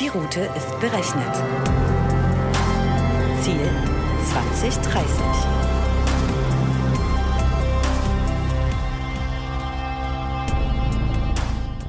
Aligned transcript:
Die 0.00 0.08
Route 0.08 0.40
ist 0.56 0.80
berechnet. 0.80 1.34
Ziel 3.42 3.68
2030. 4.32 5.04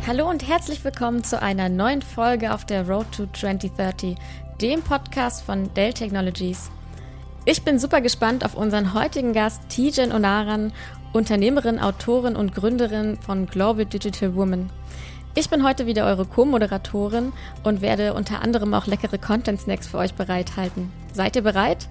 Hallo 0.05 0.29
und 0.29 0.45
herzlich 0.45 0.84
willkommen 0.84 1.23
zu 1.23 1.41
einer 1.41 1.70
neuen 1.70 2.02
Folge 2.02 2.54
auf 2.54 2.66
der 2.66 2.86
Road 2.86 3.05
to 3.16 3.27
2030, 3.32 4.18
dem 4.62 4.82
Podcast 4.82 5.46
von 5.46 5.73
Dell 5.73 5.93
Technologies. 5.93 6.70
Ich 7.46 7.62
bin 7.62 7.80
super 7.80 8.02
gespannt 8.02 8.43
auf 8.43 8.55
unseren 8.55 8.93
heutigen 8.93 9.32
Gast 9.32 9.70
Tijen 9.70 10.12
Onaran, 10.12 10.73
Unternehmerin, 11.14 11.80
Autorin 11.80 12.36
und 12.36 12.54
Gründerin 12.54 13.18
von 13.21 13.46
Global 13.46 13.86
Digital 13.86 14.36
Woman. 14.36 14.70
Ich 15.34 15.50
bin 15.50 15.63
heute 15.63 15.86
wieder 15.86 16.05
eure 16.07 16.25
Co-Moderatorin 16.25 17.31
und 17.63 17.81
werde 17.81 18.13
unter 18.13 18.41
anderem 18.41 18.73
auch 18.73 18.85
leckere 18.85 19.17
Content-Snacks 19.17 19.88
für 19.88 19.98
euch 19.98 20.13
bereithalten. 20.13 20.91
Seid 21.13 21.38
ihr 21.38 21.41
bereit? 21.41 21.88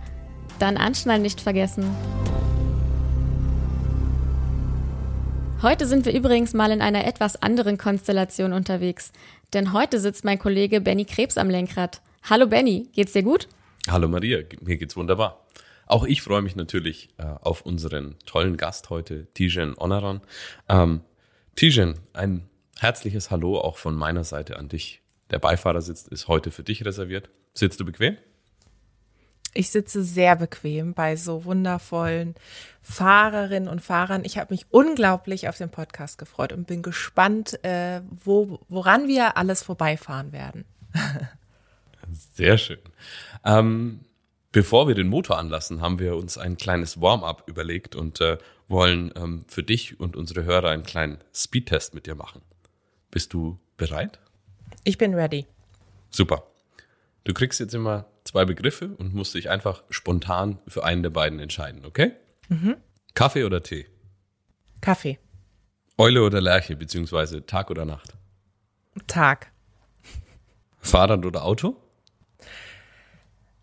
Dann 0.59 0.77
anschnallen 0.77 1.23
nicht 1.23 1.41
vergessen. 1.41 1.87
Heute 5.63 5.87
sind 5.87 6.05
wir 6.05 6.13
übrigens 6.13 6.53
mal 6.53 6.71
in 6.71 6.83
einer 6.83 7.07
etwas 7.07 7.41
anderen 7.43 7.79
Konstellation 7.79 8.53
unterwegs, 8.53 9.11
denn 9.55 9.73
heute 9.73 10.01
sitzt 10.01 10.23
mein 10.23 10.39
Kollege 10.39 10.83
Benny 10.83 11.07
Krebs 11.07 11.39
am 11.39 11.49
Lenkrad. 11.49 12.03
Hallo 12.29 12.47
Benny, 12.47 12.89
geht's 12.93 13.13
dir 13.13 13.23
gut? 13.23 13.49
Hallo 13.89 14.07
Maria, 14.07 14.41
mir 14.61 14.77
geht's 14.77 14.99
wunderbar. 14.99 15.47
Auch 15.87 16.05
ich 16.05 16.21
freue 16.21 16.43
mich 16.43 16.57
natürlich 16.57 17.09
äh, 17.17 17.25
auf 17.25 17.63
unseren 17.63 18.17
tollen 18.27 18.59
Gast 18.59 18.91
heute, 18.91 19.29
Tijen 19.33 19.75
Onaran. 19.79 20.21
Ähm, 20.69 21.01
Tijen, 21.57 21.95
ein 22.13 22.50
herzliches 22.81 23.31
Hallo 23.31 23.59
auch 23.59 23.77
von 23.77 23.95
meiner 23.95 24.25
Seite 24.25 24.59
an 24.59 24.69
dich. 24.69 25.03
Der 25.31 25.39
Beifahrersitz 25.39 26.07
ist 26.09 26.29
heute 26.29 26.51
für 26.51 26.63
dich 26.63 26.85
reserviert. 26.85 27.29
Sitzt 27.53 27.79
du 27.79 27.85
bequem? 27.85 28.17
Ich 29.53 29.71
sitze 29.71 30.03
sehr 30.03 30.37
bequem 30.37 30.95
bei 30.95 31.17
so 31.17 31.45
wundervollen 31.45 32.37
Fahrerinnen 32.83 33.69
und 33.69 33.81
Fahrern. 33.81 34.25
Ich 34.25 34.39
habe 34.39 34.55
mich 34.55 34.67
unglaublich 34.71 35.49
auf 35.49 35.59
den 35.59 35.71
Podcast 35.71 36.19
gefreut 36.19 36.53
und 36.53 36.67
bin 36.67 36.83
gespannt, 36.83 37.63
äh, 37.65 38.01
wo, 38.25 38.61
woran 38.69 39.09
wir 39.09 39.37
alles 39.37 39.63
vorbeifahren 39.63 40.33
werden. 40.33 40.65
Sehr 42.35 42.59
schön. 42.59 42.79
Ähm, 43.45 44.01
bevor 44.53 44.89
wir 44.89 44.95
den 44.95 45.09
Motor 45.09 45.39
anlassen, 45.39 45.81
haben 45.81 45.99
wir 45.99 46.17
uns 46.17 46.39
ein 46.39 46.57
kleines 46.57 47.01
Warm-up 47.01 47.45
überlegt 47.47 47.95
und 47.95 48.21
äh, 48.21 48.39
wollen 48.69 49.13
ähm, 49.17 49.45
für 49.49 49.65
dich 49.65 49.99
und 49.99 50.17
unsere 50.17 50.45
Hörer 50.45 50.71
einen 50.71 50.85
kleinen 50.85 51.19
Speedtest 51.35 51.93
mit 51.93 52.07
dir 52.07 52.15
machen. 52.15 52.41
Bist 53.11 53.33
du 53.33 53.59
bereit? 53.77 54.19
Ich 54.85 54.99
bin 54.99 55.15
ready. 55.15 55.47
Super. 56.11 56.45
Du 57.25 57.35
kriegst 57.35 57.61
jetzt 57.61 57.75
immer 57.75 58.07
zwei 58.25 58.45
Begriffe 58.45 58.95
und 58.97 59.15
musst 59.15 59.35
dich 59.35 59.51
einfach 59.51 59.83
spontan 59.91 60.59
für 60.67 60.85
einen 60.85 61.03
der 61.03 61.11
beiden 61.11 61.39
entscheiden, 61.39 61.85
okay? 61.85 62.13
Mhm. 62.49 62.77
Kaffee 63.15 63.45
oder 63.45 63.63
Tee? 63.63 63.87
Kaffee. 64.81 65.19
Eule 65.99 66.23
oder 66.23 66.41
Lerche, 66.41 66.77
beziehungsweise 66.77 67.45
Tag 67.45 67.71
oder 67.71 67.85
Nacht? 67.85 68.15
Tag. 69.07 69.53
Fahrrad 70.79 71.27
oder 71.27 71.45
Auto? 71.45 71.77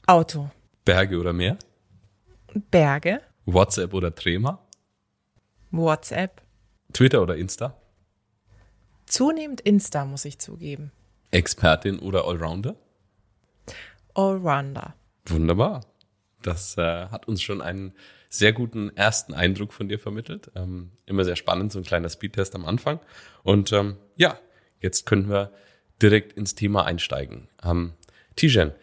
Auto. 0.05 0.51
Berge 0.85 1.19
oder 1.19 1.33
Meer? 1.33 1.57
Berge. 2.71 3.21
WhatsApp 3.45 3.93
oder 3.93 4.13
Trema? 4.13 4.65
WhatsApp. 5.71 6.41
Twitter 6.93 7.21
oder 7.21 7.35
Insta? 7.35 7.75
Zunehmend 9.07 9.61
Insta, 9.61 10.05
muss 10.05 10.25
ich 10.25 10.37
zugeben. 10.37 10.91
Expertin 11.31 11.99
oder 11.99 12.25
Allrounder? 12.25 12.75
Allrounder. 14.13 14.95
Wunderbar. 15.25 15.85
Das 16.41 16.77
äh, 16.77 17.07
hat 17.07 17.27
uns 17.27 17.41
schon 17.41 17.61
einen 17.61 17.93
sehr 18.29 18.53
guten 18.53 18.95
ersten 18.95 19.33
Eindruck 19.33 19.73
von 19.73 19.87
dir 19.87 19.97
vermittelt. 19.97 20.51
Ähm, 20.55 20.91
immer 21.05 21.23
sehr 21.23 21.35
spannend, 21.35 21.71
so 21.71 21.79
ein 21.79 21.85
kleiner 21.85 22.09
Speedtest 22.09 22.53
am 22.55 22.65
Anfang. 22.65 22.99
Und 23.43 23.71
ähm, 23.71 23.97
ja, 24.17 24.37
jetzt 24.79 25.05
können 25.05 25.29
wir 25.29 25.51
direkt 26.01 26.33
ins 26.33 26.55
Thema 26.55 26.85
einsteigen. 26.85 27.47
Ähm, 27.63 27.93
Tijen, 28.35 28.73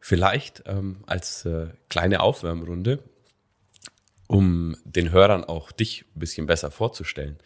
vielleicht 0.00 0.64
ähm, 0.66 1.04
als 1.06 1.44
äh, 1.44 1.68
kleine 1.88 2.20
Aufwärmrunde, 2.20 3.00
um 4.26 4.76
den 4.84 5.12
Hörern 5.12 5.44
auch 5.44 5.72
dich 5.72 6.06
ein 6.16 6.20
bisschen 6.20 6.46
besser 6.46 6.70
vorzustellen. 6.70 7.38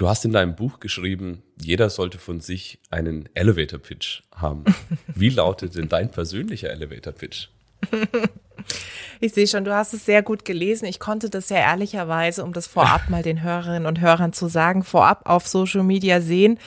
Du 0.00 0.08
hast 0.08 0.24
in 0.24 0.32
deinem 0.32 0.56
Buch 0.56 0.80
geschrieben, 0.80 1.42
jeder 1.60 1.90
sollte 1.90 2.16
von 2.16 2.40
sich 2.40 2.78
einen 2.88 3.28
Elevator 3.34 3.78
Pitch 3.78 4.22
haben. 4.34 4.64
Wie 5.14 5.28
lautet 5.28 5.76
denn 5.76 5.90
dein 5.90 6.10
persönlicher 6.10 6.70
Elevator 6.70 7.12
Pitch? 7.12 7.48
Ich 9.22 9.34
sehe 9.34 9.46
schon, 9.46 9.64
du 9.64 9.74
hast 9.74 9.92
es 9.92 10.06
sehr 10.06 10.22
gut 10.22 10.46
gelesen. 10.46 10.86
Ich 10.86 10.98
konnte 10.98 11.28
das 11.28 11.50
ja 11.50 11.58
ehrlicherweise, 11.58 12.42
um 12.42 12.54
das 12.54 12.66
vorab 12.66 13.10
mal 13.10 13.22
den 13.22 13.42
Hörerinnen 13.42 13.86
und 13.86 14.00
Hörern 14.00 14.32
zu 14.32 14.48
sagen, 14.48 14.82
vorab 14.82 15.28
auf 15.28 15.46
Social 15.46 15.82
Media 15.82 16.22
sehen, 16.22 16.58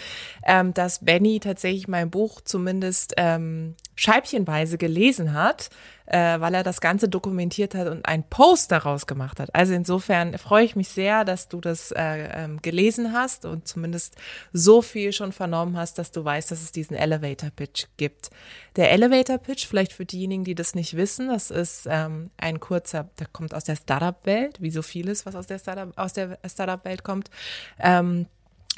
ähm, 0.45 0.73
dass 0.73 1.03
Benny 1.03 1.39
tatsächlich 1.39 1.88
mein 1.88 2.11
Buch 2.11 2.41
zumindest 2.41 3.13
ähm, 3.17 3.75
scheibchenweise 3.95 4.77
gelesen 4.77 5.33
hat 5.33 5.71
äh, 6.13 6.40
weil 6.40 6.53
er 6.53 6.62
das 6.62 6.79
Ganze 6.79 7.09
dokumentiert 7.09 7.74
hat 7.74 7.88
und 7.88 8.06
einen 8.06 8.24
Post 8.24 8.72
daraus 8.72 9.07
gemacht 9.07 9.40
hat. 9.40 9.53
Also 9.56 9.74
insofern 9.74 10.38
freue 10.38 10.63
ich 10.63 10.75
mich 10.75 10.90
sehr, 10.90 11.25
dass 11.25 11.50
du 11.50 11.59
das 11.59 11.91
äh, 11.91 12.44
ähm, 12.44 12.62
gelesen 12.62 13.13
hast 13.13 13.46
und 13.46 13.68
zumindest 13.68 14.16
so 14.51 14.84
viel 14.84 15.12
schon 15.12 15.31
vernommen 15.31 15.75
hast, 15.75 15.97
dass 15.97 16.12
du 16.12 16.24
weißt, 16.24 16.51
dass 16.51 16.62
es 16.62 16.72
diesen 16.72 16.96
Elevator 16.96 17.50
Pitch 17.50 17.88
gibt. 17.97 18.29
Der 18.75 18.91
Elevator 18.91 19.40
Pitch, 19.40 19.66
vielleicht 19.66 19.91
für 19.91 20.06
diejenigen, 20.06 20.44
die 20.44 20.53
das 20.53 20.75
nicht 20.75 20.96
wissen, 20.96 21.29
das 21.29 21.50
ist 21.50 21.88
ähm, 21.90 22.30
ein 22.38 22.59
kurzer, 22.59 23.09
der 23.18 23.25
kommt 23.25 23.56
aus 23.56 23.63
der 23.63 23.75
Startup-Welt, 23.75 24.62
wie 24.62 24.72
so 24.72 24.84
vieles, 24.84 25.25
was 25.25 25.35
aus 25.35 25.47
der 25.47 25.57
Startup, 25.57 25.97
aus 25.97 26.13
der 26.13 26.38
Startup-Welt 26.45 27.03
kommt. 27.03 27.31
Ähm, 27.80 28.28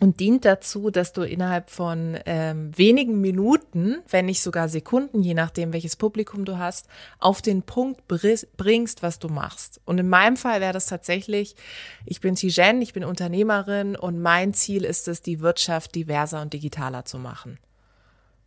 und 0.02 0.20
dient 0.20 0.44
dazu, 0.44 0.90
dass 0.90 1.14
du 1.14 1.22
innerhalb 1.22 1.70
von 1.70 2.18
ähm, 2.26 2.78
wenigen 2.78 3.22
Minuten, 3.22 4.00
wenn 4.10 4.26
nicht 4.26 4.42
sogar 4.42 4.68
Sekunden, 4.68 5.22
je 5.22 5.34
nachdem 5.34 5.72
welches 5.72 5.96
Publikum 5.96 6.44
du 6.44 6.58
hast, 6.58 6.88
auf 7.20 7.42
den 7.42 7.62
Punkt 7.62 8.06
bringst, 8.08 9.04
was 9.04 9.20
du 9.20 9.30
machst. 9.30 9.80
Und 9.86 9.98
in 9.98 10.10
meinem 10.10 10.36
Fall 10.36 10.60
wäre 10.60 10.74
das 10.74 10.88
tatsächlich, 10.88 11.56
ich 12.06 12.20
bin 12.20 12.36
Tijen, 12.36 12.82
ich 12.82 12.92
bin 12.92 13.06
Unternehmerin 13.06 13.96
und 13.96 14.22
mein 14.22 14.54
Ziel 14.54 14.84
ist 14.84 15.08
es, 15.08 15.22
die 15.22 15.40
Wirtschaft 15.40 15.96
diverser 15.96 16.42
und 16.42 16.52
digitaler 16.52 17.06
zu 17.06 17.18
machen. 17.18 17.58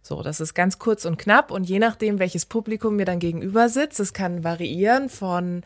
So, 0.02 0.22
das 0.22 0.40
ist 0.40 0.54
ganz 0.54 0.78
kurz 0.78 1.06
und 1.06 1.18
knapp 1.18 1.50
und 1.50 1.64
je 1.64 1.78
nachdem, 1.78 2.18
welches 2.18 2.44
Publikum 2.44 2.96
mir 2.96 3.06
dann 3.06 3.18
gegenüber 3.20 3.70
sitzt, 3.70 4.00
es 4.00 4.12
kann 4.12 4.44
variieren 4.44 5.08
von 5.08 5.62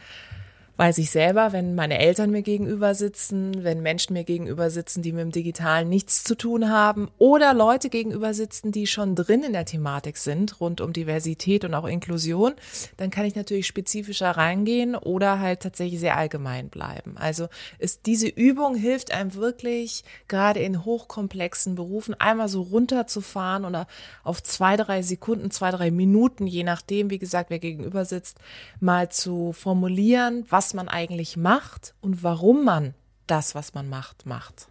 weiß 0.77 0.99
ich 0.99 1.10
selber, 1.10 1.53
wenn 1.53 1.75
meine 1.75 1.99
Eltern 1.99 2.31
mir 2.31 2.43
gegenüber 2.43 2.94
sitzen, 2.94 3.62
wenn 3.62 3.83
Menschen 3.83 4.15
mir 4.15 4.25
gegenüber 4.25 4.71
sitzen, 4.71 5.03
die 5.03 5.12
mit 5.12 5.21
dem 5.21 5.31
Digitalen 5.31 5.88
nichts 5.88 6.25
zu 6.25 6.34
tun 6.34 6.71
haben 6.71 7.10
oder 7.19 7.53
Leute 7.53 7.91
gegenüber 7.91 8.33
sitzen, 8.33 8.72
die 8.72 8.87
schon 8.87 9.15
drin 9.15 9.43
in 9.43 9.53
der 9.53 9.66
Thematik 9.66 10.16
sind, 10.16 10.60
rund 10.60 10.81
um 10.81 10.93
Diversität 10.94 11.65
und 11.65 11.75
auch 11.75 11.84
Inklusion, 11.84 12.55
dann 12.97 13.10
kann 13.10 13.27
ich 13.27 13.34
natürlich 13.34 13.66
spezifischer 13.66 14.31
reingehen 14.31 14.94
oder 14.94 15.41
halt 15.41 15.60
tatsächlich 15.60 16.00
sehr 16.00 16.16
allgemein 16.16 16.71
bleiben. 16.71 17.16
Also 17.19 17.49
ist 17.78 18.06
diese 18.06 18.28
Übung 18.28 18.75
hilft 18.75 19.12
einem 19.12 19.34
wirklich 19.34 20.04
gerade 20.27 20.60
in 20.60 20.87
hochkomplexen 20.87 21.75
Berufen 21.75 22.15
einmal 22.19 22.49
so 22.49 22.62
runterzufahren 22.62 23.66
oder 23.66 23.87
auf 24.25 24.43
zwei, 24.43 24.77
drei 24.77 25.03
Sekunden, 25.03 25.50
zwei, 25.50 25.71
drei 25.71 25.91
Minuten, 25.91 26.47
je 26.47 26.65
nachdem, 26.65 27.10
wie 27.10 27.19
gesagt, 27.19 27.50
wer 27.50 27.59
gegenüber 27.59 28.06
sitzt, 28.06 28.39
mal 28.81 29.10
zu 29.10 29.53
formulieren, 29.53 30.47
was 30.49 30.61
was 30.62 30.74
man 30.74 30.86
eigentlich 30.86 31.36
macht 31.36 31.92
und 32.02 32.22
warum 32.22 32.64
man 32.64 32.94
das, 33.26 33.56
was 33.56 33.74
man 33.74 33.88
macht, 33.88 34.26
macht. 34.26 34.68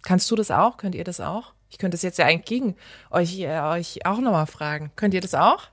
Kannst 0.00 0.30
du 0.30 0.34
das 0.34 0.50
auch? 0.50 0.78
Könnt 0.78 0.94
ihr 0.94 1.04
das 1.04 1.20
auch? 1.20 1.52
Ich 1.68 1.76
könnte 1.76 1.94
es 1.94 2.00
jetzt 2.00 2.18
ja 2.18 2.24
eigentlich 2.24 2.46
gegen 2.46 2.74
euch, 3.10 3.38
äh, 3.38 3.60
euch 3.60 4.06
auch 4.06 4.18
nochmal 4.18 4.46
fragen. 4.46 4.92
Könnt 4.96 5.12
ihr 5.12 5.20
das 5.20 5.34
auch? 5.34 5.68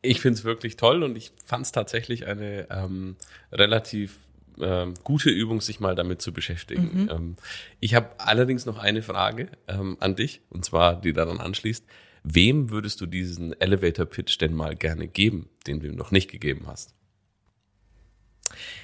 ich 0.00 0.20
finde 0.20 0.38
es 0.38 0.44
wirklich 0.44 0.76
toll 0.76 1.02
und 1.02 1.16
ich 1.16 1.32
fand 1.44 1.66
es 1.66 1.72
tatsächlich 1.72 2.24
eine 2.28 2.70
ähm, 2.70 3.16
relativ 3.50 4.16
ähm, 4.60 4.94
gute 5.02 5.30
Übung, 5.30 5.60
sich 5.60 5.80
mal 5.80 5.96
damit 5.96 6.22
zu 6.22 6.32
beschäftigen. 6.32 7.02
Mhm. 7.02 7.10
Ähm, 7.10 7.36
ich 7.80 7.96
habe 7.96 8.10
allerdings 8.18 8.64
noch 8.64 8.78
eine 8.78 9.02
Frage 9.02 9.48
ähm, 9.66 9.96
an 9.98 10.14
dich, 10.14 10.40
und 10.50 10.64
zwar, 10.64 11.00
die 11.00 11.12
daran 11.12 11.40
anschließt. 11.40 11.84
Wem 12.22 12.70
würdest 12.70 13.00
du 13.00 13.06
diesen 13.06 13.60
Elevator 13.60 14.06
Pitch 14.06 14.40
denn 14.40 14.54
mal 14.54 14.76
gerne 14.76 15.08
geben, 15.08 15.48
den 15.66 15.80
du 15.80 15.88
ihm 15.88 15.96
noch 15.96 16.12
nicht 16.12 16.30
gegeben 16.30 16.68
hast? 16.68 16.94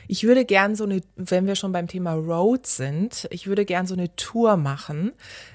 Ich 0.09 0.25
würde 0.25 0.45
gern 0.45 0.75
so 0.75 0.85
eine, 0.85 1.03
wenn 1.17 1.47
wir 1.47 1.55
schon 1.55 1.73
beim 1.73 1.87
Thema 1.87 2.15
Road 2.15 2.67
sind, 2.67 3.29
ich 3.31 3.47
würde 3.47 3.65
gern 3.65 3.87
so 3.87 3.95
eine 3.95 4.15
Tour 4.17 4.57
machen. 4.57 5.13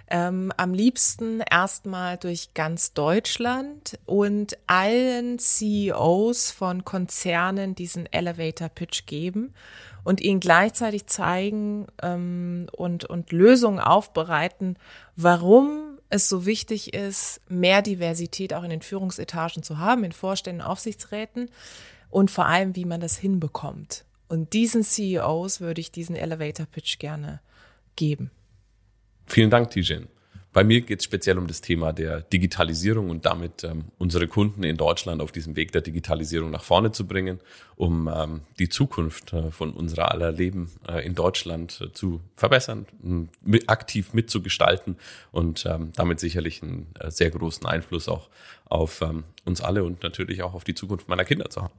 Ähm, 0.07 0.51
am 0.55 0.73
liebsten 0.73 1.41
erstmal 1.41 2.17
durch 2.17 2.53
ganz 2.53 2.93
Deutschland 2.93 3.99
und 4.05 4.57
allen 4.67 5.39
CEOs 5.39 6.51
von 6.51 6.85
Konzernen 6.85 7.75
diesen 7.75 8.11
Elevator 8.11 8.69
Pitch 8.69 9.05
geben 9.07 9.53
und 10.03 10.21
ihnen 10.21 10.39
gleichzeitig 10.39 11.07
zeigen 11.07 11.87
ähm, 12.01 12.67
und, 12.71 13.05
und 13.05 13.31
Lösungen 13.31 13.79
aufbereiten, 13.79 14.77
warum 15.15 15.97
es 16.09 16.29
so 16.29 16.45
wichtig 16.45 16.93
ist, 16.93 17.41
mehr 17.49 17.81
Diversität 17.81 18.53
auch 18.53 18.63
in 18.63 18.69
den 18.69 18.83
Führungsetagen 18.83 19.63
zu 19.63 19.79
haben, 19.79 20.03
in 20.03 20.11
Vorständen, 20.11 20.61
Aufsichtsräten 20.61 21.49
und 22.15 22.31
vor 22.31 22.45
allem, 22.45 22.77
wie 22.77 22.85
man 22.85 23.01
das 23.01 23.17
hinbekommt. 23.17 24.05
Und 24.29 24.53
diesen 24.53 24.83
CEOs 24.83 25.59
würde 25.59 25.81
ich 25.81 25.91
diesen 25.91 26.15
Elevator 26.15 26.65
Pitch 26.65 26.97
gerne 26.97 27.41
geben. 27.97 28.31
Vielen 29.25 29.49
Dank, 29.49 29.71
Tijen. 29.71 30.07
Bei 30.55 30.63
mir 30.63 30.79
geht 30.79 30.99
es 30.99 31.03
speziell 31.03 31.37
um 31.37 31.47
das 31.47 31.59
Thema 31.59 31.91
der 31.91 32.21
Digitalisierung 32.21 33.09
und 33.09 33.25
damit 33.25 33.65
ähm, 33.65 33.91
unsere 33.97 34.25
Kunden 34.29 34.63
in 34.63 34.77
Deutschland 34.77 35.21
auf 35.21 35.33
diesem 35.33 35.57
Weg 35.57 35.73
der 35.73 35.81
Digitalisierung 35.81 36.49
nach 36.49 36.63
vorne 36.63 36.93
zu 36.93 37.05
bringen, 37.05 37.41
um 37.75 38.07
ähm, 38.07 38.39
die 38.57 38.69
Zukunft 38.69 39.33
äh, 39.33 39.51
von 39.51 39.73
unserer 39.73 40.11
aller 40.11 40.31
Leben 40.31 40.71
äh, 40.87 41.05
in 41.05 41.13
Deutschland 41.13 41.81
äh, 41.81 41.91
zu 41.91 42.21
verbessern, 42.37 42.85
mit, 43.41 43.67
aktiv 43.67 44.13
mitzugestalten 44.13 44.95
und 45.33 45.65
ähm, 45.65 45.91
damit 45.97 46.21
sicherlich 46.21 46.63
einen 46.63 46.87
äh, 47.01 47.11
sehr 47.11 47.31
großen 47.31 47.67
Einfluss 47.67 48.07
auch 48.07 48.29
auf 48.63 49.01
ähm, 49.01 49.25
uns 49.43 49.59
alle 49.59 49.83
und 49.83 50.03
natürlich 50.03 50.41
auch 50.41 50.53
auf 50.53 50.63
die 50.63 50.73
Zukunft 50.73 51.09
meiner 51.09 51.25
Kinder 51.25 51.49
zu 51.49 51.63
haben. 51.63 51.73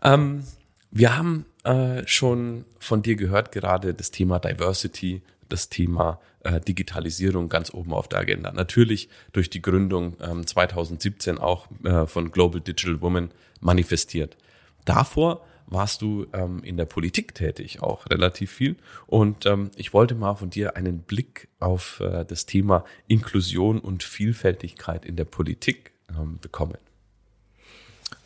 Ähm, 0.00 0.44
wir 0.92 1.18
haben 1.18 1.44
äh, 1.64 2.06
schon 2.06 2.66
von 2.78 3.02
dir 3.02 3.16
gehört, 3.16 3.50
gerade 3.50 3.94
das 3.94 4.12
Thema 4.12 4.38
Diversity, 4.38 5.22
das 5.54 5.68
Thema 5.68 6.20
äh, 6.40 6.60
Digitalisierung 6.60 7.48
ganz 7.48 7.72
oben 7.72 7.92
auf 7.92 8.08
der 8.08 8.18
Agenda. 8.18 8.52
Natürlich 8.52 9.08
durch 9.32 9.48
die 9.50 9.62
Gründung 9.62 10.16
ähm, 10.20 10.44
2017 10.44 11.38
auch 11.38 11.68
äh, 11.84 12.06
von 12.06 12.32
Global 12.32 12.60
Digital 12.60 13.00
Women 13.00 13.30
manifestiert. 13.60 14.36
Davor 14.84 15.46
warst 15.66 16.02
du 16.02 16.26
ähm, 16.32 16.62
in 16.64 16.76
der 16.76 16.84
Politik 16.84 17.34
tätig, 17.34 17.82
auch 17.82 18.10
relativ 18.10 18.50
viel. 18.50 18.76
Und 19.06 19.46
ähm, 19.46 19.70
ich 19.76 19.94
wollte 19.94 20.14
mal 20.16 20.34
von 20.34 20.50
dir 20.50 20.76
einen 20.76 20.98
Blick 20.98 21.48
auf 21.60 22.00
äh, 22.00 22.24
das 22.24 22.46
Thema 22.46 22.84
Inklusion 23.06 23.78
und 23.78 24.02
Vielfältigkeit 24.02 25.06
in 25.06 25.16
der 25.16 25.24
Politik 25.24 25.92
ähm, 26.10 26.38
bekommen. 26.40 26.78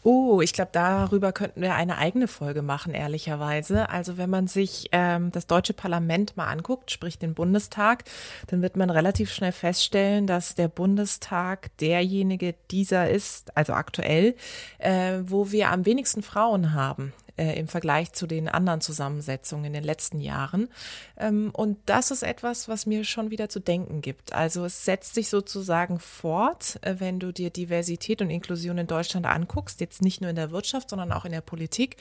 Oh, 0.04 0.40
ich 0.40 0.52
glaube, 0.52 0.70
darüber 0.72 1.32
könnten 1.32 1.60
wir 1.60 1.74
eine 1.74 1.98
eigene 1.98 2.28
Folge 2.28 2.62
machen, 2.62 2.94
ehrlicherweise. 2.94 3.90
Also 3.90 4.16
wenn 4.16 4.30
man 4.30 4.46
sich 4.46 4.88
ähm, 4.92 5.32
das 5.32 5.46
deutsche 5.46 5.72
Parlament 5.74 6.36
mal 6.36 6.46
anguckt, 6.46 6.90
sprich 6.90 7.18
den 7.18 7.34
Bundestag, 7.34 8.04
dann 8.46 8.62
wird 8.62 8.76
man 8.76 8.90
relativ 8.90 9.32
schnell 9.32 9.52
feststellen, 9.52 10.26
dass 10.26 10.54
der 10.54 10.68
Bundestag 10.68 11.76
derjenige 11.78 12.54
dieser 12.70 13.10
ist, 13.10 13.56
also 13.56 13.72
aktuell, 13.72 14.34
äh, 14.78 15.18
wo 15.24 15.50
wir 15.50 15.70
am 15.70 15.84
wenigsten 15.84 16.22
Frauen 16.22 16.72
haben 16.74 17.12
äh, 17.38 17.58
im 17.58 17.68
Vergleich 17.68 18.12
zu 18.12 18.26
den 18.26 18.48
anderen 18.48 18.80
Zusammensetzungen 18.80 19.66
in 19.66 19.72
den 19.72 19.84
letzten 19.84 20.20
Jahren. 20.20 20.68
Ähm, 21.16 21.50
und 21.52 21.78
das 21.86 22.10
ist 22.10 22.22
etwas, 22.22 22.68
was 22.68 22.84
mir 22.84 23.04
schon 23.04 23.30
wieder 23.30 23.48
zu 23.48 23.60
denken 23.60 24.02
gibt. 24.02 24.32
Also 24.32 24.64
es 24.64 24.84
setzt 24.84 25.14
sich 25.14 25.28
sozusagen 25.28 26.00
fort, 26.00 26.78
äh, 26.82 26.96
wenn 26.98 27.20
du 27.20 27.32
dir 27.32 27.50
Diversität 27.50 28.20
und 28.20 28.30
Inklusion 28.30 28.78
in 28.78 28.86
Deutschland 28.86 29.26
anguckst, 29.26 29.80
jetzt 29.80 30.02
nicht 30.02 30.20
nur 30.20 30.30
in 30.30 30.36
der 30.36 30.50
Wirtschaft, 30.50 30.90
sondern 30.90 31.12
auch 31.12 31.24
in 31.24 31.32
der 31.32 31.40
Politik. 31.40 31.96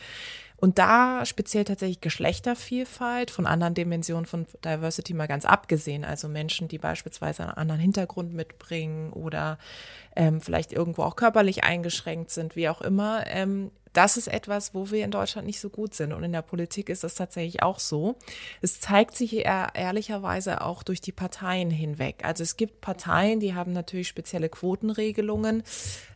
Und 0.60 0.80
da 0.80 1.24
speziell 1.26 1.66
tatsächlich 1.66 2.02
Geschlechtervielfalt 2.02 3.30
von 3.30 3.46
anderen 3.46 3.76
Dimensionen 3.76 4.26
von 4.26 4.48
Diversity 4.66 5.14
mal 5.14 5.28
ganz 5.28 5.46
abgesehen. 5.46 6.04
Also 6.04 6.28
Menschen, 6.28 6.68
die 6.68 6.80
beispielsweise 6.80 7.44
einen 7.44 7.52
anderen 7.52 7.80
Hintergrund 7.80 8.34
mitbringen 8.34 9.14
oder 9.14 9.60
ähm, 10.16 10.42
vielleicht 10.42 10.74
irgendwo 10.74 11.04
auch 11.04 11.16
körperlich 11.16 11.64
eingeschränkt 11.64 12.32
sind, 12.32 12.56
wie 12.56 12.70
auch 12.70 12.82
immer. 12.82 13.28
Ähm, 13.28 13.70
das 13.98 14.16
ist 14.16 14.28
etwas, 14.28 14.76
wo 14.76 14.92
wir 14.92 15.04
in 15.04 15.10
Deutschland 15.10 15.48
nicht 15.48 15.60
so 15.60 15.70
gut 15.70 15.96
sind. 15.96 16.14
Und 16.14 16.24
in 16.24 16.32
der 16.32 16.44
Politik 16.44 16.90
ist 16.90 17.04
das 17.04 17.16
tatsächlich 17.16 17.64
auch 17.64 17.80
so. 17.80 18.16
Es 18.62 18.80
zeigt 18.80 19.16
sich 19.16 19.36
eher, 19.36 19.70
ehrlicherweise 19.74 20.62
auch 20.62 20.84
durch 20.84 21.02
die 21.02 21.12
Parteien 21.12 21.72
hinweg. 21.72 22.24
Also 22.24 22.44
es 22.44 22.58
gibt 22.58 22.80
Parteien, 22.80 23.40
die 23.40 23.56
haben 23.56 23.74
natürlich 23.74 24.08
spezielle 24.08 24.50
Quotenregelungen. 24.50 25.64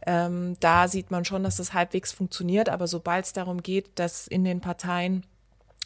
Ähm, 0.05 0.55
da 0.59 0.87
sieht 0.87 1.09
man 1.09 1.25
schon, 1.25 1.43
dass 1.43 1.57
das 1.57 1.73
halbwegs 1.73 2.11
funktioniert. 2.11 2.69
Aber 2.69 2.85
sobald 2.85 3.25
es 3.25 3.33
darum 3.33 3.63
geht, 3.63 3.97
dass 3.97 4.27
in 4.27 4.43
den 4.43 4.61
Parteien 4.61 5.25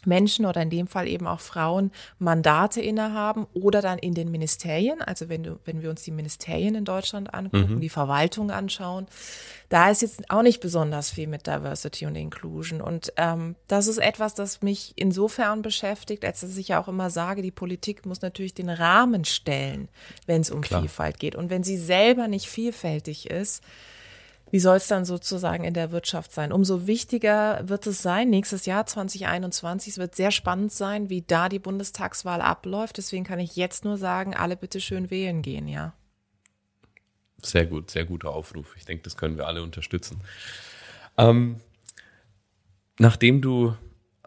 Menschen 0.06 0.46
oder 0.46 0.62
in 0.62 0.70
dem 0.70 0.86
Fall 0.86 1.08
eben 1.08 1.26
auch 1.26 1.40
Frauen 1.40 1.90
Mandate 2.18 2.80
innehaben 2.80 3.46
oder 3.54 3.82
dann 3.82 3.98
in 3.98 4.14
den 4.14 4.30
Ministerien. 4.30 5.02
Also 5.02 5.28
wenn 5.28 5.42
du, 5.42 5.58
wenn 5.64 5.82
wir 5.82 5.90
uns 5.90 6.02
die 6.02 6.10
Ministerien 6.10 6.74
in 6.74 6.84
Deutschland 6.84 7.34
angucken, 7.34 7.76
mhm. 7.76 7.80
die 7.80 7.88
Verwaltung 7.88 8.50
anschauen, 8.50 9.06
da 9.68 9.90
ist 9.90 10.02
jetzt 10.02 10.30
auch 10.30 10.42
nicht 10.42 10.60
besonders 10.60 11.10
viel 11.10 11.26
mit 11.26 11.46
Diversity 11.46 12.06
und 12.06 12.14
Inclusion. 12.14 12.80
Und 12.80 13.12
ähm, 13.16 13.56
das 13.66 13.88
ist 13.88 13.98
etwas, 13.98 14.34
das 14.34 14.62
mich 14.62 14.92
insofern 14.96 15.62
beschäftigt, 15.62 16.24
als 16.24 16.40
dass 16.40 16.56
ich 16.56 16.68
ja 16.68 16.80
auch 16.80 16.88
immer 16.88 17.10
sage, 17.10 17.42
die 17.42 17.50
Politik 17.50 18.06
muss 18.06 18.22
natürlich 18.22 18.54
den 18.54 18.68
Rahmen 18.68 19.24
stellen, 19.24 19.88
wenn 20.26 20.40
es 20.40 20.50
um 20.50 20.60
Klar. 20.60 20.82
Vielfalt 20.82 21.18
geht. 21.18 21.34
Und 21.34 21.50
wenn 21.50 21.64
sie 21.64 21.76
selber 21.76 22.28
nicht 22.28 22.46
vielfältig 22.46 23.28
ist, 23.30 23.62
wie 24.56 24.60
soll 24.60 24.78
es 24.78 24.86
dann 24.86 25.04
sozusagen 25.04 25.64
in 25.64 25.74
der 25.74 25.90
Wirtschaft 25.90 26.32
sein? 26.32 26.50
Umso 26.50 26.86
wichtiger 26.86 27.68
wird 27.68 27.86
es 27.86 28.00
sein, 28.00 28.30
nächstes 28.30 28.64
Jahr 28.64 28.86
2021, 28.86 29.92
es 29.92 29.98
wird 29.98 30.14
sehr 30.14 30.30
spannend 30.30 30.72
sein, 30.72 31.10
wie 31.10 31.20
da 31.20 31.50
die 31.50 31.58
Bundestagswahl 31.58 32.40
abläuft. 32.40 32.96
Deswegen 32.96 33.22
kann 33.22 33.38
ich 33.38 33.54
jetzt 33.56 33.84
nur 33.84 33.98
sagen, 33.98 34.34
alle 34.34 34.56
bitte 34.56 34.80
schön 34.80 35.10
wählen 35.10 35.42
gehen, 35.42 35.68
ja. 35.68 35.92
Sehr 37.42 37.66
gut, 37.66 37.90
sehr 37.90 38.06
guter 38.06 38.30
Aufruf. 38.30 38.74
Ich 38.78 38.86
denke, 38.86 39.02
das 39.02 39.18
können 39.18 39.36
wir 39.36 39.46
alle 39.46 39.62
unterstützen. 39.62 40.22
Ähm, 41.18 41.60
nachdem 42.98 43.42
du 43.42 43.76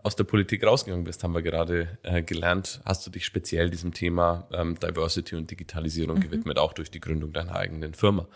aus 0.04 0.16
der 0.16 0.24
Politik 0.24 0.66
rausgegangen 0.66 1.04
bist, 1.04 1.24
haben 1.24 1.34
wir 1.34 1.42
gerade 1.42 1.98
äh, 2.04 2.22
gelernt, 2.22 2.82
hast 2.86 3.06
du 3.06 3.12
dich 3.12 3.26
speziell 3.26 3.70
diesem 3.70 3.94
Thema 3.94 4.48
ähm, 4.54 4.78
Diversity 4.80 5.36
und 5.36 5.52
Digitalisierung 5.52 6.18
mhm. 6.18 6.22
gewidmet, 6.22 6.60
auch 6.60 6.74
durch 6.74 6.92
die 6.92 7.00
Gründung 7.00 7.34
deiner 7.34 7.56
eigenen 7.56 7.94
Firma. 7.94 8.28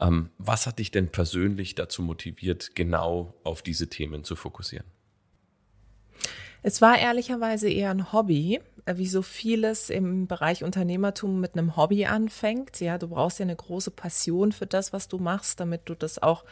Ähm, 0.00 0.30
was 0.38 0.66
hat 0.66 0.78
dich 0.78 0.90
denn 0.90 1.08
persönlich 1.08 1.74
dazu 1.74 2.02
motiviert, 2.02 2.74
genau 2.74 3.34
auf 3.44 3.62
diese 3.62 3.88
Themen 3.88 4.24
zu 4.24 4.36
fokussieren? 4.36 4.86
Es 6.62 6.80
war 6.80 6.98
ehrlicherweise 6.98 7.68
eher 7.68 7.90
ein 7.90 8.12
Hobby, 8.12 8.60
äh, 8.84 8.96
wie 8.96 9.08
so 9.08 9.22
vieles 9.22 9.90
im 9.90 10.26
Bereich 10.26 10.62
Unternehmertum 10.62 11.40
mit 11.40 11.54
einem 11.54 11.76
Hobby 11.76 12.06
anfängt. 12.06 12.80
Ja, 12.80 12.98
du 12.98 13.08
brauchst 13.08 13.38
ja 13.38 13.44
eine 13.44 13.56
große 13.56 13.90
Passion 13.90 14.52
für 14.52 14.66
das, 14.66 14.92
was 14.92 15.08
du 15.08 15.18
machst, 15.18 15.60
damit 15.60 15.82
du 15.88 15.94
das 15.94 16.22
auch 16.22 16.44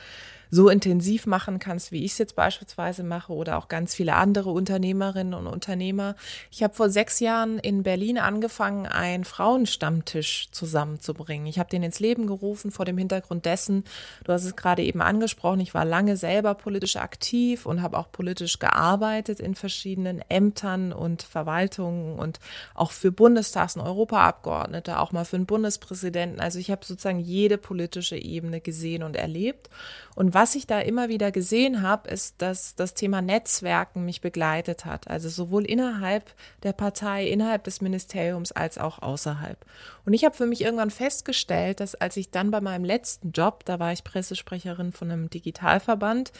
so 0.50 0.69
intensiv 0.69 1.26
machen 1.26 1.58
kannst, 1.58 1.93
wie 1.93 2.05
ich 2.05 2.12
es 2.12 2.19
jetzt 2.19 2.37
beispielsweise 2.37 3.02
mache 3.02 3.32
oder 3.32 3.58
auch 3.58 3.69
ganz 3.69 3.94
viele 3.94 4.14
andere 4.14 4.50
Unternehmerinnen 4.50 5.35
und 5.35 5.47
Unternehmer. 5.47 6.17
Ich 6.50 6.62
habe 6.62 6.75
vor 6.75 6.91
sechs 6.91 7.20
Jahren 7.20 7.58
in 7.58 7.82
Berlin 7.82 8.19
angefangen, 8.19 8.87
einen 8.87 9.25
Frauenstammtisch 9.25 10.49
zusammenzubringen. 10.50 11.47
Ich 11.47 11.58
habe 11.58 11.70
den 11.70 11.82
ins 11.82 12.00
Leben 12.00 12.26
gerufen 12.26 12.71
vor 12.71 12.85
dem 12.85 12.99
Hintergrund 12.99 13.47
dessen, 13.47 13.85
du 14.25 14.33
hast 14.33 14.45
es 14.45 14.57
gerade 14.57 14.83
eben 14.83 15.00
angesprochen, 15.00 15.61
ich 15.61 15.75
war 15.75 15.85
lange 15.85 16.16
selber 16.16 16.54
politisch 16.54 16.97
aktiv 16.97 17.66
und 17.66 17.83
habe 17.83 17.99
auch 17.99 18.11
politisch 18.11 18.59
gearbeitet 18.59 19.40
in 19.40 19.54
verschiedenen 19.54 20.23
Ämtern 20.28 20.92
und 20.92 21.23
Verwaltungen 21.23 22.19
und 22.19 22.40
auch 22.75 22.90
für 22.90 23.12
Bundestags- 23.12 23.76
und 23.76 23.83
Europaabgeordnete, 23.83 24.99
auch 24.99 25.12
mal 25.12 25.25
für 25.25 25.37
den 25.37 25.47
Bundespräsidenten. 25.47 26.40
Also 26.40 26.59
ich 26.59 26.71
habe 26.71 26.85
sozusagen 26.85 27.21
jede 27.21 27.59
politische 27.59 28.16
Ebene 28.16 28.61
gesehen 28.61 29.02
und 29.02 29.16
erlebt. 29.16 29.71
Und 30.14 30.35
was 30.35 30.55
ich 30.55 30.67
da 30.67 30.81
immer 30.81 31.09
wieder 31.09 31.31
gesehen 31.31 31.83
habe, 31.83 32.11
ist, 32.11 32.43
dass 32.43 32.75
das 32.75 32.95
Thema 32.95 33.23
Netzwerken 33.23 34.05
mich 34.05 34.21
begleitet 34.21 34.85
hat. 34.85 35.09
Also 35.09 35.29
sowohl 35.29 35.64
innerhalb 35.64 36.35
der 36.62 36.73
Partei, 36.73 37.26
innerhalb 37.26 37.64
des 37.64 37.81
Ministeriums 37.81 38.52
als 38.52 38.79
auch 38.79 39.00
außerhalb. 39.00 39.64
Und 40.05 40.14
ich 40.14 40.25
habe 40.25 40.37
für 40.37 40.47
mich 40.47 40.62
irgendwann 40.62 40.90
festgestellt, 40.90 41.81
dass 41.81 41.95
als 41.95 42.17
ich 42.17 42.31
dann 42.31 42.50
bei 42.50 42.61
meinem 42.61 42.85
letzten 42.85 43.33
Job, 43.33 43.64
da 43.64 43.79
war 43.79 43.93
ich 43.93 44.05
Pressesprecherin 44.05 44.93
von 44.93 45.11
einem 45.11 45.31
Digitalverband, 45.31 46.33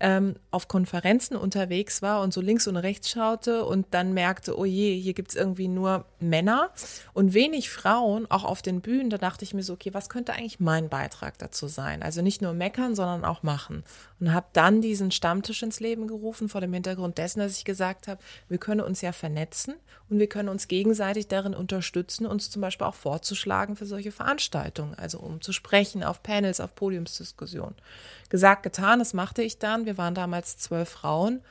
ähm, 0.00 0.36
auf 0.50 0.68
Konferenzen 0.68 1.36
unterwegs 1.36 2.02
war 2.02 2.22
und 2.22 2.32
so 2.32 2.40
links 2.40 2.66
und 2.66 2.76
rechts 2.76 3.10
schaute 3.10 3.64
und 3.64 3.86
dann 3.92 4.12
merkte, 4.12 4.58
oh 4.58 4.64
je, 4.64 4.98
hier 4.98 5.14
gibt's 5.14 5.34
irgendwie 5.34 5.68
nur 5.68 6.04
Männer 6.20 6.70
und 7.12 7.34
wenig 7.34 7.70
Frauen, 7.70 8.30
auch 8.30 8.44
auf 8.44 8.62
den 8.62 8.80
Bühnen, 8.80 9.10
da 9.10 9.18
dachte 9.18 9.44
ich 9.44 9.54
mir 9.54 9.62
so, 9.62 9.74
okay, 9.74 9.94
was 9.94 10.08
könnte 10.08 10.32
eigentlich 10.32 10.60
mein 10.60 10.88
Beitrag 10.88 11.38
dazu 11.38 11.68
sein? 11.68 12.02
Also 12.02 12.22
nicht 12.22 12.42
nur 12.42 12.52
meckern, 12.52 12.94
sondern 12.94 13.24
auch 13.24 13.42
machen. 13.42 13.84
Und 14.18 14.32
habe 14.32 14.46
dann 14.54 14.80
diesen 14.80 15.10
Stammtisch 15.10 15.62
ins 15.62 15.80
Leben 15.80 16.06
gerufen 16.06 16.48
vor 16.48 16.62
dem 16.62 16.72
Hintergrund 16.72 17.18
dessen, 17.18 17.40
dass 17.40 17.58
ich 17.58 17.64
gesagt 17.64 18.08
habe, 18.08 18.20
wir 18.48 18.58
können 18.58 18.80
uns 18.80 19.02
ja 19.02 19.12
vernetzen 19.12 19.74
und 20.08 20.18
wir 20.18 20.26
können 20.26 20.48
uns 20.48 20.68
gegenseitig 20.68 21.28
darin 21.28 21.54
unterstützen, 21.54 22.24
uns 22.26 22.50
zum 22.50 22.62
Beispiel 22.62 22.86
auch 22.86 22.94
vorzuschlagen 22.94 23.76
für 23.76 23.86
solche 23.86 24.12
Veranstaltungen, 24.12 24.94
also 24.94 25.18
um 25.18 25.42
zu 25.42 25.52
sprechen 25.52 26.02
auf 26.02 26.22
Panels, 26.22 26.60
auf 26.60 26.74
Podiumsdiskussionen. 26.74 27.74
Gesagt, 28.30 28.62
getan, 28.62 29.00
das 29.00 29.12
machte 29.12 29.42
ich 29.42 29.58
dann. 29.58 29.84
Wir 29.84 29.98
waren 29.98 30.14
damals 30.14 30.56
zwölf 30.56 30.88
Frauen 30.88 31.42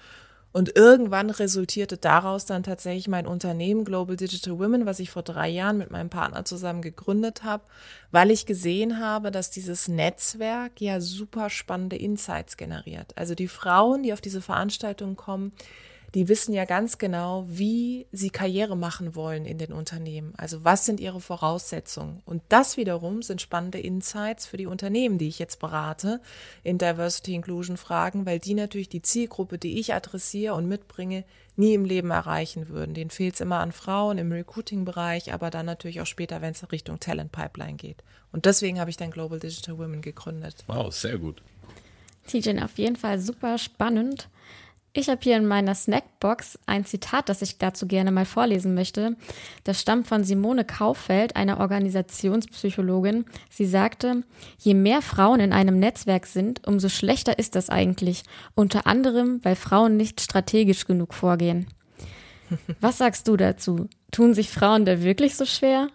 und 0.55 0.77
irgendwann 0.77 1.31
resultierte 1.31 1.97
daraus 1.97 2.45
dann 2.45 2.63
tatsächlich 2.63 3.09
mein 3.09 3.27
Unternehmen 3.27 3.83
Global 3.83 4.15
Digital 4.15 4.57
Women, 4.57 4.85
was 4.85 5.01
ich 5.01 5.09
vor 5.09 5.21
drei 5.21 5.49
Jahren 5.49 5.77
mit 5.77 5.91
meinem 5.91 6.09
Partner 6.09 6.45
zusammen 6.45 6.81
gegründet 6.81 7.43
habe, 7.43 7.65
weil 8.11 8.31
ich 8.31 8.45
gesehen 8.45 8.97
habe, 9.01 9.31
dass 9.31 9.51
dieses 9.51 9.89
Netzwerk 9.89 10.79
ja 10.79 11.01
super 11.01 11.49
spannende 11.49 11.97
Insights 11.97 12.55
generiert. 12.55 13.11
Also 13.17 13.35
die 13.35 13.49
Frauen, 13.49 14.03
die 14.03 14.13
auf 14.13 14.21
diese 14.21 14.39
Veranstaltungen 14.39 15.17
kommen, 15.17 15.51
die 16.15 16.29
wissen 16.29 16.53
ja 16.53 16.63
ganz 16.63 16.97
genau, 16.97 17.45
wie 17.47 18.07
sie 18.13 18.29
Karriere 18.29 18.77
machen 18.77 19.15
wollen 19.15 19.45
in 19.45 19.57
den 19.57 19.73
Unternehmen. 19.73 20.33
Also 20.37 20.63
was 20.63 20.85
sind 20.85 21.01
ihre 21.01 21.19
Voraussetzungen? 21.19 22.21
Und 22.25 22.41
das 22.47 22.77
wiederum 22.77 23.21
sind 23.21 23.41
spannende 23.41 23.79
Insights 23.79 24.45
für 24.45 24.55
die 24.55 24.65
Unternehmen, 24.65 25.17
die 25.17 25.27
ich 25.27 25.39
jetzt 25.39 25.59
berate 25.59 26.21
in 26.63 26.77
Diversity 26.77 27.35
Inclusion 27.35 27.75
Fragen, 27.75 28.25
weil 28.25 28.39
die 28.39 28.53
natürlich 28.53 28.87
die 28.87 29.01
Zielgruppe, 29.01 29.57
die 29.57 29.77
ich 29.77 29.93
adressiere 29.93 30.53
und 30.53 30.69
mitbringe, 30.69 31.25
nie 31.57 31.73
im 31.73 31.83
Leben 31.83 32.11
erreichen 32.11 32.69
würden. 32.69 32.93
Den 32.93 33.09
fehlt 33.09 33.33
es 33.33 33.41
immer 33.41 33.59
an 33.59 33.73
Frauen 33.73 34.17
im 34.17 34.31
Recruiting-Bereich, 34.31 35.33
aber 35.33 35.49
dann 35.49 35.65
natürlich 35.65 35.99
auch 35.99 36.05
später, 36.05 36.41
wenn 36.41 36.51
es 36.51 36.71
Richtung 36.71 37.01
Talent 37.01 37.33
Pipeline 37.33 37.75
geht. 37.75 38.03
Und 38.31 38.45
deswegen 38.45 38.79
habe 38.79 38.89
ich 38.89 38.95
dann 38.95 39.11
Global 39.11 39.39
Digital 39.39 39.77
Women 39.77 40.01
gegründet. 40.01 40.63
Wow, 40.67 40.93
sehr 40.93 41.17
gut. 41.17 41.41
Tijen, 42.25 42.63
auf 42.63 42.77
jeden 42.77 42.95
Fall 42.95 43.19
super 43.19 43.57
spannend. 43.57 44.29
Ich 44.97 45.09
habe 45.09 45.19
hier 45.21 45.35
in 45.35 45.45
meiner 45.45 45.75
Snackbox 45.75 46.57
ein 46.67 46.85
Zitat, 46.85 47.27
das 47.27 47.41
ich 47.41 47.57
dazu 47.57 47.85
gerne 47.85 48.13
mal 48.13 48.23
vorlesen 48.23 48.73
möchte. 48.75 49.17
Das 49.65 49.81
stammt 49.81 50.07
von 50.07 50.23
Simone 50.23 50.63
Kauffeld, 50.63 51.35
einer 51.35 51.59
Organisationspsychologin. 51.59 53.25
Sie 53.49 53.65
sagte, 53.65 54.23
je 54.57 54.73
mehr 54.73 55.01
Frauen 55.01 55.41
in 55.41 55.51
einem 55.51 55.79
Netzwerk 55.79 56.25
sind, 56.25 56.65
umso 56.65 56.87
schlechter 56.87 57.37
ist 57.37 57.55
das 57.55 57.69
eigentlich. 57.69 58.23
Unter 58.55 58.87
anderem, 58.87 59.41
weil 59.43 59.57
Frauen 59.57 59.97
nicht 59.97 60.21
strategisch 60.21 60.85
genug 60.85 61.13
vorgehen. 61.13 61.67
Was 62.79 62.99
sagst 62.99 63.27
du 63.27 63.35
dazu? 63.35 63.89
Tun 64.11 64.33
sich 64.33 64.49
Frauen 64.49 64.85
da 64.85 65.03
wirklich 65.03 65.35
so 65.35 65.43
schwer? 65.43 65.89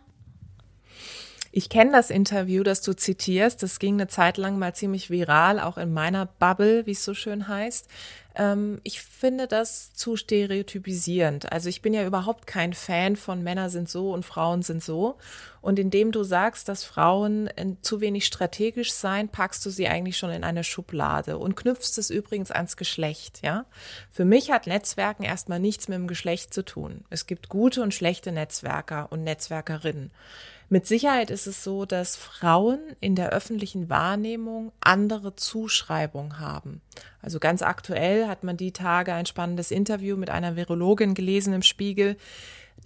Ich 1.52 1.68
kenne 1.68 1.90
das 1.90 2.10
Interview, 2.10 2.62
das 2.62 2.80
du 2.82 2.94
zitierst. 2.94 3.62
Das 3.62 3.80
ging 3.80 3.94
eine 3.94 4.06
Zeit 4.06 4.36
lang 4.36 4.58
mal 4.58 4.74
ziemlich 4.74 5.10
viral, 5.10 5.58
auch 5.58 5.78
in 5.78 5.92
meiner 5.92 6.26
Bubble, 6.26 6.86
wie 6.86 6.92
es 6.92 7.04
so 7.04 7.14
schön 7.14 7.48
heißt. 7.48 7.88
Ähm, 8.34 8.80
ich 8.84 9.00
finde 9.00 9.46
das 9.46 9.92
zu 9.92 10.16
stereotypisierend. 10.16 11.50
Also 11.52 11.68
ich 11.68 11.82
bin 11.82 11.94
ja 11.94 12.06
überhaupt 12.06 12.46
kein 12.46 12.72
Fan 12.72 13.16
von 13.16 13.42
Männer 13.42 13.70
sind 13.70 13.88
so 13.88 14.12
und 14.12 14.24
Frauen 14.24 14.62
sind 14.62 14.82
so. 14.82 15.16
Und 15.60 15.78
indem 15.78 16.10
du 16.10 16.22
sagst, 16.22 16.68
dass 16.68 16.84
Frauen 16.84 17.48
äh, 17.48 17.74
zu 17.82 18.00
wenig 18.00 18.26
strategisch 18.26 18.92
seien, 18.92 19.28
packst 19.28 19.64
du 19.66 19.70
sie 19.70 19.88
eigentlich 19.88 20.16
schon 20.16 20.30
in 20.30 20.44
eine 20.44 20.64
Schublade 20.64 21.38
und 21.38 21.56
knüpfst 21.56 21.98
es 21.98 22.10
übrigens 22.10 22.50
ans 22.50 22.76
Geschlecht, 22.76 23.40
ja. 23.42 23.66
Für 24.10 24.24
mich 24.24 24.50
hat 24.50 24.66
Netzwerken 24.66 25.24
erstmal 25.24 25.60
nichts 25.60 25.88
mit 25.88 25.98
dem 25.98 26.06
Geschlecht 26.06 26.54
zu 26.54 26.64
tun. 26.64 27.04
Es 27.10 27.26
gibt 27.26 27.48
gute 27.48 27.82
und 27.82 27.92
schlechte 27.92 28.32
Netzwerker 28.32 29.08
und 29.10 29.24
Netzwerkerinnen. 29.24 30.10
Mit 30.72 30.86
Sicherheit 30.86 31.30
ist 31.30 31.48
es 31.48 31.64
so, 31.64 31.84
dass 31.84 32.14
Frauen 32.14 32.78
in 33.00 33.16
der 33.16 33.30
öffentlichen 33.30 33.90
Wahrnehmung 33.90 34.70
andere 34.78 35.34
Zuschreibungen 35.34 36.38
haben. 36.38 36.80
Also 37.20 37.40
ganz 37.40 37.62
aktuell 37.62 38.28
hat 38.28 38.44
man 38.44 38.56
die 38.56 38.70
Tage 38.70 39.12
ein 39.12 39.26
spannendes 39.26 39.72
Interview 39.72 40.16
mit 40.16 40.30
einer 40.30 40.54
Virologin 40.54 41.14
gelesen 41.14 41.54
im 41.54 41.62
Spiegel, 41.62 42.16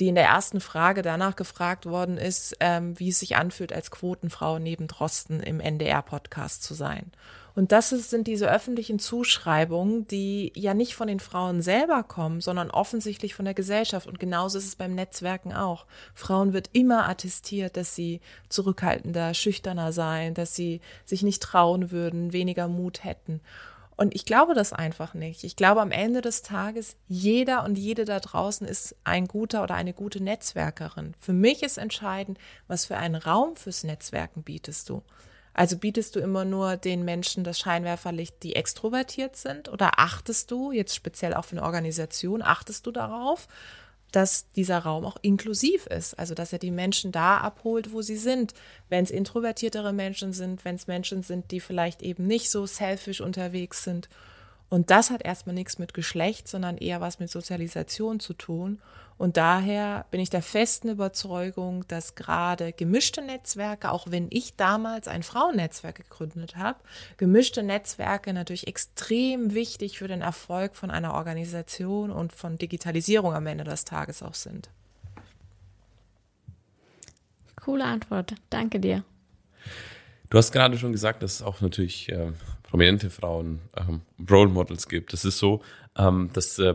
die 0.01 0.09
in 0.09 0.15
der 0.15 0.25
ersten 0.25 0.63
Frage 0.63 1.03
danach 1.03 1.37
gefragt 1.37 1.85
worden 1.85 2.17
ist, 2.17 2.57
ähm, 2.61 2.99
wie 2.99 3.11
es 3.11 3.21
sich 3.21 3.37
anfühlt, 3.37 3.75
als 3.75 3.91
Quotenfrau 3.91 4.59
neben 4.59 4.87
Drosten 4.87 5.41
im 5.41 5.61
NDR-Podcast 5.61 6.63
zu 6.63 6.73
sein. 6.73 7.13
Und 7.55 7.71
das 7.71 7.91
sind 7.91 8.27
diese 8.27 8.51
öffentlichen 8.51 8.99
Zuschreibungen, 8.99 10.09
die 10.09 10.53
ja 10.57 10.75
nicht 10.75 10.97
von 10.97 11.07
den 11.07 11.21
Frauen 11.21 11.63
selber 11.63 12.03
kommen, 12.03 12.41
sondern 12.41 12.71
offensichtlich 12.71 13.35
von 13.35 13.45
der 13.45 13.55
Gesellschaft. 13.55 14.09
Und 14.09 14.19
genauso 14.19 14.59
ist 14.59 14.67
es 14.67 14.77
beim 14.77 14.95
Netzwerken 14.95 15.53
auch. 15.53 15.87
Frauen 16.15 16.53
wird 16.53 16.71
immer 16.73 17.09
attestiert, 17.09 17.77
dass 17.77 17.95
sie 17.95 18.21
zurückhaltender, 18.49 19.35
schüchterner 19.35 19.93
seien, 19.93 20.35
dass 20.35 20.57
sie 20.57 20.81
sich 21.05 21.23
nicht 21.23 21.43
trauen 21.43 21.93
würden, 21.93 22.33
weniger 22.33 22.67
Mut 22.67 23.05
hätten. 23.05 23.41
Und 23.97 24.17
ich 24.17 24.25
glaube 24.25 24.55
das 24.55 24.73
einfach 24.73 25.15
nicht. 25.15 25.45
Ich 25.45 25.55
glaube 25.55 25.81
am 25.81 25.93
Ende 25.93 26.21
des 26.21 26.43
Tages, 26.43 26.97
jeder 27.07 27.63
und 27.63 27.79
jede 27.79 28.05
da 28.05 28.19
draußen 28.19 28.67
ist 28.67 28.97
ein 29.05 29.29
guter 29.29 29.63
oder 29.63 29.77
eine 29.77 29.93
gute 29.93 30.21
Netzwerkerin. 30.21 31.15
Für 31.21 31.33
mich 31.33 31.63
ist 31.63 31.79
entscheidend, 31.79 32.39
was 32.67 32.87
für 32.87 32.97
einen 32.97 33.15
Raum 33.15 33.55
fürs 33.55 33.85
Netzwerken 33.85 34.43
bietest 34.43 34.89
du. 34.89 35.03
Also 35.55 35.79
bietest 35.79 36.17
du 36.17 36.21
immer 36.21 36.45
nur 36.45 36.77
den 36.77 37.05
Menschen 37.05 37.45
das 37.45 37.61
Scheinwerferlicht, 37.61 38.43
die 38.43 38.57
extrovertiert 38.57 39.37
sind? 39.37 39.69
Oder 39.69 39.99
achtest 39.99 40.51
du, 40.51 40.73
jetzt 40.73 40.95
speziell 40.95 41.33
auch 41.33 41.45
für 41.45 41.57
eine 41.57 41.63
Organisation, 41.65 42.43
achtest 42.43 42.87
du 42.87 42.91
darauf, 42.91 43.47
dass 44.11 44.51
dieser 44.53 44.81
Raum 44.81 45.05
auch 45.05 45.17
inklusiv 45.23 45.87
ist? 45.87 46.19
Also 46.19 46.35
dass 46.35 46.53
er 46.53 46.59
die 46.59 46.73
Menschen 46.73 47.13
da 47.13 47.39
abholt, 47.39 47.93
wo 47.93 48.03
sie 48.03 48.17
sind. 48.17 48.53
Wenn 48.89 49.05
es 49.05 49.13
introvertiertere 49.13 49.93
Menschen 49.93 50.33
sind, 50.33 50.65
wenn 50.65 50.75
es 50.75 50.89
Menschen 50.89 51.23
sind, 51.23 51.53
die 51.53 51.61
vielleicht 51.61 52.03
eben 52.03 52.27
nicht 52.27 52.51
so 52.51 52.67
selfish 52.67 53.21
unterwegs 53.21 53.85
sind. 53.85 54.09
Und 54.75 54.91
das 54.91 55.11
hat 55.11 55.25
erstmal 55.25 55.55
nichts 55.55 55.79
mit 55.79 55.95
Geschlecht, 55.95 56.49
sondern 56.49 56.79
eher 56.79 57.01
was 57.01 57.21
mit 57.21 57.31
Sozialisation 57.31 58.19
zu 58.19 58.35
tun. 58.35 58.81
Und 59.17 59.37
daher 59.37 60.05
bin 60.11 60.19
ich 60.19 60.31
der 60.31 60.43
festen 60.43 60.89
Überzeugung, 60.89 61.87
dass 61.87 62.17
gerade 62.17 62.73
gemischte 62.73 63.23
Netzwerke, 63.23 63.93
auch 63.93 64.11
wenn 64.11 64.27
ich 64.31 64.57
damals 64.57 65.07
ein 65.07 65.23
Frauennetzwerk 65.23 65.95
gegründet 65.95 66.57
habe, 66.57 66.81
gemischte 67.19 67.63
Netzwerke 67.63 68.33
natürlich 68.33 68.67
extrem 68.67 69.55
wichtig 69.55 70.01
für 70.01 70.09
den 70.09 70.23
Erfolg 70.23 70.75
von 70.75 70.91
einer 70.91 71.15
Organisation 71.15 72.11
und 72.11 72.33
von 72.33 72.59
Digitalisierung 72.59 73.33
am 73.33 73.47
Ende 73.47 73.63
des 73.63 73.85
Tages 73.85 74.25
auch 74.25 74.35
sind. 74.35 74.71
Coole 77.55 77.85
Antwort. 77.85 78.35
Danke 78.51 78.81
dir. 78.81 79.05
Du 80.31 80.39
hast 80.39 80.51
gerade 80.51 80.77
schon 80.79 80.91
gesagt, 80.91 81.23
dass 81.23 81.35
es 81.35 81.43
auch 81.43 81.61
natürlich 81.61 82.09
äh, 82.09 82.33
prominente 82.75 83.09
Frauen 83.09 83.61
ähm, 83.77 84.01
Role 84.29 84.51
Models 84.51 84.89
gibt. 84.89 85.13
Das 85.13 85.25
ist 85.25 85.39
so, 85.39 85.63
ähm, 85.97 86.31
dass 86.33 86.59
äh, 86.59 86.75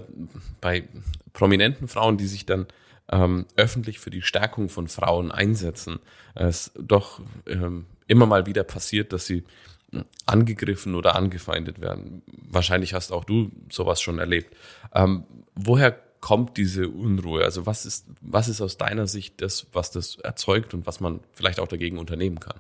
bei 0.61 0.87
prominenten 1.33 1.89
Frauen, 1.89 2.15
die 2.15 2.25
sich 2.25 2.45
dann 2.45 2.67
ähm, 3.11 3.45
öffentlich 3.57 3.99
für 3.99 4.09
die 4.09 4.21
Stärkung 4.21 4.69
von 4.69 4.87
Frauen 4.87 5.29
einsetzen, 5.29 5.99
es 6.35 6.71
doch 6.79 7.19
ähm, 7.47 7.85
immer 8.07 8.25
mal 8.27 8.45
wieder 8.45 8.63
passiert, 8.63 9.11
dass 9.11 9.25
sie 9.25 9.43
hm, 9.91 10.05
angegriffen 10.25 10.95
oder 10.95 11.17
angefeindet 11.17 11.81
werden. 11.81 12.21
Wahrscheinlich 12.49 12.93
hast 12.93 13.11
auch 13.11 13.25
du 13.25 13.51
sowas 13.69 14.01
schon 14.01 14.19
erlebt. 14.19 14.55
Ähm, 14.95 15.25
woher 15.53 15.91
kommt 16.21 16.55
diese 16.55 16.87
Unruhe? 16.87 17.43
Also 17.43 17.65
was 17.65 17.85
ist, 17.85 18.05
was 18.21 18.47
ist 18.47 18.61
aus 18.61 18.77
deiner 18.77 19.07
Sicht 19.07 19.41
das, 19.41 19.67
was 19.73 19.91
das 19.91 20.15
erzeugt 20.15 20.73
und 20.73 20.87
was 20.87 21.01
man 21.01 21.19
vielleicht 21.33 21.59
auch 21.59 21.67
dagegen 21.67 21.97
unternehmen 21.97 22.39
kann? 22.39 22.55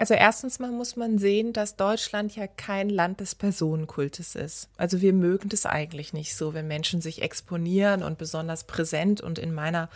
Also 0.00 0.14
erstens 0.14 0.60
mal 0.60 0.70
muss 0.70 0.94
man 0.94 1.18
sehen, 1.18 1.52
dass 1.52 1.74
Deutschland 1.74 2.36
ja 2.36 2.46
kein 2.46 2.88
Land 2.88 3.18
des 3.18 3.34
Personenkultes 3.34 4.36
ist. 4.36 4.68
Also 4.76 5.00
wir 5.00 5.12
mögen 5.12 5.48
das 5.48 5.66
eigentlich 5.66 6.12
nicht 6.12 6.36
so, 6.36 6.54
wenn 6.54 6.68
Menschen 6.68 7.00
sich 7.00 7.20
exponieren 7.20 8.04
und 8.04 8.16
besonders 8.16 8.62
präsent 8.62 9.20
und 9.20 9.40
in 9.40 9.52
meiner 9.52 9.88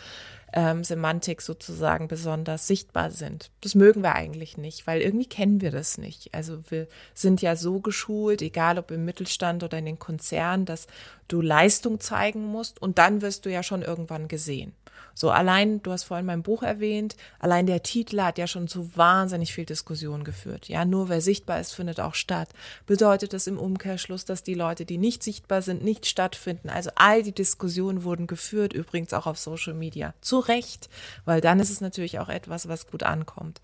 ähm, 0.51 0.83
Semantik 0.83 1.41
sozusagen 1.41 2.09
besonders 2.09 2.67
sichtbar 2.67 3.11
sind. 3.11 3.49
Das 3.61 3.75
mögen 3.75 4.01
wir 4.01 4.13
eigentlich 4.13 4.57
nicht, 4.57 4.87
weil 4.87 4.99
irgendwie 4.99 5.25
kennen 5.25 5.61
wir 5.61 5.71
das 5.71 5.97
nicht. 5.97 6.33
Also 6.33 6.59
wir 6.69 6.87
sind 7.13 7.41
ja 7.41 7.55
so 7.55 7.79
geschult, 7.79 8.41
egal 8.41 8.77
ob 8.79 8.91
im 8.91 9.05
Mittelstand 9.05 9.63
oder 9.63 9.77
in 9.77 9.85
den 9.85 9.99
Konzernen, 9.99 10.65
dass 10.65 10.87
du 11.29 11.39
Leistung 11.39 12.01
zeigen 12.01 12.43
musst 12.43 12.81
und 12.81 12.97
dann 12.97 13.21
wirst 13.21 13.45
du 13.45 13.49
ja 13.49 13.63
schon 13.63 13.81
irgendwann 13.81 14.27
gesehen. 14.27 14.73
So 15.13 15.29
allein, 15.29 15.81
du 15.83 15.91
hast 15.91 16.03
vorhin 16.03 16.25
mein 16.25 16.43
Buch 16.43 16.63
erwähnt, 16.63 17.15
allein 17.39 17.65
der 17.65 17.83
Titel 17.83 18.21
hat 18.21 18.37
ja 18.37 18.47
schon 18.47 18.67
zu 18.67 18.95
wahnsinnig 18.95 19.53
viel 19.53 19.65
Diskussion 19.65 20.23
geführt. 20.23 20.67
Ja, 20.67 20.85
nur 20.85 21.09
wer 21.09 21.21
sichtbar 21.21 21.59
ist, 21.59 21.73
findet 21.73 21.99
auch 21.99 22.15
statt. 22.15 22.49
Bedeutet 22.85 23.33
das 23.33 23.47
im 23.47 23.59
Umkehrschluss, 23.59 24.25
dass 24.25 24.43
die 24.43 24.55
Leute, 24.55 24.85
die 24.85 24.97
nicht 24.97 25.23
sichtbar 25.23 25.61
sind, 25.61 25.83
nicht 25.83 26.05
stattfinden? 26.05 26.69
Also 26.69 26.89
all 26.95 27.23
die 27.23 27.31
Diskussionen 27.31 28.03
wurden 28.03 28.27
geführt, 28.27 28.73
übrigens 28.73 29.13
auch 29.13 29.27
auf 29.27 29.37
Social 29.37 29.73
Media. 29.73 30.13
Zu 30.21 30.39
Recht, 30.39 30.89
weil 31.25 31.41
dann 31.41 31.59
ist 31.59 31.69
es 31.69 31.81
natürlich 31.81 32.19
auch 32.19 32.29
etwas, 32.29 32.67
was 32.67 32.87
gut 32.87 33.03
ankommt. 33.03 33.61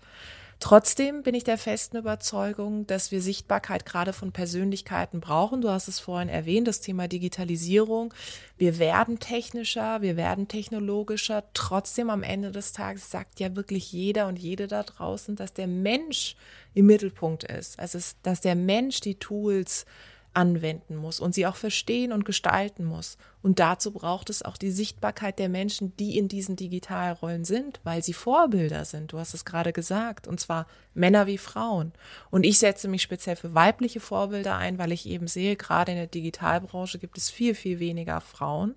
Trotzdem 0.60 1.22
bin 1.22 1.34
ich 1.34 1.42
der 1.42 1.56
festen 1.56 1.96
Überzeugung, 1.96 2.86
dass 2.86 3.10
wir 3.10 3.22
Sichtbarkeit 3.22 3.86
gerade 3.86 4.12
von 4.12 4.30
Persönlichkeiten 4.30 5.20
brauchen. 5.20 5.62
Du 5.62 5.70
hast 5.70 5.88
es 5.88 5.98
vorhin 5.98 6.28
erwähnt, 6.28 6.68
das 6.68 6.82
Thema 6.82 7.08
Digitalisierung. 7.08 8.12
Wir 8.58 8.78
werden 8.78 9.18
technischer, 9.18 10.02
wir 10.02 10.18
werden 10.18 10.48
technologischer. 10.48 11.44
Trotzdem 11.54 12.10
am 12.10 12.22
Ende 12.22 12.52
des 12.52 12.74
Tages 12.74 13.10
sagt 13.10 13.40
ja 13.40 13.56
wirklich 13.56 13.90
jeder 13.90 14.28
und 14.28 14.38
jede 14.38 14.66
da 14.66 14.82
draußen, 14.82 15.34
dass 15.34 15.54
der 15.54 15.66
Mensch 15.66 16.36
im 16.74 16.86
Mittelpunkt 16.86 17.44
ist. 17.44 17.78
Also, 17.78 17.98
dass 18.22 18.42
der 18.42 18.54
Mensch 18.54 19.00
die 19.00 19.14
Tools 19.14 19.86
anwenden 20.32 20.96
muss 20.96 21.20
und 21.20 21.34
sie 21.34 21.46
auch 21.46 21.56
verstehen 21.56 22.12
und 22.12 22.24
gestalten 22.24 22.84
muss. 22.84 23.16
Und 23.42 23.58
dazu 23.58 23.90
braucht 23.90 24.30
es 24.30 24.42
auch 24.42 24.56
die 24.56 24.70
Sichtbarkeit 24.70 25.38
der 25.38 25.48
Menschen, 25.48 25.96
die 25.96 26.16
in 26.18 26.28
diesen 26.28 26.56
Digitalrollen 26.56 27.44
sind, 27.44 27.80
weil 27.84 28.02
sie 28.02 28.12
Vorbilder 28.12 28.84
sind. 28.84 29.12
Du 29.12 29.18
hast 29.18 29.34
es 29.34 29.44
gerade 29.44 29.72
gesagt, 29.72 30.26
und 30.26 30.38
zwar 30.38 30.66
Männer 30.94 31.26
wie 31.26 31.38
Frauen. 31.38 31.92
Und 32.30 32.44
ich 32.44 32.58
setze 32.58 32.86
mich 32.88 33.02
speziell 33.02 33.36
für 33.36 33.54
weibliche 33.54 34.00
Vorbilder 34.00 34.56
ein, 34.56 34.78
weil 34.78 34.92
ich 34.92 35.06
eben 35.06 35.26
sehe, 35.26 35.56
gerade 35.56 35.92
in 35.92 35.98
der 35.98 36.06
Digitalbranche 36.06 36.98
gibt 36.98 37.18
es 37.18 37.30
viel, 37.30 37.54
viel 37.54 37.78
weniger 37.78 38.20
Frauen. 38.20 38.74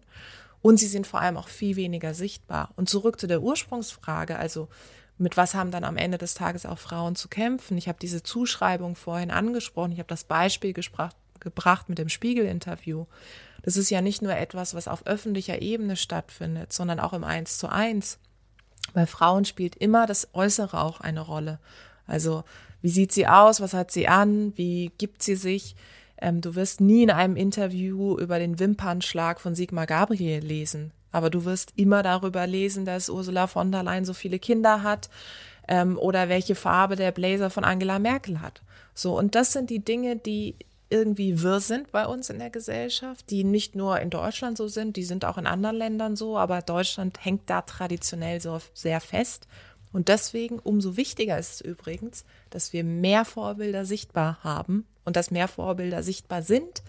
Und 0.61 0.77
sie 0.77 0.87
sind 0.87 1.05
vor 1.05 1.19
allem 1.19 1.37
auch 1.37 1.49
viel 1.49 1.75
weniger 1.75 2.13
sichtbar. 2.13 2.71
Und 2.77 2.89
zurück 2.89 3.19
zu 3.19 3.27
der 3.27 3.41
Ursprungsfrage, 3.41 4.37
also 4.37 4.69
mit 5.17 5.37
was 5.37 5.53
haben 5.53 5.71
dann 5.71 5.83
am 5.83 5.97
Ende 5.97 6.17
des 6.17 6.33
Tages 6.33 6.65
auch 6.65 6.79
Frauen 6.79 7.15
zu 7.15 7.27
kämpfen? 7.27 7.77
Ich 7.77 7.87
habe 7.87 7.99
diese 8.01 8.23
Zuschreibung 8.23 8.95
vorhin 8.95 9.29
angesprochen, 9.29 9.91
ich 9.91 9.99
habe 9.99 10.07
das 10.07 10.23
Beispiel 10.23 10.73
gesprochen, 10.73 11.11
gebracht 11.39 11.89
mit 11.89 11.97
dem 11.97 12.09
Spiegel-Interview. 12.09 13.05
Das 13.63 13.77
ist 13.77 13.89
ja 13.89 14.01
nicht 14.01 14.21
nur 14.21 14.35
etwas, 14.35 14.73
was 14.75 14.87
auf 14.87 15.05
öffentlicher 15.07 15.61
Ebene 15.61 15.95
stattfindet, 15.95 16.73
sondern 16.73 16.99
auch 16.99 17.13
im 17.13 17.23
Eins 17.23 17.57
zu 17.57 17.69
eins. 17.69 18.19
Bei 18.93 19.05
Frauen 19.05 19.45
spielt 19.45 19.75
immer 19.75 20.05
das 20.05 20.27
Äußere 20.33 20.81
auch 20.81 20.99
eine 20.99 21.21
Rolle. 21.21 21.59
Also, 22.05 22.43
wie 22.81 22.89
sieht 22.89 23.13
sie 23.13 23.27
aus? 23.27 23.61
Was 23.61 23.73
hat 23.73 23.91
sie 23.91 24.07
an? 24.07 24.51
Wie 24.57 24.91
gibt 24.97 25.23
sie 25.23 25.35
sich? 25.35 25.75
Ähm, 26.17 26.41
du 26.41 26.55
wirst 26.55 26.81
nie 26.81 27.03
in 27.03 27.11
einem 27.11 27.37
Interview 27.37 28.17
über 28.17 28.39
den 28.39 28.59
Wimpernschlag 28.59 29.39
von 29.39 29.55
Sigmar 29.55 29.87
Gabriel 29.87 30.43
lesen. 30.43 30.91
Aber 31.11 31.29
du 31.29 31.45
wirst 31.45 31.73
immer 31.75 32.03
darüber 32.03 32.45
lesen, 32.45 32.85
dass 32.85 33.09
Ursula 33.09 33.47
von 33.47 33.71
der 33.71 33.83
Leyen 33.83 34.03
so 34.03 34.13
viele 34.13 34.39
Kinder 34.39 34.83
hat 34.83 35.09
ähm, 35.67 35.97
oder 35.97 36.27
welche 36.27 36.55
Farbe 36.55 36.95
der 36.95 37.11
Blazer 37.11 37.49
von 37.49 37.63
Angela 37.63 37.99
Merkel 37.99 38.41
hat. 38.41 38.61
So, 38.93 39.17
und 39.17 39.35
das 39.35 39.53
sind 39.53 39.69
die 39.69 39.83
Dinge, 39.83 40.17
die 40.17 40.55
irgendwie 40.93 41.41
wirr 41.41 41.59
sind 41.59 41.91
bei 41.91 42.05
uns 42.05 42.29
in 42.29 42.37
der 42.37 42.51
Gesellschaft, 42.51 43.31
die 43.31 43.43
nicht 43.43 43.75
nur 43.75 43.99
in 43.99 44.11
Deutschland 44.11 44.57
so 44.57 44.67
sind, 44.67 44.95
die 44.95 45.03
sind 45.03 45.25
auch 45.25 45.39
in 45.39 45.47
anderen 45.47 45.75
Ländern 45.75 46.15
so, 46.15 46.37
aber 46.37 46.61
Deutschland 46.61 47.25
hängt 47.25 47.49
da 47.49 47.63
traditionell 47.63 48.39
so 48.39 48.59
sehr 48.75 49.01
fest. 49.01 49.47
Und 49.91 50.07
deswegen 50.07 50.59
umso 50.59 50.95
wichtiger 50.95 51.37
ist 51.39 51.53
es 51.53 51.61
übrigens, 51.61 52.25
dass 52.51 52.73
wir 52.73 52.83
mehr 52.83 53.25
Vorbilder 53.25 53.85
sichtbar 53.85 54.37
haben 54.43 54.85
und 55.03 55.15
dass 55.15 55.31
mehr 55.31 55.47
Vorbilder 55.47 56.03
sichtbar 56.03 56.43
sind, 56.43 56.83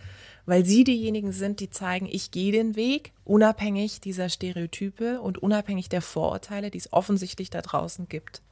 weil 0.44 0.66
sie 0.66 0.84
diejenigen 0.84 1.32
sind, 1.32 1.61
die 1.61 1.70
zeigen, 1.70 2.06
ich 2.06 2.30
gehe 2.30 2.52
den 2.52 2.76
Weg, 2.76 3.12
unabhängig 3.25 4.02
dieser 4.02 4.28
Stereotype 4.28 5.23
und 5.23 5.38
unabhängig 5.38 5.88
der 5.88 6.02
Vorurteile, 6.02 6.70
die 6.70 6.78
es 6.78 6.92
offensichtlich 6.92 7.49
da 7.49 7.62
draußen 7.62 8.06
gibt. 8.08 8.42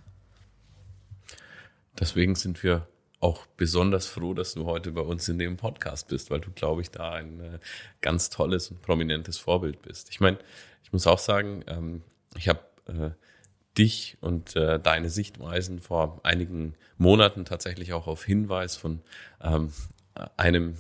Deswegen 2.01 2.37
sind 2.37 2.63
wir 2.63 2.89
auch 3.23 3.47
besonders 3.57 4.09
froh, 4.09 4.35
dass 4.35 4.55
du 4.55 4.67
heute 4.67 4.91
bei 4.91 5.01
uns 5.01 5.29
in 5.29 5.39
dem 5.39 5.57
Podcast 5.57 6.09
bist, 6.09 6.31
weil 6.33 6.41
du, 6.41 6.51
glaube 6.51 6.83
ich, 6.83 6.91
da 6.91 7.13
ein 7.13 7.41
äh, 7.41 7.59
ganz 8.01 8.31
tolles 8.31 8.71
und 8.71 8.83
prominentes 8.83 9.39
Vorbild 9.39 9.81
bist. 9.83 10.11
Ich 10.11 10.19
meine, 10.19 10.39
ich 10.83 10.93
muss 10.93 11.07
auch 11.07 11.21
sagen, 11.21 11.63
ähm, 11.69 12.03
ich 12.35 12.49
habe 12.49 12.61
äh, 12.87 13.11
dich 13.79 14.19
und 14.21 14.57
äh, 14.57 14.81
deine 14.81 15.09
Sichtweisen 15.09 15.81
vor 15.81 16.19
einigen 16.25 16.75
Monaten 16.99 17.45
tatsächlich 17.45 17.93
auch 17.93 18.09
auf 18.09 18.25
Hinweis 18.25 18.77
von 18.77 19.01
ähm, 19.41 19.73
einem 20.37 20.75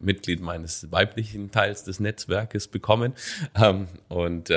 Mitglied 0.00 0.40
meines 0.40 0.90
weiblichen 0.90 1.52
Teils 1.52 1.84
des 1.84 2.00
Netzwerkes 2.00 2.66
bekommen 2.66 3.12
ähm, 3.54 3.86
und 4.08 4.50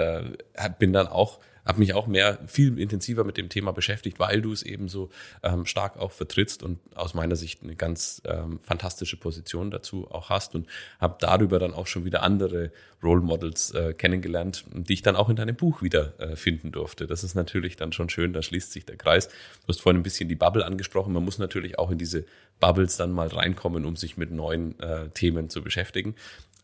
bin 0.80 0.92
dann 0.92 1.06
auch 1.06 1.40
habe 1.68 1.80
mich 1.80 1.94
auch 1.94 2.08
mehr, 2.08 2.40
viel 2.48 2.80
intensiver 2.80 3.26
mit 3.26 3.38
dem 3.38 3.50
Thema 3.50 3.74
beschäftigt, 3.74 4.20
weil 4.20 4.42
du 4.42 4.54
es 4.54 4.64
eben 4.64 4.88
so 4.88 5.10
ähm, 5.44 5.66
stark 5.66 5.98
auch 5.98 6.12
vertrittst 6.12 6.64
und 6.64 6.80
aus 6.96 7.14
meiner 7.14 7.36
Sicht 7.36 7.62
eine 7.62 7.76
ganz 7.76 8.22
ähm, 8.26 8.60
fantastische 8.64 9.18
Position 9.18 9.70
dazu 9.70 10.10
auch 10.10 10.30
hast 10.30 10.56
und 10.56 10.68
habe 11.00 11.18
darüber 11.20 11.60
dann 11.60 11.74
auch 11.74 11.86
schon 11.86 12.06
wieder 12.06 12.24
andere 12.24 12.72
Role 13.04 13.22
Models 13.22 13.72
äh, 13.72 13.94
kennengelernt, 13.94 14.64
die 14.74 14.94
ich 14.94 15.02
dann 15.02 15.16
auch 15.16 15.30
in 15.30 15.36
deinem 15.36 15.56
Buch 15.56 15.82
wieder 15.82 16.14
äh, 16.20 16.36
finden 16.36 16.72
durfte. 16.72 17.06
Das 17.06 17.24
ist 17.24 17.36
natürlich 17.36 17.76
dann 17.76 17.92
schon 17.92 18.10
schön, 18.10 18.32
da 18.32 18.42
schließt 18.42 18.72
sich 18.72 18.86
der 18.86 18.96
Kreis. 18.96 19.28
Du 19.28 19.68
hast 19.68 19.82
vorhin 19.82 20.00
ein 20.00 20.04
bisschen 20.04 20.30
die 20.30 20.36
Bubble 20.36 20.66
angesprochen. 20.66 21.14
Man 21.14 21.26
muss 21.26 21.38
natürlich 21.38 21.78
auch 21.78 21.92
in 21.92 21.98
diese 21.98 22.26
Bubbles 22.60 22.96
dann 22.96 23.12
mal 23.12 23.28
reinkommen, 23.28 23.86
um 23.86 23.98
sich 23.98 24.16
mit 24.16 24.32
neuen 24.32 24.80
äh, 24.80 25.10
Themen 25.10 25.50
zu 25.50 25.62
beschäftigen. 25.62 26.16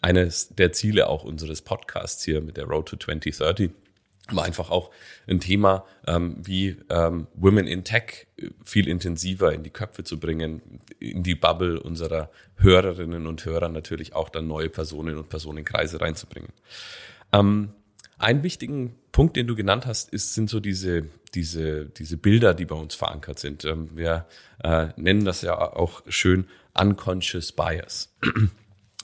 Eines 0.02 0.50
der 0.50 0.72
Ziele 0.72 1.08
auch 1.08 1.24
unseres 1.24 1.62
Podcasts 1.62 2.24
hier 2.24 2.42
mit 2.42 2.58
der 2.58 2.66
Road 2.66 2.88
to 2.88 2.98
2030 2.98 3.72
war 4.30 4.46
einfach 4.46 4.70
auch 4.70 4.90
ein 5.28 5.40
Thema, 5.40 5.86
ähm, 6.08 6.38
wie 6.42 6.78
ähm, 6.90 7.28
Women 7.34 7.68
in 7.68 7.84
Tech 7.84 8.28
viel 8.64 8.88
intensiver 8.88 9.54
in 9.54 9.64
die 9.64 9.70
Köpfe 9.70 10.04
zu 10.04 10.20
bringen, 10.20 10.80
in 11.00 11.24
die 11.24 11.36
Bubble 11.36 11.80
unserer 11.80 12.30
Hörerinnen 12.56 13.28
und 13.28 13.44
Hörer 13.44 13.70
natürlich 13.70 14.14
auch 14.14 14.30
dann 14.30 14.48
neue 14.48 14.70
Personen 14.70 15.18
und 15.18 15.28
Personenkreise 15.28 16.00
reinzubringen. 16.00 16.54
Ähm, 17.34 17.74
einen 18.18 18.44
wichtigen 18.44 18.96
Punkt, 19.12 19.36
den 19.36 19.48
du 19.48 19.56
genannt 19.56 19.86
hast, 19.86 20.14
ist, 20.14 20.34
sind 20.34 20.50
so 20.50 20.62
diese, 20.62 21.10
diese, 21.34 21.86
diese 21.86 22.16
Bilder, 22.16 22.54
die 22.54 22.66
bei 22.66 22.76
uns 22.76 22.96
verankert 22.96 23.40
sind. 23.40 23.66
Ähm, 23.66 23.90
wir 23.94 24.26
äh, 24.64 24.88
nennen 24.96 25.26
das 25.26 25.42
ja 25.42 25.58
auch 25.58 26.02
schön 26.08 26.46
Unconscious 26.74 27.52
Bias. 27.52 28.16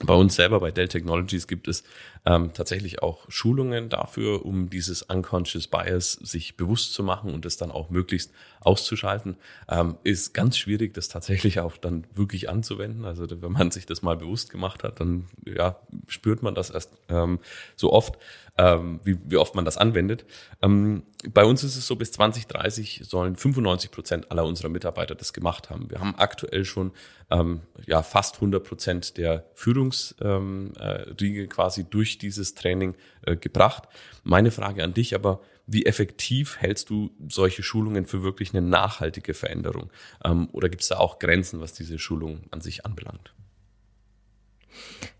Bei 0.02 0.14
uns 0.14 0.34
selber, 0.34 0.60
bei 0.60 0.70
Dell 0.70 0.88
Technologies, 0.88 1.46
gibt 1.46 1.68
es 1.68 1.84
ähm, 2.26 2.52
tatsächlich 2.52 3.02
auch 3.02 3.24
Schulungen 3.28 3.88
dafür, 3.88 4.44
um 4.44 4.68
dieses 4.68 5.02
Unconscious 5.02 5.68
Bias 5.68 6.12
sich 6.12 6.56
bewusst 6.56 6.92
zu 6.92 7.02
machen 7.02 7.32
und 7.32 7.46
es 7.46 7.56
dann 7.56 7.70
auch 7.70 7.90
möglichst 7.90 8.32
auszuschalten. 8.60 9.36
Ähm, 9.68 9.96
ist 10.04 10.34
ganz 10.34 10.58
schwierig, 10.58 10.94
das 10.94 11.08
tatsächlich 11.08 11.60
auch 11.60 11.76
dann 11.76 12.06
wirklich 12.14 12.48
anzuwenden. 12.48 13.04
Also 13.04 13.26
wenn 13.30 13.52
man 13.52 13.70
sich 13.70 13.86
das 13.86 14.02
mal 14.02 14.16
bewusst 14.16 14.50
gemacht 14.50 14.84
hat, 14.84 15.00
dann 15.00 15.28
ja, 15.46 15.76
spürt 16.08 16.42
man 16.42 16.54
das 16.54 16.70
erst 16.70 16.92
ähm, 17.08 17.38
so 17.76 17.92
oft, 17.92 18.18
ähm, 18.58 19.00
wie, 19.04 19.18
wie 19.24 19.36
oft 19.36 19.54
man 19.54 19.64
das 19.64 19.78
anwendet. 19.78 20.26
Ähm, 20.60 21.04
bei 21.32 21.44
uns 21.44 21.64
ist 21.64 21.76
es 21.76 21.86
so, 21.86 21.96
bis 21.96 22.12
2030 22.12 23.02
sollen 23.04 23.36
95 23.36 23.90
Prozent 23.90 24.30
aller 24.30 24.44
unserer 24.44 24.68
Mitarbeiter 24.68 25.14
das 25.14 25.32
gemacht 25.32 25.70
haben. 25.70 25.90
Wir 25.90 26.00
haben 26.00 26.14
aktuell 26.16 26.64
schon 26.64 26.92
ähm, 27.30 27.60
ja, 27.86 28.02
fast 28.02 28.36
100 28.36 28.64
Prozent 28.64 29.16
der 29.16 29.44
Führungsriege 29.54 31.42
äh, 31.42 31.46
quasi 31.46 31.84
durch 31.84 32.09
durch 32.10 32.18
dieses 32.18 32.54
Training 32.54 32.94
äh, 33.22 33.36
gebracht. 33.36 33.84
Meine 34.22 34.50
Frage 34.50 34.82
an 34.84 34.94
dich 34.94 35.14
aber, 35.14 35.40
wie 35.66 35.86
effektiv 35.86 36.56
hältst 36.58 36.90
du 36.90 37.10
solche 37.28 37.62
Schulungen 37.62 38.04
für 38.04 38.22
wirklich 38.22 38.52
eine 38.52 38.66
nachhaltige 38.66 39.34
Veränderung? 39.34 39.90
Ähm, 40.24 40.48
oder 40.52 40.68
gibt 40.68 40.82
es 40.82 40.88
da 40.88 40.98
auch 40.98 41.18
Grenzen, 41.18 41.60
was 41.60 41.72
diese 41.72 41.98
Schulung 41.98 42.42
an 42.50 42.60
sich 42.60 42.84
anbelangt? 42.84 43.32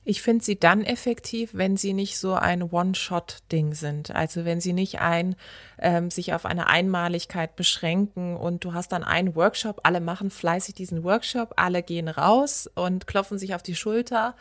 Ich 0.04 0.22
finde 0.22 0.44
sie 0.44 0.58
dann 0.58 0.82
effektiv, 0.82 1.50
wenn 1.52 1.76
sie 1.76 1.92
nicht 1.92 2.18
so 2.18 2.34
ein 2.34 2.62
One-Shot-Ding 2.62 3.74
sind. 3.74 4.10
Also 4.10 4.44
wenn 4.44 4.60
sie 4.60 4.72
nicht 4.72 5.00
ein, 5.00 5.36
ähm, 5.78 6.10
sich 6.10 6.32
auf 6.32 6.46
eine 6.46 6.68
Einmaligkeit 6.68 7.54
beschränken 7.54 8.36
und 8.36 8.64
du 8.64 8.72
hast 8.72 8.92
dann 8.92 9.04
einen 9.04 9.36
Workshop, 9.36 9.80
alle 9.84 10.00
machen 10.00 10.30
fleißig 10.30 10.74
diesen 10.74 11.04
Workshop, 11.04 11.54
alle 11.56 11.82
gehen 11.82 12.08
raus 12.08 12.68
und 12.74 13.06
klopfen 13.06 13.38
sich 13.38 13.54
auf 13.54 13.62
die 13.62 13.76
Schulter 13.76 14.34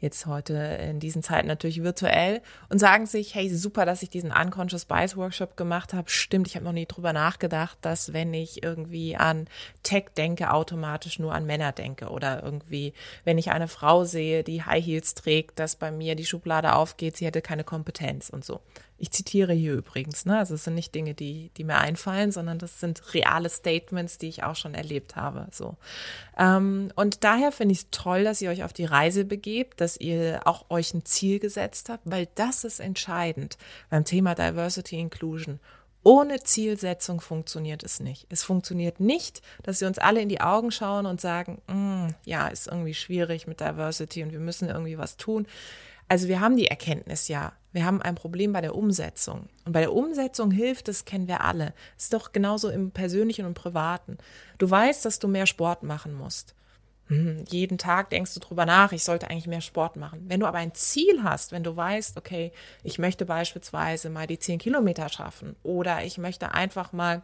jetzt 0.00 0.26
heute 0.26 0.54
in 0.54 0.98
diesen 0.98 1.22
Zeiten 1.22 1.46
natürlich 1.46 1.82
virtuell 1.82 2.40
und 2.68 2.78
sagen 2.78 3.06
sich, 3.06 3.34
hey, 3.34 3.48
super, 3.54 3.84
dass 3.84 4.02
ich 4.02 4.10
diesen 4.10 4.32
Unconscious 4.32 4.86
Bias 4.86 5.16
Workshop 5.16 5.56
gemacht 5.56 5.92
habe. 5.92 6.10
Stimmt, 6.10 6.48
ich 6.48 6.56
habe 6.56 6.64
noch 6.64 6.72
nie 6.72 6.86
drüber 6.86 7.12
nachgedacht, 7.12 7.78
dass 7.82 8.12
wenn 8.12 8.34
ich 8.34 8.62
irgendwie 8.62 9.16
an 9.16 9.46
Tech 9.82 10.06
denke, 10.16 10.52
automatisch 10.52 11.18
nur 11.18 11.34
an 11.34 11.46
Männer 11.46 11.72
denke 11.72 12.08
oder 12.08 12.42
irgendwie, 12.42 12.94
wenn 13.24 13.38
ich 13.38 13.50
eine 13.50 13.68
Frau 13.68 14.04
sehe, 14.04 14.42
die 14.42 14.62
High 14.62 14.84
Heels 14.84 15.14
trägt, 15.14 15.58
dass 15.58 15.76
bei 15.76 15.90
mir 15.90 16.14
die 16.14 16.26
Schublade 16.26 16.74
aufgeht, 16.74 17.16
sie 17.16 17.26
hätte 17.26 17.42
keine 17.42 17.64
Kompetenz 17.64 18.30
und 18.30 18.44
so. 18.44 18.60
Ich 19.00 19.10
zitiere 19.10 19.54
hier 19.54 19.72
übrigens, 19.72 20.26
ne? 20.26 20.38
Also 20.38 20.54
es 20.54 20.64
sind 20.64 20.74
nicht 20.74 20.94
Dinge, 20.94 21.14
die, 21.14 21.50
die 21.56 21.64
mir 21.64 21.78
einfallen, 21.78 22.32
sondern 22.32 22.58
das 22.58 22.80
sind 22.80 23.14
reale 23.14 23.48
Statements, 23.48 24.18
die 24.18 24.28
ich 24.28 24.44
auch 24.44 24.56
schon 24.56 24.74
erlebt 24.74 25.16
habe. 25.16 25.46
So. 25.50 25.76
Ähm, 26.38 26.92
und 26.96 27.24
daher 27.24 27.50
finde 27.50 27.72
ich 27.72 27.78
es 27.78 27.90
toll, 27.90 28.24
dass 28.24 28.42
ihr 28.42 28.50
euch 28.50 28.62
auf 28.62 28.74
die 28.74 28.84
Reise 28.84 29.24
begebt, 29.24 29.80
dass 29.80 29.96
ihr 29.96 30.42
auch 30.44 30.66
euch 30.68 30.92
ein 30.92 31.04
Ziel 31.06 31.38
gesetzt 31.38 31.88
habt, 31.88 32.02
weil 32.04 32.28
das 32.34 32.64
ist 32.64 32.78
entscheidend 32.78 33.56
beim 33.88 34.04
Thema 34.04 34.34
Diversity 34.34 35.00
Inclusion. 35.00 35.60
Ohne 36.02 36.42
Zielsetzung 36.42 37.20
funktioniert 37.20 37.82
es 37.82 38.00
nicht. 38.00 38.26
Es 38.30 38.42
funktioniert 38.42 39.00
nicht, 39.00 39.42
dass 39.62 39.80
wir 39.80 39.88
uns 39.88 39.98
alle 39.98 40.20
in 40.22 40.30
die 40.30 40.40
Augen 40.40 40.70
schauen 40.70 41.04
und 41.04 41.20
sagen, 41.20 41.60
mm, 41.66 42.14
ja, 42.24 42.48
ist 42.48 42.68
irgendwie 42.68 42.94
schwierig 42.94 43.46
mit 43.46 43.60
Diversity 43.60 44.22
und 44.22 44.32
wir 44.32 44.40
müssen 44.40 44.68
irgendwie 44.68 44.96
was 44.96 45.18
tun. 45.18 45.46
Also 46.08 46.26
wir 46.26 46.40
haben 46.40 46.56
die 46.56 46.66
Erkenntnis 46.66 47.28
ja, 47.28 47.52
wir 47.72 47.84
haben 47.84 48.02
ein 48.02 48.14
Problem 48.14 48.52
bei 48.52 48.60
der 48.60 48.74
Umsetzung. 48.74 49.48
Und 49.64 49.72
bei 49.72 49.80
der 49.80 49.92
Umsetzung 49.92 50.50
hilft 50.50 50.88
es, 50.88 51.04
kennen 51.04 51.28
wir 51.28 51.42
alle. 51.42 51.72
Ist 51.96 52.12
doch 52.12 52.32
genauso 52.32 52.68
im 52.68 52.90
persönlichen 52.90 53.46
und 53.46 53.54
privaten. 53.54 54.18
Du 54.58 54.68
weißt, 54.68 55.04
dass 55.04 55.18
du 55.18 55.28
mehr 55.28 55.46
Sport 55.46 55.82
machen 55.82 56.14
musst. 56.14 56.54
Hm, 57.10 57.44
jeden 57.48 57.76
Tag 57.76 58.10
denkst 58.10 58.34
du 58.34 58.40
drüber 58.40 58.66
nach, 58.66 58.92
ich 58.92 59.02
sollte 59.02 59.28
eigentlich 59.28 59.48
mehr 59.48 59.60
Sport 59.60 59.96
machen. 59.96 60.24
Wenn 60.28 60.40
du 60.40 60.46
aber 60.46 60.58
ein 60.58 60.74
Ziel 60.74 61.24
hast, 61.24 61.50
wenn 61.50 61.64
du 61.64 61.76
weißt, 61.76 62.16
okay, 62.16 62.52
ich 62.84 63.00
möchte 63.00 63.26
beispielsweise 63.26 64.10
mal 64.10 64.28
die 64.28 64.38
zehn 64.38 64.60
Kilometer 64.60 65.08
schaffen 65.08 65.56
oder 65.64 66.04
ich 66.04 66.18
möchte 66.18 66.54
einfach 66.54 66.92
mal 66.92 67.22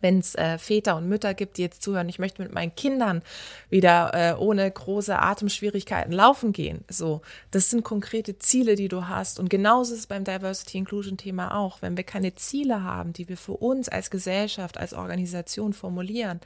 wenn 0.00 0.18
es 0.18 0.34
äh, 0.34 0.58
Väter 0.58 0.96
und 0.96 1.08
Mütter 1.08 1.34
gibt, 1.34 1.58
die 1.58 1.62
jetzt 1.62 1.82
zuhören, 1.82 2.08
ich 2.08 2.18
möchte 2.18 2.42
mit 2.42 2.52
meinen 2.52 2.74
Kindern 2.74 3.22
wieder 3.68 4.12
äh, 4.14 4.34
ohne 4.38 4.70
große 4.70 5.18
Atemschwierigkeiten 5.18 6.12
laufen 6.12 6.52
gehen. 6.52 6.84
So, 6.88 7.22
das 7.50 7.70
sind 7.70 7.84
konkrete 7.84 8.38
Ziele, 8.38 8.74
die 8.74 8.88
du 8.88 9.08
hast. 9.08 9.40
Und 9.40 9.50
genauso 9.50 9.94
ist 9.94 10.00
es 10.00 10.06
beim 10.06 10.24
Diversity 10.24 10.78
Inclusion 10.78 11.16
Thema 11.16 11.56
auch. 11.56 11.82
Wenn 11.82 11.96
wir 11.96 12.04
keine 12.04 12.34
Ziele 12.34 12.82
haben, 12.82 13.12
die 13.12 13.28
wir 13.28 13.36
für 13.36 13.54
uns 13.54 13.88
als 13.88 14.10
Gesellschaft, 14.10 14.78
als 14.78 14.94
Organisation 14.94 15.72
formulieren, 15.72 16.40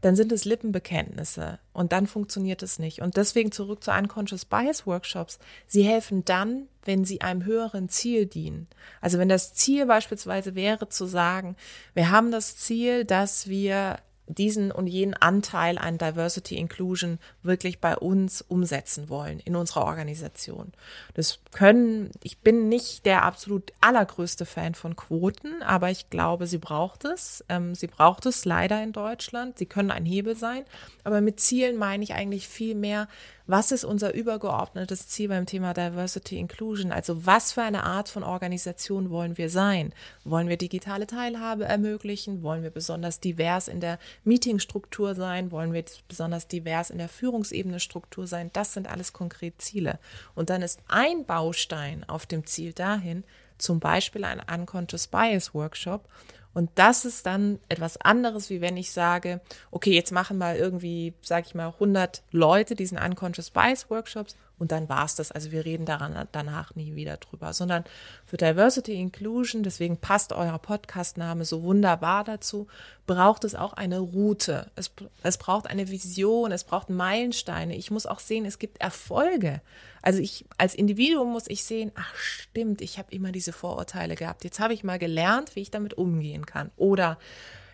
dann 0.00 0.16
sind 0.16 0.32
es 0.32 0.44
Lippenbekenntnisse 0.44 1.58
und 1.72 1.92
dann 1.92 2.06
funktioniert 2.06 2.62
es 2.62 2.78
nicht. 2.78 3.02
Und 3.02 3.16
deswegen 3.16 3.52
zurück 3.52 3.84
zu 3.84 3.90
Unconscious 3.90 4.44
Bias 4.44 4.86
Workshops. 4.86 5.38
Sie 5.66 5.82
helfen 5.82 6.24
dann, 6.24 6.68
wenn 6.84 7.04
sie 7.04 7.20
einem 7.20 7.44
höheren 7.44 7.88
Ziel 7.88 8.26
dienen. 8.26 8.66
Also 9.00 9.18
wenn 9.18 9.28
das 9.28 9.52
Ziel 9.54 9.86
beispielsweise 9.86 10.54
wäre 10.54 10.88
zu 10.88 11.06
sagen, 11.06 11.56
wir 11.94 12.10
haben 12.10 12.30
das 12.30 12.56
Ziel, 12.56 13.04
dass 13.04 13.48
wir 13.48 13.98
diesen 14.34 14.70
und 14.72 14.86
jenen 14.86 15.14
Anteil 15.14 15.78
an 15.78 15.98
Diversity 15.98 16.56
Inclusion 16.56 17.18
wirklich 17.42 17.80
bei 17.80 17.96
uns 17.96 18.42
umsetzen 18.42 19.08
wollen 19.08 19.40
in 19.40 19.56
unserer 19.56 19.84
Organisation. 19.84 20.72
Das 21.14 21.38
können, 21.52 22.10
ich 22.22 22.38
bin 22.38 22.68
nicht 22.68 23.06
der 23.06 23.24
absolut 23.24 23.72
allergrößte 23.80 24.46
Fan 24.46 24.74
von 24.74 24.96
Quoten, 24.96 25.62
aber 25.62 25.90
ich 25.90 26.10
glaube, 26.10 26.46
sie 26.46 26.58
braucht 26.58 27.04
es. 27.04 27.44
Ähm, 27.48 27.74
sie 27.74 27.86
braucht 27.86 28.26
es 28.26 28.44
leider 28.44 28.82
in 28.82 28.92
Deutschland. 28.92 29.58
Sie 29.58 29.66
können 29.66 29.90
ein 29.90 30.04
Hebel 30.04 30.36
sein. 30.36 30.64
Aber 31.04 31.20
mit 31.20 31.40
Zielen 31.40 31.76
meine 31.76 32.04
ich 32.04 32.14
eigentlich 32.14 32.48
viel 32.48 32.74
mehr, 32.74 33.08
was 33.46 33.72
ist 33.72 33.84
unser 33.84 34.14
übergeordnetes 34.14 35.08
Ziel 35.08 35.28
beim 35.28 35.46
Thema 35.46 35.74
Diversity 35.74 36.38
Inclusion? 36.38 36.92
Also 36.92 37.26
was 37.26 37.52
für 37.52 37.62
eine 37.62 37.84
Art 37.84 38.08
von 38.08 38.22
Organisation 38.22 39.10
wollen 39.10 39.38
wir 39.38 39.50
sein? 39.50 39.92
Wollen 40.24 40.48
wir 40.48 40.56
digitale 40.56 41.06
Teilhabe 41.06 41.64
ermöglichen? 41.64 42.42
Wollen 42.42 42.62
wir 42.62 42.70
besonders 42.70 43.20
divers 43.20 43.68
in 43.68 43.80
der 43.80 43.98
Meetingstruktur 44.24 45.14
sein? 45.14 45.50
Wollen 45.50 45.72
wir 45.72 45.84
besonders 46.08 46.48
divers 46.48 46.90
in 46.90 46.98
der 46.98 47.08
Führungsebene 47.08 47.80
Struktur 47.80 48.26
sein? 48.26 48.50
Das 48.52 48.72
sind 48.72 48.88
alles 48.88 49.12
konkret 49.12 49.60
Ziele. 49.60 49.98
Und 50.34 50.50
dann 50.50 50.62
ist 50.62 50.80
ein 50.88 51.24
Baustein 51.24 52.08
auf 52.08 52.26
dem 52.26 52.46
Ziel 52.46 52.72
dahin, 52.72 53.24
zum 53.58 53.80
Beispiel 53.80 54.24
ein 54.24 54.40
Unconscious 54.40 55.06
Bias 55.06 55.54
Workshop. 55.54 56.08
Und 56.52 56.70
das 56.74 57.04
ist 57.04 57.26
dann 57.26 57.60
etwas 57.68 57.96
anderes, 58.00 58.50
wie 58.50 58.60
wenn 58.60 58.76
ich 58.76 58.90
sage, 58.90 59.40
okay, 59.70 59.94
jetzt 59.94 60.12
machen 60.12 60.38
mal 60.38 60.56
irgendwie, 60.56 61.14
sage 61.22 61.46
ich 61.46 61.54
mal, 61.54 61.68
100 61.68 62.22
Leute 62.32 62.74
diesen 62.74 62.98
Unconscious 62.98 63.50
Bias 63.50 63.88
Workshops 63.88 64.36
und 64.60 64.72
dann 64.72 64.88
war's 64.88 65.16
das. 65.16 65.32
Also 65.32 65.50
wir 65.50 65.64
reden 65.64 65.86
daran 65.86 66.28
danach 66.32 66.74
nie 66.76 66.94
wieder 66.94 67.16
drüber, 67.16 67.54
sondern 67.54 67.82
für 68.26 68.36
Diversity 68.36 68.94
Inclusion, 68.94 69.62
deswegen 69.62 69.96
passt 69.96 70.32
euer 70.32 70.58
Podcastname 70.58 71.46
so 71.46 71.62
wunderbar 71.62 72.24
dazu, 72.24 72.68
braucht 73.06 73.44
es 73.44 73.54
auch 73.54 73.72
eine 73.72 73.98
Route. 73.98 74.70
Es, 74.76 74.92
es 75.22 75.38
braucht 75.38 75.66
eine 75.66 75.88
Vision, 75.88 76.52
es 76.52 76.64
braucht 76.64 76.90
Meilensteine. 76.90 77.74
Ich 77.74 77.90
muss 77.90 78.06
auch 78.06 78.20
sehen, 78.20 78.44
es 78.44 78.58
gibt 78.58 78.80
Erfolge. 78.82 79.62
Also 80.02 80.20
ich 80.20 80.44
als 80.58 80.74
Individuum 80.74 81.32
muss 81.32 81.48
ich 81.48 81.64
sehen, 81.64 81.90
ach 81.94 82.14
stimmt, 82.14 82.82
ich 82.82 82.98
habe 82.98 83.12
immer 83.12 83.32
diese 83.32 83.52
Vorurteile 83.52 84.14
gehabt. 84.14 84.44
Jetzt 84.44 84.60
habe 84.60 84.74
ich 84.74 84.84
mal 84.84 84.98
gelernt, 84.98 85.56
wie 85.56 85.60
ich 85.60 85.70
damit 85.70 85.94
umgehen 85.94 86.44
kann. 86.44 86.70
Oder 86.76 87.18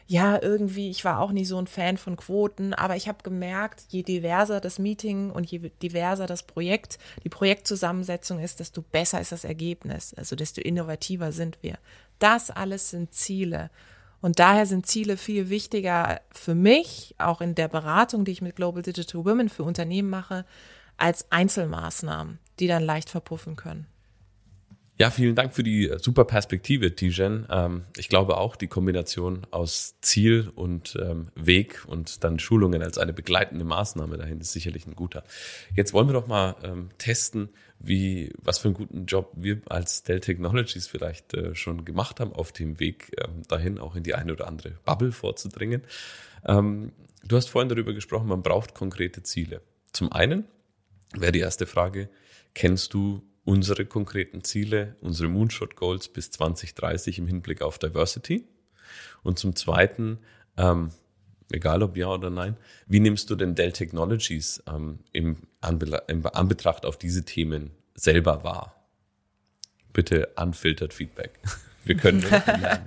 ja, 0.08 0.40
irgendwie, 0.40 0.88
ich 0.90 1.04
war 1.04 1.18
auch 1.20 1.32
nie 1.32 1.44
so 1.44 1.58
ein 1.58 1.66
Fan 1.66 1.96
von 1.96 2.16
Quoten, 2.16 2.74
aber 2.74 2.94
ich 2.94 3.08
habe 3.08 3.18
gemerkt, 3.24 3.86
je 3.88 4.04
diverser 4.04 4.60
das 4.60 4.78
Meeting 4.78 5.30
und 5.30 5.50
je 5.50 5.70
diverser 5.82 6.26
das 6.26 6.44
Projekt, 6.44 6.98
die 7.24 7.28
Projektzusammensetzung 7.28 8.38
ist, 8.38 8.60
desto 8.60 8.82
besser 8.82 9.20
ist 9.20 9.32
das 9.32 9.44
Ergebnis, 9.44 10.14
also 10.14 10.36
desto 10.36 10.60
innovativer 10.60 11.32
sind 11.32 11.58
wir. 11.62 11.78
Das 12.20 12.50
alles 12.50 12.90
sind 12.90 13.14
Ziele. 13.14 13.70
Und 14.20 14.38
daher 14.38 14.66
sind 14.66 14.86
Ziele 14.86 15.16
viel 15.16 15.50
wichtiger 15.50 16.20
für 16.30 16.54
mich, 16.54 17.14
auch 17.18 17.40
in 17.40 17.54
der 17.54 17.68
Beratung, 17.68 18.24
die 18.24 18.32
ich 18.32 18.42
mit 18.42 18.56
Global 18.56 18.82
Digital 18.82 19.24
Women 19.24 19.48
für 19.48 19.64
Unternehmen 19.64 20.08
mache, 20.08 20.44
als 20.96 21.30
Einzelmaßnahmen, 21.30 22.38
die 22.60 22.68
dann 22.68 22.82
leicht 22.82 23.10
verpuffen 23.10 23.56
können. 23.56 23.86
Ja, 24.98 25.10
vielen 25.10 25.34
Dank 25.34 25.54
für 25.54 25.62
die 25.62 25.90
äh, 25.90 25.98
super 25.98 26.24
Perspektive, 26.24 26.94
Tijen. 26.94 27.46
Ähm, 27.50 27.82
ich 27.98 28.08
glaube 28.08 28.38
auch, 28.38 28.56
die 28.56 28.66
Kombination 28.66 29.46
aus 29.50 29.96
Ziel 30.00 30.50
und 30.54 30.96
ähm, 30.98 31.28
Weg 31.34 31.84
und 31.86 32.24
dann 32.24 32.38
Schulungen 32.38 32.82
als 32.82 32.96
eine 32.96 33.12
begleitende 33.12 33.66
Maßnahme 33.66 34.16
dahin 34.16 34.40
ist 34.40 34.52
sicherlich 34.52 34.86
ein 34.86 34.96
guter. 34.96 35.24
Jetzt 35.74 35.92
wollen 35.92 36.08
wir 36.08 36.14
doch 36.14 36.28
mal 36.28 36.56
ähm, 36.62 36.88
testen, 36.96 37.50
wie, 37.78 38.32
was 38.38 38.58
für 38.58 38.68
einen 38.68 38.74
guten 38.74 39.04
Job 39.04 39.32
wir 39.36 39.60
als 39.66 40.02
Dell 40.02 40.20
Technologies 40.20 40.86
vielleicht 40.86 41.34
äh, 41.34 41.54
schon 41.54 41.84
gemacht 41.84 42.18
haben 42.18 42.32
auf 42.32 42.52
dem 42.52 42.80
Weg 42.80 43.14
ähm, 43.22 43.42
dahin, 43.48 43.78
auch 43.78 43.96
in 43.96 44.02
die 44.02 44.14
eine 44.14 44.32
oder 44.32 44.46
andere 44.46 44.78
Bubble 44.86 45.12
vorzudringen. 45.12 45.82
Ähm, 46.46 46.92
du 47.22 47.36
hast 47.36 47.50
vorhin 47.50 47.68
darüber 47.68 47.92
gesprochen, 47.92 48.28
man 48.28 48.40
braucht 48.40 48.72
konkrete 48.72 49.22
Ziele. 49.22 49.60
Zum 49.92 50.10
einen 50.10 50.44
wäre 51.12 51.32
die 51.32 51.40
erste 51.40 51.66
Frage, 51.66 52.08
kennst 52.54 52.94
du 52.94 53.22
unsere 53.46 53.86
konkreten 53.86 54.42
Ziele, 54.42 54.96
unsere 55.00 55.30
Moonshot 55.30 55.76
Goals 55.76 56.08
bis 56.08 56.30
2030 56.32 57.20
im 57.20 57.28
Hinblick 57.28 57.62
auf 57.62 57.78
Diversity? 57.78 58.44
Und 59.22 59.38
zum 59.38 59.54
Zweiten, 59.56 60.18
ähm, 60.56 60.90
egal 61.50 61.82
ob 61.82 61.96
ja 61.96 62.08
oder 62.08 62.28
nein, 62.28 62.56
wie 62.86 63.00
nimmst 63.00 63.30
du 63.30 63.36
denn 63.36 63.54
Dell 63.54 63.72
Technologies 63.72 64.62
ähm, 64.68 64.98
im, 65.12 65.36
Anbe 65.60 66.02
im 66.08 66.26
Anbetracht 66.26 66.84
auf 66.84 66.98
diese 66.98 67.24
Themen 67.24 67.70
selber 67.94 68.42
wahr? 68.42 68.74
Bitte 69.92 70.28
unfiltered 70.36 70.92
Feedback. 70.92 71.38
Wir 71.84 71.96
können 71.96 72.20
lernen. 72.46 72.86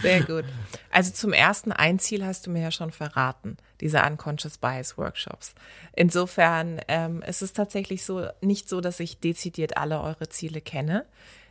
Sehr 0.00 0.22
gut. 0.22 0.44
Also 0.90 1.12
zum 1.12 1.32
ersten, 1.32 1.72
ein 1.72 1.98
Ziel 1.98 2.24
hast 2.24 2.46
du 2.46 2.50
mir 2.50 2.62
ja 2.62 2.70
schon 2.70 2.90
verraten, 2.90 3.56
diese 3.80 4.02
Unconscious 4.02 4.58
Bias 4.58 4.98
Workshops. 4.98 5.54
Insofern 5.94 6.80
ähm, 6.88 7.22
ist 7.22 7.42
es 7.42 7.52
tatsächlich 7.52 8.04
so, 8.04 8.26
nicht 8.40 8.68
so, 8.68 8.80
dass 8.80 9.00
ich 9.00 9.20
dezidiert 9.20 9.76
alle 9.76 10.00
eure 10.00 10.28
Ziele 10.28 10.60
kenne. 10.60 11.06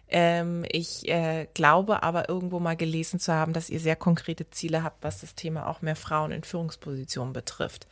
Ähm, 0.09 0.65
ich 0.69 1.07
äh, 1.07 1.47
glaube 1.53 2.03
aber 2.03 2.29
irgendwo 2.29 2.59
mal 2.59 2.75
gelesen 2.75 3.19
zu 3.19 3.33
haben, 3.33 3.53
dass 3.53 3.69
ihr 3.69 3.79
sehr 3.79 3.95
konkrete 3.95 4.49
Ziele 4.49 4.83
habt, 4.83 5.03
was 5.03 5.21
das 5.21 5.35
Thema 5.35 5.67
auch 5.67 5.81
mehr 5.81 5.95
Frauen 5.95 6.31
in 6.31 6.43
Führungspositionen 6.43 7.33
betrifft. 7.33 7.87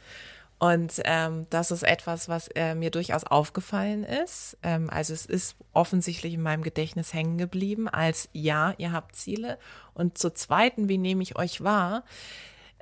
Und 0.61 1.01
ähm, 1.05 1.47
das 1.49 1.71
ist 1.71 1.81
etwas, 1.81 2.29
was 2.29 2.47
äh, 2.49 2.75
mir 2.75 2.91
durchaus 2.91 3.23
aufgefallen 3.23 4.03
ist. 4.03 4.59
Ähm, 4.61 4.91
also 4.91 5.11
es 5.11 5.25
ist 5.25 5.55
offensichtlich 5.73 6.35
in 6.35 6.43
meinem 6.43 6.61
Gedächtnis 6.61 7.15
hängen 7.15 7.39
geblieben 7.39 7.89
als 7.89 8.29
ja, 8.31 8.75
ihr 8.77 8.91
habt 8.91 9.15
Ziele. 9.15 9.57
Und 9.95 10.19
zur 10.19 10.35
zweiten, 10.35 10.87
wie 10.87 10.99
nehme 10.99 11.23
ich 11.23 11.35
euch 11.35 11.63
wahr? 11.63 12.03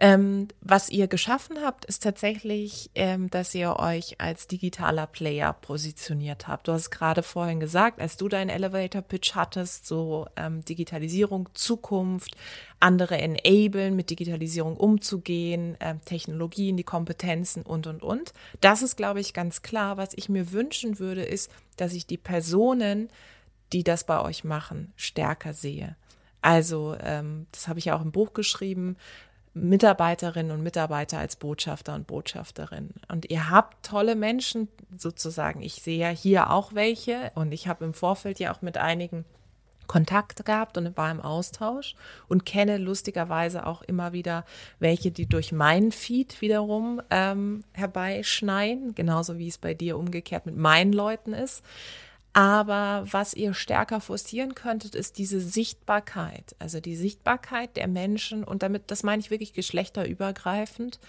Ähm, 0.02 0.48
was 0.62 0.90
ihr 0.90 1.10
geschaffen 1.10 1.58
habt, 1.62 1.84
ist 1.84 2.04
tatsächlich, 2.04 2.90
ähm, 2.96 3.30
dass 3.30 3.54
ihr 3.54 3.76
euch 3.80 4.22
als 4.22 4.48
digitaler 4.48 5.08
Player 5.08 5.52
positioniert 5.52 6.48
habt. 6.48 6.70
Du 6.70 6.72
hast 6.72 6.90
gerade 6.90 7.22
vorhin 7.22 7.60
gesagt, 7.60 8.00
als 8.00 8.16
du 8.16 8.30
deinen 8.30 8.50
Elevator 8.50 9.02
Pitch 9.02 9.36
hattest, 9.36 9.86
so 9.86 10.26
ähm, 10.38 10.64
Digitalisierung, 10.64 11.50
Zukunft, 11.54 12.38
andere 12.80 13.18
enablen, 13.18 13.98
mit 13.98 14.10
Digitalisierung 14.10 14.78
umzugehen, 14.78 15.76
ähm, 15.82 16.00
Technologien, 16.06 16.78
die 16.78 16.84
Kompetenzen 16.84 17.64
und, 17.64 17.86
und, 17.86 18.02
und. 18.02 18.32
Das 18.62 18.82
ist, 18.82 18.96
glaube 18.96 19.20
ich, 19.20 19.34
ganz 19.34 19.64
klar. 19.64 19.98
Was 19.98 20.12
ich 20.16 20.30
mir 20.30 20.54
wünschen 20.54 21.00
würde, 21.00 21.24
ist, 21.24 21.52
dass 21.76 21.92
ich 21.92 22.08
die 22.08 22.18
Personen, 22.18 23.10
die 23.74 23.84
das 23.84 24.06
bei 24.06 24.22
euch 24.22 24.46
machen, 24.46 24.94
stärker 24.96 25.54
sehe. 25.54 25.98
Also, 26.42 26.96
ähm, 27.02 27.48
das 27.52 27.68
habe 27.68 27.80
ich 27.80 27.86
ja 27.86 27.98
auch 27.98 28.02
im 28.02 28.14
Buch 28.14 28.32
geschrieben, 28.32 28.96
Mitarbeiterinnen 29.62 30.52
und 30.52 30.64
Mitarbeiter 30.64 31.20
als 31.20 31.36
Botschafter 31.36 31.96
und 31.96 32.08
Botschafterin. 32.08 32.92
Und 33.08 33.30
ihr 33.30 33.50
habt 33.50 33.86
tolle 33.86 34.16
Menschen 34.16 34.68
sozusagen. 34.98 35.62
Ich 35.62 35.76
sehe 35.76 36.00
ja 36.00 36.10
hier 36.10 36.52
auch 36.52 36.74
welche 36.74 37.32
und 37.36 37.52
ich 37.52 37.68
habe 37.68 37.86
im 37.86 37.94
Vorfeld 37.94 38.40
ja 38.40 38.54
auch 38.54 38.62
mit 38.62 38.78
einigen 38.78 39.26
Kontakt 39.90 40.46
gehabt 40.46 40.78
und 40.78 40.96
war 40.96 41.12
im 41.12 41.20
Austausch 41.20 41.96
und 42.30 42.46
kenne 42.46 42.78
lustigerweise 42.78 43.66
auch 43.66 43.82
immer 43.82 44.14
wieder 44.14 44.46
welche, 44.78 45.12
die 45.12 45.26
durch 45.26 45.52
meinen 45.52 45.92
Feed 45.92 46.42
wiederum 46.42 47.02
ähm, 47.10 47.64
herbeischneien, 47.74 48.94
genauso 48.96 49.38
wie 49.38 49.48
es 49.48 49.58
bei 49.58 49.74
dir 49.74 49.98
umgekehrt 49.98 50.46
mit 50.46 50.56
meinen 50.56 50.94
Leuten 50.94 51.34
ist. 51.34 51.64
Aber 52.34 53.06
was 53.10 53.34
ihr 53.34 53.54
stärker 53.54 54.02
forcieren 54.02 54.54
könntet, 54.56 54.96
ist 54.96 55.18
diese 55.18 55.42
Sichtbarkeit, 55.42 56.56
also 56.60 56.80
die 56.80 56.96
Sichtbarkeit 56.96 57.76
der 57.76 57.88
Menschen 57.88 58.44
und 58.44 58.62
damit, 58.62 58.92
das 58.92 59.04
meine 59.04 59.20
ich 59.20 59.32
wirklich 59.32 59.54
geschlechterübergreifend. 59.54 61.00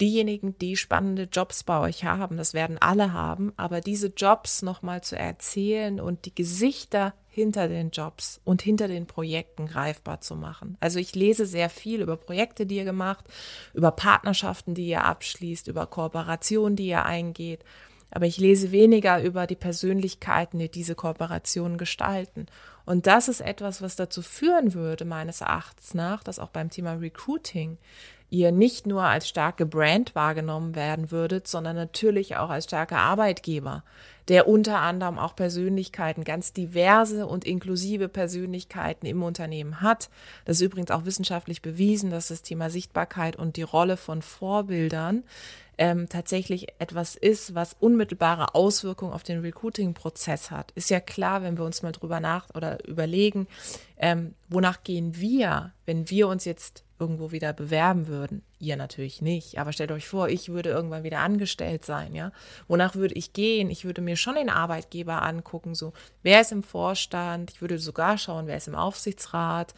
Diejenigen, 0.00 0.58
die 0.58 0.76
spannende 0.76 1.22
Jobs 1.22 1.62
bei 1.62 1.80
euch 1.80 2.04
haben, 2.04 2.36
das 2.36 2.52
werden 2.52 2.76
alle 2.78 3.14
haben, 3.14 3.54
aber 3.56 3.80
diese 3.80 4.08
Jobs 4.08 4.60
nochmal 4.60 5.02
zu 5.02 5.16
erzählen 5.16 6.00
und 6.00 6.26
die 6.26 6.34
Gesichter 6.34 7.14
hinter 7.28 7.68
den 7.68 7.90
Jobs 7.90 8.40
und 8.44 8.60
hinter 8.60 8.88
den 8.88 9.06
Projekten 9.06 9.66
greifbar 9.66 10.20
zu 10.20 10.36
machen. 10.36 10.76
Also 10.80 10.98
ich 10.98 11.14
lese 11.14 11.46
sehr 11.46 11.70
viel 11.70 12.02
über 12.02 12.16
Projekte, 12.16 12.66
die 12.66 12.76
ihr 12.76 12.84
gemacht, 12.84 13.24
über 13.72 13.90
Partnerschaften, 13.90 14.74
die 14.74 14.88
ihr 14.88 15.04
abschließt, 15.04 15.68
über 15.68 15.86
Kooperationen, 15.86 16.76
die 16.76 16.88
ihr 16.88 17.04
eingeht. 17.06 17.60
Aber 18.10 18.26
ich 18.26 18.38
lese 18.38 18.72
weniger 18.72 19.22
über 19.22 19.46
die 19.46 19.56
Persönlichkeiten, 19.56 20.58
die 20.58 20.70
diese 20.70 20.94
Kooperation 20.94 21.76
gestalten. 21.76 22.46
Und 22.84 23.06
das 23.06 23.28
ist 23.28 23.40
etwas, 23.40 23.82
was 23.82 23.96
dazu 23.96 24.22
führen 24.22 24.74
würde, 24.74 25.04
meines 25.04 25.40
Erachtens 25.40 25.92
nach, 25.92 26.22
dass 26.22 26.38
auch 26.38 26.50
beim 26.50 26.70
Thema 26.70 26.94
Recruiting 26.94 27.78
ihr 28.30 28.50
nicht 28.52 28.86
nur 28.86 29.02
als 29.02 29.28
starke 29.28 29.66
Brand 29.66 30.14
wahrgenommen 30.14 30.74
werden 30.74 31.10
würdet, 31.10 31.46
sondern 31.46 31.76
natürlich 31.76 32.36
auch 32.36 32.50
als 32.50 32.64
starker 32.64 32.98
Arbeitgeber, 32.98 33.84
der 34.28 34.48
unter 34.48 34.80
anderem 34.80 35.18
auch 35.18 35.36
Persönlichkeiten, 35.36 36.24
ganz 36.24 36.52
diverse 36.52 37.26
und 37.26 37.44
inklusive 37.44 38.08
Persönlichkeiten 38.08 39.06
im 39.06 39.22
Unternehmen 39.22 39.80
hat. 39.80 40.10
Das 40.44 40.56
ist 40.56 40.62
übrigens 40.62 40.90
auch 40.90 41.04
wissenschaftlich 41.04 41.62
bewiesen, 41.62 42.10
dass 42.10 42.28
das 42.28 42.42
Thema 42.42 42.68
Sichtbarkeit 42.68 43.36
und 43.36 43.56
die 43.56 43.62
Rolle 43.62 43.96
von 43.96 44.22
Vorbildern 44.22 45.22
ähm, 45.78 46.08
tatsächlich 46.08 46.68
etwas 46.78 47.16
ist, 47.16 47.54
was 47.54 47.76
unmittelbare 47.78 48.54
Auswirkungen 48.54 49.12
auf 49.12 49.22
den 49.22 49.40
Recruiting-Prozess 49.40 50.50
hat. 50.50 50.72
Ist 50.72 50.90
ja 50.90 51.00
klar, 51.00 51.42
wenn 51.42 51.58
wir 51.58 51.64
uns 51.64 51.82
mal 51.82 51.92
drüber 51.92 52.20
nach 52.20 52.46
oder 52.54 52.86
überlegen, 52.86 53.46
ähm, 53.98 54.34
wonach 54.48 54.82
gehen 54.82 55.16
wir, 55.16 55.72
wenn 55.86 56.08
wir 56.10 56.28
uns 56.28 56.44
jetzt 56.44 56.84
irgendwo 56.98 57.30
wieder 57.30 57.52
bewerben 57.52 58.06
würden. 58.06 58.42
Ihr 58.58 58.76
natürlich 58.76 59.20
nicht, 59.20 59.58
aber 59.58 59.72
stellt 59.72 59.92
euch 59.92 60.08
vor, 60.08 60.28
ich 60.28 60.48
würde 60.48 60.70
irgendwann 60.70 61.02
wieder 61.02 61.18
angestellt 61.18 61.84
sein, 61.84 62.14
ja. 62.14 62.32
Wonach 62.68 62.94
würde 62.94 63.14
ich 63.14 63.34
gehen? 63.34 63.70
Ich 63.70 63.84
würde 63.84 64.00
mir 64.00 64.16
schon 64.16 64.36
den 64.36 64.48
Arbeitgeber 64.48 65.22
angucken, 65.22 65.74
so, 65.74 65.92
wer 66.22 66.40
ist 66.40 66.52
im 66.52 66.62
Vorstand? 66.62 67.50
Ich 67.50 67.60
würde 67.60 67.78
sogar 67.78 68.16
schauen, 68.16 68.46
wer 68.46 68.56
ist 68.56 68.68
im 68.68 68.74
Aufsichtsrat? 68.74 69.74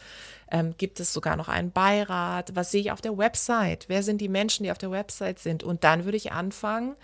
Ähm, 0.50 0.74
gibt 0.78 1.00
es 1.00 1.12
sogar 1.12 1.36
noch 1.36 1.48
einen 1.48 1.72
Beirat? 1.72 2.54
Was 2.54 2.70
sehe 2.70 2.80
ich 2.80 2.92
auf 2.92 3.00
der 3.00 3.18
Website? 3.18 3.86
Wer 3.88 4.04
sind 4.04 4.20
die 4.20 4.28
Menschen, 4.28 4.62
die 4.62 4.70
auf 4.70 4.78
der 4.78 4.92
Website 4.92 5.40
sind? 5.40 5.64
Und 5.64 5.82
dann 5.82 6.04
würde 6.04 6.16
ich 6.16 6.30
anfangen, 6.30 6.94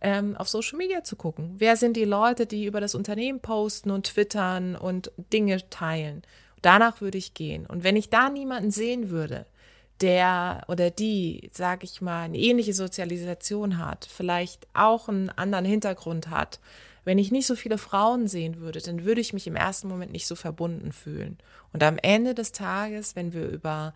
ähm, 0.00 0.36
auf 0.36 0.48
Social 0.48 0.78
Media 0.78 1.02
zu 1.02 1.16
gucken. 1.16 1.54
Wer 1.56 1.76
sind 1.76 1.96
die 1.96 2.04
Leute, 2.04 2.46
die 2.46 2.66
über 2.66 2.80
das 2.80 2.94
Unternehmen 2.94 3.40
posten 3.40 3.90
und 3.90 4.06
twittern 4.06 4.76
und 4.76 5.10
Dinge 5.32 5.68
teilen? 5.68 6.22
Danach 6.64 7.00
würde 7.00 7.18
ich 7.18 7.34
gehen. 7.34 7.66
Und 7.66 7.84
wenn 7.84 7.96
ich 7.96 8.08
da 8.08 8.30
niemanden 8.30 8.70
sehen 8.70 9.10
würde, 9.10 9.44
der 10.00 10.64
oder 10.68 10.90
die, 10.90 11.50
sage 11.52 11.84
ich 11.84 12.00
mal, 12.00 12.22
eine 12.22 12.38
ähnliche 12.38 12.72
Sozialisation 12.72 13.78
hat, 13.78 14.08
vielleicht 14.10 14.66
auch 14.72 15.08
einen 15.08 15.28
anderen 15.30 15.66
Hintergrund 15.66 16.30
hat, 16.30 16.60
wenn 17.04 17.18
ich 17.18 17.30
nicht 17.30 17.46
so 17.46 17.54
viele 17.54 17.76
Frauen 17.76 18.28
sehen 18.28 18.60
würde, 18.60 18.80
dann 18.80 19.04
würde 19.04 19.20
ich 19.20 19.34
mich 19.34 19.46
im 19.46 19.56
ersten 19.56 19.88
Moment 19.88 20.12
nicht 20.12 20.26
so 20.26 20.34
verbunden 20.34 20.92
fühlen. 20.92 21.36
Und 21.74 21.82
am 21.82 21.98
Ende 21.98 22.34
des 22.34 22.52
Tages, 22.52 23.14
wenn 23.14 23.34
wir 23.34 23.46
über 23.46 23.92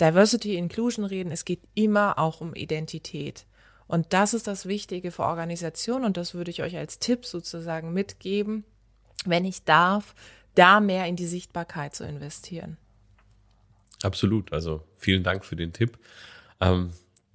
Diversity 0.00 0.54
Inclusion 0.54 1.04
reden, 1.04 1.32
es 1.32 1.44
geht 1.44 1.62
immer 1.74 2.18
auch 2.18 2.40
um 2.40 2.54
Identität. 2.54 3.44
Und 3.88 4.12
das 4.12 4.34
ist 4.34 4.46
das 4.46 4.66
Wichtige 4.66 5.10
für 5.10 5.24
Organisationen 5.24 6.04
und 6.04 6.16
das 6.16 6.32
würde 6.32 6.52
ich 6.52 6.62
euch 6.62 6.76
als 6.76 7.00
Tipp 7.00 7.26
sozusagen 7.26 7.92
mitgeben, 7.92 8.64
wenn 9.24 9.44
ich 9.44 9.64
darf, 9.64 10.14
da 10.54 10.80
mehr 10.80 11.06
in 11.06 11.16
die 11.16 11.26
Sichtbarkeit 11.26 11.94
zu 11.94 12.04
investieren. 12.04 12.76
Absolut. 14.02 14.52
Also 14.52 14.82
vielen 14.96 15.22
Dank 15.22 15.44
für 15.44 15.56
den 15.56 15.72
Tipp. 15.72 15.98
Ähm, 16.60 16.90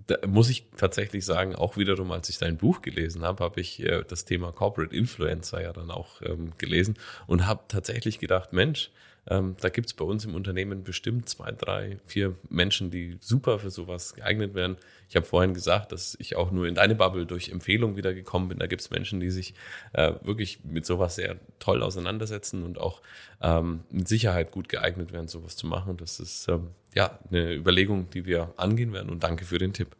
da 0.07 0.15
muss 0.27 0.49
ich 0.49 0.65
tatsächlich 0.77 1.25
sagen, 1.25 1.55
auch 1.55 1.77
wiederum, 1.77 2.11
als 2.11 2.29
ich 2.29 2.37
dein 2.37 2.57
Buch 2.57 2.81
gelesen 2.81 3.23
habe, 3.23 3.43
habe 3.43 3.61
ich 3.61 3.81
äh, 3.81 4.03
das 4.07 4.25
Thema 4.25 4.51
Corporate 4.51 4.95
Influencer 4.95 5.61
ja 5.61 5.73
dann 5.73 5.91
auch 5.91 6.21
ähm, 6.21 6.53
gelesen 6.57 6.97
und 7.27 7.45
habe 7.45 7.63
tatsächlich 7.67 8.19
gedacht, 8.19 8.53
Mensch, 8.53 8.91
ähm, 9.29 9.55
da 9.61 9.69
gibt's 9.69 9.93
bei 9.93 10.03
uns 10.03 10.25
im 10.25 10.35
Unternehmen 10.35 10.83
bestimmt 10.83 11.29
zwei, 11.29 11.51
drei, 11.51 11.97
vier 12.05 12.35
Menschen, 12.49 12.89
die 12.89 13.17
super 13.19 13.59
für 13.59 13.69
sowas 13.69 14.15
geeignet 14.15 14.55
wären. 14.55 14.77
Ich 15.07 15.15
habe 15.15 15.25
vorhin 15.25 15.53
gesagt, 15.53 15.91
dass 15.91 16.17
ich 16.19 16.35
auch 16.35 16.51
nur 16.51 16.67
in 16.67 16.75
deine 16.75 16.95
Bubble 16.95 17.25
durch 17.25 17.49
Empfehlung 17.49 17.95
wieder 17.95 18.13
gekommen 18.13 18.47
bin. 18.47 18.59
Da 18.59 18.67
gibt's 18.67 18.89
Menschen, 18.89 19.19
die 19.19 19.29
sich 19.29 19.53
äh, 19.93 20.13
wirklich 20.23 20.59
mit 20.63 20.85
sowas 20.85 21.15
sehr 21.15 21.37
toll 21.59 21.83
auseinandersetzen 21.83 22.63
und 22.63 22.79
auch 22.79 23.01
ähm, 23.41 23.81
mit 23.91 24.07
Sicherheit 24.07 24.51
gut 24.51 24.67
geeignet 24.67 25.11
wären, 25.13 25.27
sowas 25.27 25.55
zu 25.55 25.67
machen. 25.67 25.97
Das 25.97 26.19
ist 26.19 26.47
ähm, 26.47 26.69
ja 26.95 27.19
eine 27.29 27.53
Überlegung, 27.53 28.09
die 28.09 28.25
wir 28.25 28.53
angehen 28.57 28.93
werden 28.93 29.09
und 29.09 29.23
danke 29.23 29.45
für 29.45 29.59
den 29.59 29.73
Tipp. 29.73 29.95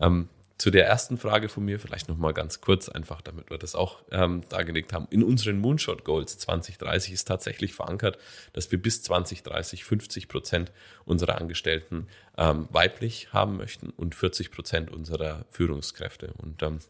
Ähm, 0.00 0.28
zu 0.60 0.70
der 0.70 0.86
ersten 0.86 1.16
Frage 1.16 1.48
von 1.48 1.64
mir 1.64 1.80
vielleicht 1.80 2.10
noch 2.10 2.18
mal 2.18 2.34
ganz 2.34 2.60
kurz, 2.60 2.90
einfach 2.90 3.22
damit 3.22 3.48
wir 3.50 3.56
das 3.56 3.74
auch 3.74 4.02
ähm, 4.10 4.42
dargelegt 4.50 4.92
haben. 4.92 5.06
In 5.08 5.22
unseren 5.22 5.58
Moonshot 5.58 6.04
Goals 6.04 6.36
2030 6.36 7.14
ist 7.14 7.24
tatsächlich 7.24 7.72
verankert, 7.72 8.18
dass 8.52 8.70
wir 8.70 8.80
bis 8.80 9.02
2030 9.02 9.84
50 9.84 10.28
Prozent 10.28 10.70
unserer 11.06 11.40
Angestellten 11.40 12.08
ähm, 12.36 12.68
weiblich 12.70 13.32
haben 13.32 13.56
möchten 13.56 13.88
und 13.88 14.14
40 14.14 14.50
Prozent 14.50 14.90
unserer 14.90 15.46
Führungskräfte. 15.48 16.34
Und 16.36 16.62
ähm, 16.62 16.80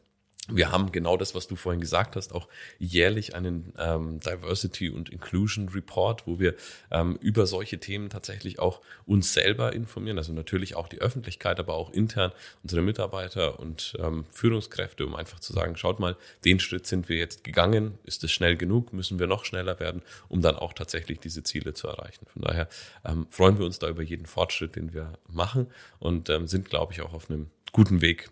wir 0.57 0.73
haben 0.73 0.93
genau 0.93 1.17
das, 1.17 1.35
was 1.35 1.47
du 1.47 1.57
vorhin 1.57 1.81
gesagt 1.81 2.17
hast, 2.17 2.35
auch 2.35 2.49
jährlich 2.79 3.35
einen 3.35 3.73
ähm, 3.79 4.21
Diversity 4.21 4.91
und 4.91 5.09
Inclusion 5.09 5.69
Report, 5.69 6.27
wo 6.27 6.39
wir 6.39 6.55
ähm, 6.91 7.17
über 7.21 7.47
solche 7.47 7.79
Themen 7.79 8.11
tatsächlich 8.11 8.59
auch 8.59 8.81
uns 9.07 9.33
selber 9.33 9.73
informieren, 9.73 10.19
also 10.19 10.33
natürlich 10.33 10.77
auch 10.77 10.89
die 10.89 11.01
Öffentlichkeit, 11.01 11.59
aber 11.61 11.75
auch 11.75 11.91
intern 11.93 12.33
unsere 12.63 12.83
Mitarbeiter 12.83 13.59
und 13.61 13.97
ähm, 13.99 14.25
Führungskräfte, 14.31 15.07
um 15.07 15.15
einfach 15.15 15.41
zu 15.41 15.53
sagen, 15.53 15.77
schaut 15.77 16.01
mal, 16.01 16.17
den 16.45 16.61
Schritt 16.61 16.87
sind 16.87 17.09
wir 17.09 17.17
jetzt 17.17 17.45
gegangen, 17.45 17.99
ist 18.05 18.25
es 18.25 18.33
schnell 18.33 18.57
genug, 18.57 18.93
müssen 18.93 19.19
wir 19.19 19.27
noch 19.27 19.45
schneller 19.45 19.81
werden, 19.81 20.03
um 20.29 20.43
dann 20.43 20.57
auch 20.57 20.73
tatsächlich 20.73 21.21
diese 21.21 21.43
Ziele 21.43 21.75
zu 21.75 21.89
erreichen. 21.89 22.27
Von 22.33 22.43
daher 22.43 22.69
ähm, 23.05 23.27
freuen 23.31 23.59
wir 23.59 23.67
uns 23.67 23.79
da 23.79 23.89
über 23.89 24.03
jeden 24.03 24.27
Fortschritt, 24.27 24.77
den 24.77 24.93
wir 24.93 25.13
machen 25.29 25.67
und 25.99 26.29
ähm, 26.31 26.47
sind, 26.47 26.69
glaube 26.69 26.93
ich, 26.93 27.01
auch 27.03 27.13
auf 27.13 27.31
einem 27.31 27.51
guten 27.73 28.01
Weg, 28.01 28.31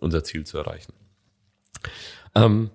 unser 0.00 0.24
Ziel 0.24 0.44
zu 0.44 0.58
erreichen. 0.58 0.92
Ähm, 2.34 2.70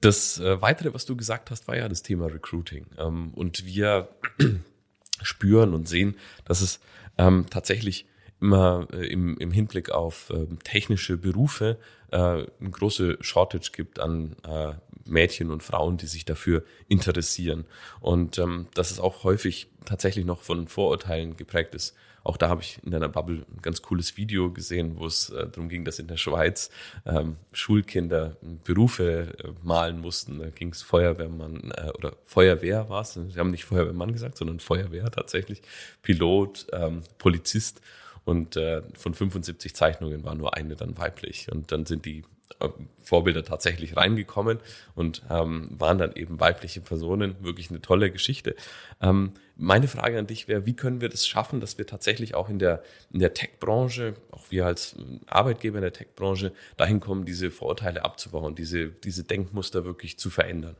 das 0.00 0.38
äh, 0.38 0.60
Weitere, 0.60 0.92
was 0.92 1.06
du 1.06 1.16
gesagt 1.16 1.50
hast, 1.50 1.66
war 1.66 1.76
ja 1.76 1.88
das 1.88 2.02
Thema 2.02 2.26
Recruiting. 2.26 2.86
Ähm, 2.98 3.32
und 3.34 3.64
wir 3.64 4.08
spüren 5.22 5.74
und 5.74 5.88
sehen, 5.88 6.16
dass 6.44 6.60
es 6.60 6.80
ähm, 7.16 7.46
tatsächlich 7.48 8.06
immer 8.40 8.86
äh, 8.92 9.06
im, 9.06 9.38
im 9.38 9.50
Hinblick 9.50 9.90
auf 9.90 10.30
äh, 10.30 10.46
technische 10.62 11.16
Berufe 11.16 11.78
äh, 12.10 12.16
eine 12.16 12.70
große 12.70 13.18
Shortage 13.20 13.70
gibt 13.72 13.98
an 13.98 14.36
äh, 14.46 14.74
Mädchen 15.06 15.50
und 15.50 15.62
Frauen, 15.62 15.96
die 15.96 16.06
sich 16.06 16.24
dafür 16.24 16.64
interessieren. 16.88 17.64
Und 18.00 18.38
ähm, 18.38 18.68
dass 18.74 18.90
es 18.90 19.00
auch 19.00 19.24
häufig 19.24 19.68
tatsächlich 19.84 20.24
noch 20.24 20.42
von 20.42 20.68
Vorurteilen 20.68 21.36
geprägt 21.36 21.74
ist. 21.74 21.94
Auch 22.24 22.38
da 22.38 22.48
habe 22.48 22.62
ich 22.62 22.80
in 22.82 22.90
deiner 22.90 23.08
Bubble 23.10 23.44
ein 23.54 23.60
ganz 23.60 23.82
cooles 23.82 24.16
Video 24.16 24.50
gesehen, 24.50 24.96
wo 24.96 25.06
es 25.06 25.28
äh, 25.28 25.46
darum 25.46 25.68
ging, 25.68 25.84
dass 25.84 25.98
in 25.98 26.08
der 26.08 26.16
Schweiz 26.16 26.70
ähm, 27.04 27.36
Schulkinder 27.52 28.36
Berufe 28.64 29.28
äh, 29.38 29.48
malen 29.62 30.00
mussten. 30.00 30.38
Da 30.38 30.48
ging 30.48 30.70
es 30.70 30.82
Feuerwehrmann 30.82 31.72
äh, 31.76 31.90
oder 31.90 32.16
Feuerwehr 32.24 32.88
war 32.88 33.02
es. 33.02 33.12
Sie 33.12 33.38
haben 33.38 33.50
nicht 33.50 33.66
Feuerwehrmann 33.66 34.12
gesagt, 34.12 34.38
sondern 34.38 34.58
Feuerwehr 34.58 35.10
tatsächlich. 35.10 35.60
Pilot, 36.02 36.66
ähm, 36.72 37.02
Polizist. 37.18 37.82
Und 38.24 38.56
äh, 38.56 38.80
von 38.96 39.12
75 39.12 39.74
Zeichnungen 39.76 40.24
war 40.24 40.34
nur 40.34 40.56
eine 40.56 40.76
dann 40.76 40.96
weiblich. 40.96 41.52
Und 41.52 41.72
dann 41.72 41.84
sind 41.84 42.06
die 42.06 42.24
äh, 42.60 42.68
Vorbilder 43.02 43.44
tatsächlich 43.44 43.98
reingekommen 43.98 44.60
und 44.94 45.22
ähm, 45.28 45.68
waren 45.78 45.98
dann 45.98 46.14
eben 46.14 46.40
weibliche 46.40 46.80
Personen. 46.80 47.36
Wirklich 47.40 47.68
eine 47.68 47.82
tolle 47.82 48.10
Geschichte. 48.10 48.56
Ähm, 49.02 49.32
meine 49.56 49.86
Frage 49.86 50.18
an 50.18 50.26
dich 50.26 50.48
wäre, 50.48 50.66
wie 50.66 50.74
können 50.74 51.00
wir 51.00 51.08
das 51.08 51.26
schaffen, 51.26 51.60
dass 51.60 51.78
wir 51.78 51.86
tatsächlich 51.86 52.34
auch 52.34 52.48
in 52.48 52.58
der, 52.58 52.82
in 53.12 53.20
der 53.20 53.34
Tech-Branche, 53.34 54.14
auch 54.32 54.50
wir 54.50 54.66
als 54.66 54.96
Arbeitgeber 55.26 55.78
in 55.78 55.82
der 55.82 55.92
Tech-Branche, 55.92 56.52
dahin 56.76 57.00
kommen, 57.00 57.24
diese 57.24 57.50
Vorurteile 57.50 58.04
abzubauen, 58.04 58.54
diese, 58.54 58.88
diese 58.88 59.24
Denkmuster 59.24 59.84
wirklich 59.84 60.18
zu 60.18 60.30
verändern? 60.30 60.76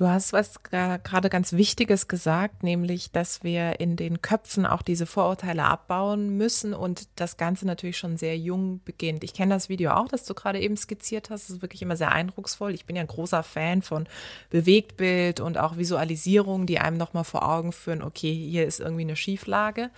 Du 0.00 0.08
hast 0.08 0.32
was 0.32 0.62
gerade 0.62 1.28
ganz 1.28 1.52
Wichtiges 1.52 2.08
gesagt, 2.08 2.62
nämlich, 2.62 3.12
dass 3.12 3.44
wir 3.44 3.80
in 3.80 3.96
den 3.96 4.22
Köpfen 4.22 4.64
auch 4.64 4.80
diese 4.80 5.04
Vorurteile 5.04 5.64
abbauen 5.64 6.38
müssen 6.38 6.72
und 6.72 7.06
das 7.16 7.36
Ganze 7.36 7.66
natürlich 7.66 7.98
schon 7.98 8.16
sehr 8.16 8.38
jung 8.38 8.80
beginnt. 8.86 9.24
Ich 9.24 9.34
kenne 9.34 9.52
das 9.52 9.68
Video 9.68 9.90
auch, 9.90 10.08
das 10.08 10.24
du 10.24 10.32
gerade 10.32 10.58
eben 10.58 10.78
skizziert 10.78 11.28
hast. 11.28 11.50
Das 11.50 11.56
ist 11.56 11.60
wirklich 11.60 11.82
immer 11.82 11.96
sehr 11.96 12.12
eindrucksvoll. 12.12 12.72
Ich 12.72 12.86
bin 12.86 12.96
ja 12.96 13.02
ein 13.02 13.08
großer 13.08 13.42
Fan 13.42 13.82
von 13.82 14.08
Bewegtbild 14.48 15.38
und 15.38 15.58
auch 15.58 15.76
Visualisierung, 15.76 16.64
die 16.64 16.78
einem 16.78 16.96
nochmal 16.96 17.24
vor 17.24 17.46
Augen 17.46 17.70
führen, 17.70 18.02
okay, 18.02 18.32
hier 18.32 18.64
ist 18.64 18.80
irgendwie 18.80 19.02
eine 19.02 19.16
Schieflage. 19.16 19.90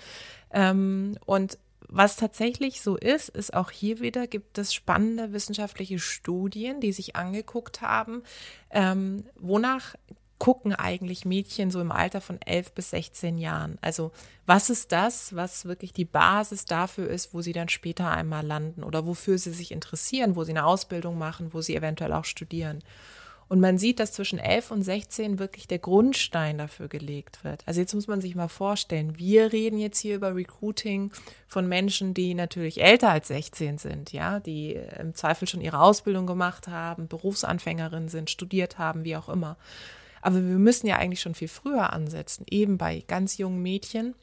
Ähm, 0.50 1.16
und 1.26 1.58
was 1.94 2.16
tatsächlich 2.16 2.80
so 2.80 2.96
ist, 2.96 3.28
ist 3.28 3.52
auch 3.52 3.70
hier 3.70 4.00
wieder 4.00 4.26
gibt 4.26 4.56
es 4.56 4.72
spannende 4.72 5.32
wissenschaftliche 5.32 5.98
Studien, 5.98 6.80
die 6.80 6.92
sich 6.92 7.16
angeguckt 7.16 7.82
haben, 7.82 8.22
ähm, 8.70 9.24
wonach 9.38 9.94
gucken 10.38 10.74
eigentlich 10.74 11.24
Mädchen 11.24 11.70
so 11.70 11.80
im 11.80 11.92
Alter 11.92 12.20
von 12.20 12.40
11 12.42 12.72
bis 12.72 12.90
16 12.90 13.38
Jahren? 13.38 13.78
Also 13.80 14.10
was 14.46 14.70
ist 14.70 14.90
das, 14.90 15.36
was 15.36 15.66
wirklich 15.66 15.92
die 15.92 16.04
Basis 16.04 16.64
dafür 16.64 17.08
ist, 17.08 17.32
wo 17.32 17.42
sie 17.42 17.52
dann 17.52 17.68
später 17.68 18.10
einmal 18.10 18.44
landen 18.44 18.82
oder 18.82 19.06
wofür 19.06 19.38
sie 19.38 19.52
sich 19.52 19.70
interessieren, 19.70 20.34
wo 20.34 20.42
sie 20.42 20.50
eine 20.50 20.66
Ausbildung 20.66 21.16
machen, 21.16 21.52
wo 21.52 21.60
sie 21.60 21.76
eventuell 21.76 22.12
auch 22.12 22.24
studieren? 22.24 22.82
Und 23.52 23.60
man 23.60 23.76
sieht, 23.76 24.00
dass 24.00 24.12
zwischen 24.12 24.38
11 24.38 24.70
und 24.70 24.82
16 24.82 25.38
wirklich 25.38 25.68
der 25.68 25.78
Grundstein 25.78 26.56
dafür 26.56 26.88
gelegt 26.88 27.44
wird. 27.44 27.62
Also 27.66 27.80
jetzt 27.80 27.92
muss 27.92 28.06
man 28.06 28.22
sich 28.22 28.34
mal 28.34 28.48
vorstellen, 28.48 29.18
wir 29.18 29.52
reden 29.52 29.78
jetzt 29.78 29.98
hier 29.98 30.14
über 30.14 30.34
Recruiting 30.34 31.12
von 31.48 31.68
Menschen, 31.68 32.14
die 32.14 32.32
natürlich 32.32 32.80
älter 32.80 33.10
als 33.10 33.28
16 33.28 33.76
sind, 33.76 34.10
ja, 34.10 34.40
die 34.40 34.80
im 34.98 35.14
Zweifel 35.14 35.46
schon 35.46 35.60
ihre 35.60 35.80
Ausbildung 35.80 36.26
gemacht 36.26 36.66
haben, 36.66 37.08
Berufsanfängerinnen 37.08 38.08
sind, 38.08 38.30
studiert 38.30 38.78
haben, 38.78 39.04
wie 39.04 39.16
auch 39.16 39.28
immer. 39.28 39.58
Aber 40.22 40.36
wir 40.36 40.40
müssen 40.40 40.86
ja 40.86 40.96
eigentlich 40.96 41.20
schon 41.20 41.34
viel 41.34 41.48
früher 41.48 41.92
ansetzen, 41.92 42.46
eben 42.48 42.78
bei 42.78 43.04
ganz 43.06 43.36
jungen 43.36 43.60
Mädchen 43.60 44.14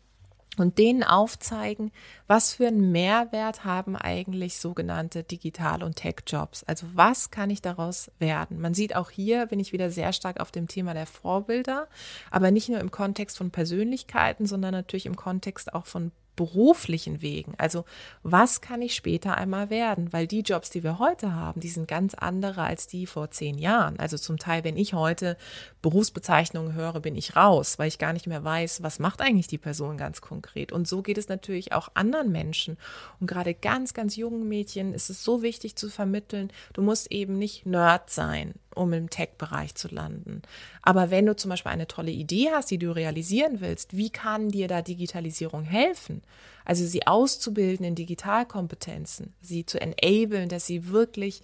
und 0.60 0.78
denen 0.78 1.04
aufzeigen, 1.04 1.92
was 2.28 2.54
für 2.54 2.68
einen 2.68 2.92
Mehrwert 2.92 3.66
haben 3.66 3.96
eigentlich 3.96 4.58
sogenannte 4.58 5.24
Digital- 5.24 5.84
und 5.84 5.96
Tech-Jobs. 5.96 6.64
Also 6.64 6.88
was 6.94 7.32
kann 7.32 7.50
ich 7.50 7.62
daraus 7.62 8.12
werden? 8.20 8.60
Man 8.60 8.74
sieht 8.74 8.96
auch 8.96 9.10
hier, 9.10 9.46
bin 9.48 9.60
ich 9.60 9.74
wieder 9.74 9.92
sehr 9.92 10.14
stark 10.14 10.40
auf 10.40 10.52
dem 10.52 10.68
Thema 10.68 10.94
der 10.94 11.06
Vorbilder, 11.06 11.88
aber 12.32 12.52
nicht 12.52 12.70
nur 12.70 12.80
im 12.80 12.92
Kontext 12.92 13.38
von 13.38 13.52
Persönlichkeiten, 13.52 14.46
sondern 14.46 14.74
natürlich 14.74 15.06
im 15.06 15.16
Kontext 15.16 15.74
auch 15.74 15.86
von 15.86 16.12
beruflichen 16.40 17.22
Wegen. 17.22 17.54
Also 17.58 17.84
was 18.24 18.62
kann 18.62 18.82
ich 18.82 18.96
später 18.96 19.36
einmal 19.36 19.70
werden? 19.70 20.14
Weil 20.14 20.26
die 20.26 20.40
Jobs, 20.40 20.70
die 20.70 20.86
wir 20.86 20.98
heute 20.98 21.36
haben, 21.36 21.60
die 21.60 21.68
sind 21.68 21.90
ganz 21.90 22.14
andere 22.14 22.62
als 22.62 22.88
die 22.88 23.08
vor 23.08 23.30
zehn 23.30 23.58
Jahren. 23.58 24.00
Also 24.00 24.18
zum 24.18 24.38
Teil, 24.38 24.64
wenn 24.64 24.78
ich 24.78 24.94
heute 24.94 25.36
Berufsbezeichnungen 25.82 26.76
höre, 26.76 27.02
bin 27.02 27.18
ich 27.18 27.36
raus, 27.36 27.78
weil 27.78 27.90
ich 27.90 28.00
gar 28.00 28.14
nicht 28.14 28.26
mehr 28.26 28.42
weiß, 28.42 28.82
was 28.84 29.00
macht 29.00 29.20
eigentlich 29.20 29.48
die 29.48 29.58
Person 29.58 29.98
ganz 29.98 30.22
konkret. 30.22 30.72
Und 30.72 30.88
so 30.88 31.02
geht 31.02 31.18
es 31.18 31.28
natürlich 31.28 31.74
auch 31.74 31.90
anderen 31.94 32.32
Menschen. 32.32 32.78
Und 33.20 33.28
gerade 33.28 33.54
ganz, 33.54 33.94
ganz 33.94 34.16
jungen 34.16 34.48
Mädchen 34.48 34.94
ist 34.94 35.10
es 35.10 35.26
so 35.26 35.42
wichtig 35.42 35.76
zu 35.76 35.90
vermitteln, 35.90 36.54
du 36.72 36.82
musst 36.82 37.12
eben 37.12 37.38
nicht 37.38 37.66
Nerd 37.66 38.10
sein 38.10 38.54
um 38.76 38.94
im 38.94 39.10
Tech-Bereich 39.10 39.76
zu 39.76 39.88
landen. 39.88 40.42
Aber 40.82 41.10
wenn 41.10 41.26
du 41.26 41.36
zum 41.36 41.50
Beispiel 41.50 41.72
eine 41.72 41.88
tolle 41.88 42.12
Idee 42.12 42.50
hast, 42.52 42.72
die 42.72 42.78
du 42.78 42.92
realisieren 42.92 43.62
willst, 43.62 43.96
wie 43.96 44.10
kann 44.10 44.50
dir 44.50 44.68
da 44.68 44.82
Digitalisierung 44.82 45.64
helfen? 45.64 46.22
Also 46.66 46.86
sie 46.86 47.08
auszubilden 47.08 47.86
in 47.86 47.96
Digitalkompetenzen, 47.96 49.34
sie 49.42 49.66
zu 49.66 49.82
enablen, 49.82 50.50
dass 50.50 50.68
sie 50.68 50.90
wirklich 50.90 51.42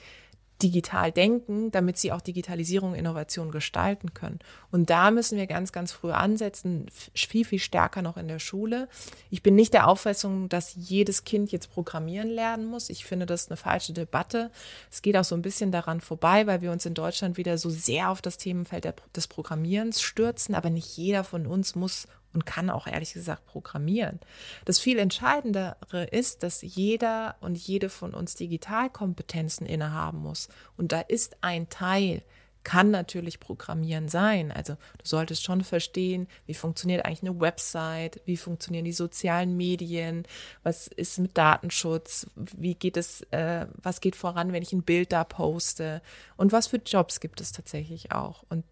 digital 0.62 1.12
denken, 1.12 1.72
damit 1.72 1.98
sie 1.98 2.12
auch 2.12 2.22
Digitalisierung, 2.22 2.96
Innovation 2.96 3.52
gestalten 3.52 4.14
können. 4.14 4.40
Und 4.72 4.90
da 4.90 5.12
müssen 5.12 5.38
wir 5.38 5.48
ganz, 5.48 5.72
ganz 5.72 5.92
früh 5.92 6.12
ansetzen, 6.12 6.86
viel, 7.14 7.46
viel 7.46 7.60
stärker 7.60 8.02
noch 8.02 8.18
in 8.18 8.28
der 8.28 8.40
Schule. 8.40 8.88
Ich 9.30 9.44
bin 9.44 9.56
nicht 9.56 9.74
der 9.74 9.88
Auffassung, 9.88 10.48
dass 10.48 10.76
jedes 10.76 11.26
Kind 11.26 11.52
jetzt 11.52 11.72
programmieren 11.72 12.30
lernen 12.30 12.66
muss. 12.66 12.90
Ich 12.90 13.06
finde 13.06 13.26
das 13.26 13.50
eine 13.50 13.58
falsche 13.58 13.94
Debatte. 13.94 14.50
Es 14.90 15.02
geht 15.02 15.18
auch 15.18 15.26
so 15.26 15.36
ein 15.36 15.42
bisschen 15.42 15.72
daran 15.72 16.00
vorbei, 16.00 16.48
weil 16.48 16.62
wir 16.62 16.72
uns 16.72 16.86
in 16.86 16.94
Deutschland 16.94 17.38
wieder 17.38 17.58
so 17.58 17.70
sehr 17.70 18.10
auf 18.10 18.22
das 18.22 18.38
Themenfeld 18.38 18.94
des 19.16 19.28
Programmierens 19.28 20.02
stürzen. 20.02 20.56
Aber 20.56 20.70
nicht 20.70 20.96
jeder 20.96 21.24
von 21.24 21.48
uns 21.48 21.76
muss 21.76 22.08
und 22.36 22.46
kann 22.46 22.70
auch 22.70 22.86
ehrlich 22.86 23.14
gesagt 23.14 23.46
programmieren. 23.46 24.20
Das 24.66 24.80
viel 24.80 25.00
Entscheidendere 25.00 26.04
ist, 26.12 26.44
dass 26.44 26.62
jeder 26.62 27.36
und 27.40 27.58
jede 27.58 27.90
von 27.90 28.14
uns 28.14 28.36
Digitalkompetenzen 28.36 29.66
innehaben 29.66 30.20
muss. 30.20 30.50
Und 30.78 30.92
da 30.92 31.00
ist 31.00 31.38
ein 31.42 31.70
Teil, 31.70 32.22
kann 32.66 32.92
natürlich 32.92 33.40
Programmieren 33.40 34.10
sein. 34.10 34.52
Also 34.52 34.74
du 34.74 35.06
solltest 35.06 35.44
schon 35.44 35.64
verstehen, 35.64 36.28
wie 36.48 36.56
funktioniert 36.56 37.06
eigentlich 37.06 37.22
eine 37.22 37.40
Website, 37.40 38.20
wie 38.26 38.38
funktionieren 38.38 38.86
die 38.86 38.92
sozialen 38.92 39.56
Medien, 39.56 40.24
was 40.64 40.88
ist 40.88 41.20
mit 41.20 41.38
Datenschutz, 41.38 42.28
wie 42.36 42.76
geht 42.76 42.98
es, 42.98 43.22
äh, 43.32 43.68
was 43.82 44.02
geht 44.02 44.16
voran, 44.16 44.52
wenn 44.52 44.64
ich 44.64 44.74
ein 44.74 44.84
Bild 44.84 45.14
da 45.14 45.24
poste 45.24 46.02
und 46.36 46.52
was 46.52 46.68
für 46.68 46.78
Jobs 46.78 47.20
gibt 47.20 47.40
es 47.40 47.52
tatsächlich 47.52 48.12
auch. 48.12 48.44
Und 48.50 48.66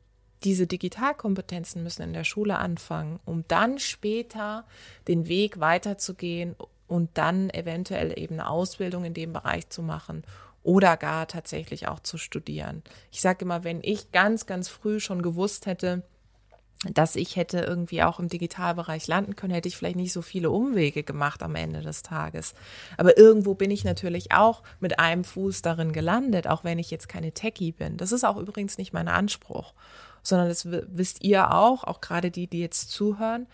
diese 0.43 0.67
Digitalkompetenzen 0.67 1.83
müssen 1.83 2.03
in 2.03 2.13
der 2.13 2.23
Schule 2.23 2.57
anfangen, 2.57 3.19
um 3.25 3.45
dann 3.47 3.79
später 3.79 4.65
den 5.07 5.27
Weg 5.27 5.59
weiterzugehen 5.59 6.55
und 6.87 7.09
dann 7.15 7.49
eventuell 7.49 8.17
eben 8.17 8.39
eine 8.39 8.49
Ausbildung 8.49 9.05
in 9.05 9.13
dem 9.13 9.33
Bereich 9.33 9.69
zu 9.69 9.81
machen 9.81 10.23
oder 10.63 10.97
gar 10.97 11.27
tatsächlich 11.27 11.87
auch 11.87 11.99
zu 11.99 12.17
studieren. 12.17 12.83
Ich 13.11 13.21
sage 13.21 13.45
immer, 13.45 13.63
wenn 13.63 13.79
ich 13.81 14.11
ganz, 14.11 14.45
ganz 14.45 14.69
früh 14.69 14.99
schon 14.99 15.21
gewusst 15.21 15.65
hätte, 15.65 16.03
dass 16.91 17.15
ich 17.15 17.37
hätte 17.37 17.59
irgendwie 17.59 18.03
auch 18.03 18.19
im 18.19 18.27
Digitalbereich 18.27 19.07
landen 19.07 19.35
können, 19.35 19.53
hätte 19.53 19.69
ich 19.69 19.77
vielleicht 19.77 19.95
nicht 19.95 20.11
so 20.11 20.21
viele 20.21 20.49
Umwege 20.49 21.03
gemacht 21.03 21.41
am 21.41 21.55
Ende 21.55 21.81
des 21.81 22.03
Tages. 22.03 22.55
Aber 22.97 23.17
irgendwo 23.17 23.55
bin 23.55 23.71
ich 23.71 23.85
natürlich 23.85 24.33
auch 24.33 24.63
mit 24.81 24.99
einem 24.99 25.23
Fuß 25.23 25.61
darin 25.61 25.93
gelandet, 25.93 26.47
auch 26.47 26.65
wenn 26.65 26.79
ich 26.79 26.91
jetzt 26.91 27.07
keine 27.07 27.31
Techie 27.31 27.71
bin. 27.71 27.95
Das 27.95 28.11
ist 28.11 28.25
auch 28.25 28.37
übrigens 28.37 28.77
nicht 28.77 28.91
mein 28.91 29.07
Anspruch 29.07 29.73
sondern 30.23 30.47
das 30.47 30.65
wisst 30.65 31.23
ihr 31.23 31.53
auch, 31.53 31.83
auch 31.83 32.01
gerade 32.01 32.31
die, 32.31 32.47
die 32.47 32.61
jetzt 32.61 32.89
zuhören. 32.89 33.47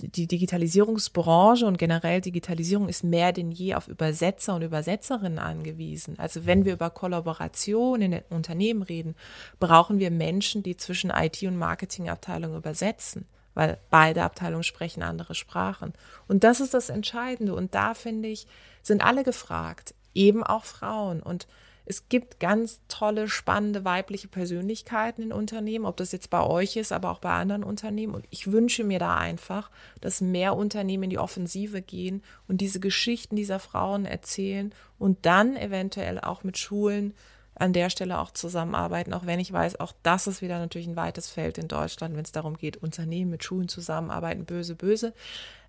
Die 0.00 0.26
Digitalisierungsbranche 0.26 1.66
und 1.66 1.76
generell 1.76 2.22
Digitalisierung 2.22 2.88
ist 2.88 3.04
mehr 3.04 3.32
denn 3.32 3.50
je 3.50 3.74
auf 3.74 3.88
Übersetzer 3.88 4.54
und 4.54 4.62
Übersetzerinnen 4.62 5.38
angewiesen. 5.38 6.18
Also 6.18 6.46
wenn 6.46 6.64
wir 6.64 6.72
über 6.72 6.88
Kollaboration 6.88 8.00
in 8.00 8.12
den 8.12 8.22
Unternehmen 8.30 8.82
reden, 8.82 9.14
brauchen 9.60 9.98
wir 9.98 10.10
Menschen, 10.10 10.62
die 10.62 10.78
zwischen 10.78 11.10
IT 11.10 11.42
und 11.42 11.58
Marketingabteilung 11.58 12.56
übersetzen, 12.56 13.26
weil 13.52 13.78
beide 13.90 14.22
Abteilungen 14.22 14.64
sprechen 14.64 15.02
andere 15.02 15.34
Sprachen. 15.34 15.92
Und 16.26 16.42
das 16.42 16.60
ist 16.60 16.72
das 16.72 16.88
Entscheidende. 16.88 17.54
Und 17.54 17.74
da 17.74 17.92
finde 17.92 18.28
ich, 18.28 18.46
sind 18.82 19.04
alle 19.04 19.24
gefragt, 19.24 19.94
eben 20.14 20.42
auch 20.42 20.64
Frauen. 20.64 21.22
Und 21.22 21.46
es 21.84 22.08
gibt 22.08 22.38
ganz 22.38 22.80
tolle, 22.88 23.28
spannende 23.28 23.84
weibliche 23.84 24.28
Persönlichkeiten 24.28 25.22
in 25.22 25.32
Unternehmen, 25.32 25.84
ob 25.84 25.96
das 25.96 26.12
jetzt 26.12 26.30
bei 26.30 26.42
euch 26.42 26.76
ist, 26.76 26.92
aber 26.92 27.10
auch 27.10 27.18
bei 27.18 27.32
anderen 27.32 27.64
Unternehmen. 27.64 28.14
Und 28.14 28.24
ich 28.30 28.52
wünsche 28.52 28.84
mir 28.84 28.98
da 28.98 29.16
einfach, 29.16 29.70
dass 30.00 30.20
mehr 30.20 30.56
Unternehmen 30.56 31.04
in 31.04 31.10
die 31.10 31.18
Offensive 31.18 31.82
gehen 31.82 32.22
und 32.46 32.60
diese 32.60 32.78
Geschichten 32.78 33.36
dieser 33.36 33.58
Frauen 33.58 34.04
erzählen 34.04 34.72
und 34.98 35.26
dann 35.26 35.56
eventuell 35.56 36.20
auch 36.20 36.44
mit 36.44 36.56
Schulen 36.56 37.14
an 37.62 37.72
der 37.72 37.90
Stelle 37.90 38.18
auch 38.18 38.32
zusammenarbeiten, 38.32 39.14
auch 39.14 39.24
wenn 39.24 39.38
ich 39.38 39.52
weiß, 39.52 39.78
auch 39.78 39.92
das 40.02 40.26
ist 40.26 40.42
wieder 40.42 40.58
natürlich 40.58 40.88
ein 40.88 40.96
weites 40.96 41.30
Feld 41.30 41.58
in 41.58 41.68
Deutschland, 41.68 42.16
wenn 42.16 42.24
es 42.24 42.32
darum 42.32 42.56
geht, 42.56 42.76
Unternehmen 42.76 43.30
mit 43.30 43.44
Schulen 43.44 43.68
zusammenarbeiten, 43.68 44.44
böse, 44.44 44.74
böse. 44.74 45.14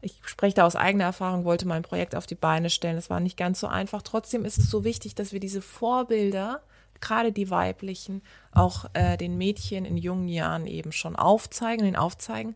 Ich 0.01 0.19
spreche 0.25 0.55
da 0.55 0.65
aus 0.65 0.75
eigener 0.75 1.03
Erfahrung, 1.03 1.45
wollte 1.45 1.67
mein 1.67 1.83
Projekt 1.83 2.15
auf 2.15 2.25
die 2.25 2.33
Beine 2.33 2.71
stellen. 2.71 2.97
Es 2.97 3.11
war 3.11 3.19
nicht 3.19 3.37
ganz 3.37 3.59
so 3.59 3.67
einfach. 3.67 4.01
Trotzdem 4.01 4.43
ist 4.43 4.57
es 4.57 4.71
so 4.71 4.83
wichtig, 4.83 5.13
dass 5.13 5.33
wir 5.33 5.39
diese 5.39 5.61
Vorbilder, 5.61 6.63
gerade 6.99 7.31
die 7.31 7.51
weiblichen, 7.51 8.23
auch 8.51 8.85
äh, 8.93 9.15
den 9.15 9.37
Mädchen 9.37 9.85
in 9.85 9.97
jungen 9.97 10.27
Jahren 10.27 10.65
eben 10.65 10.91
schon 10.91 11.15
aufzeigen, 11.15 11.85
den 11.85 11.95
aufzeigen, 11.95 12.55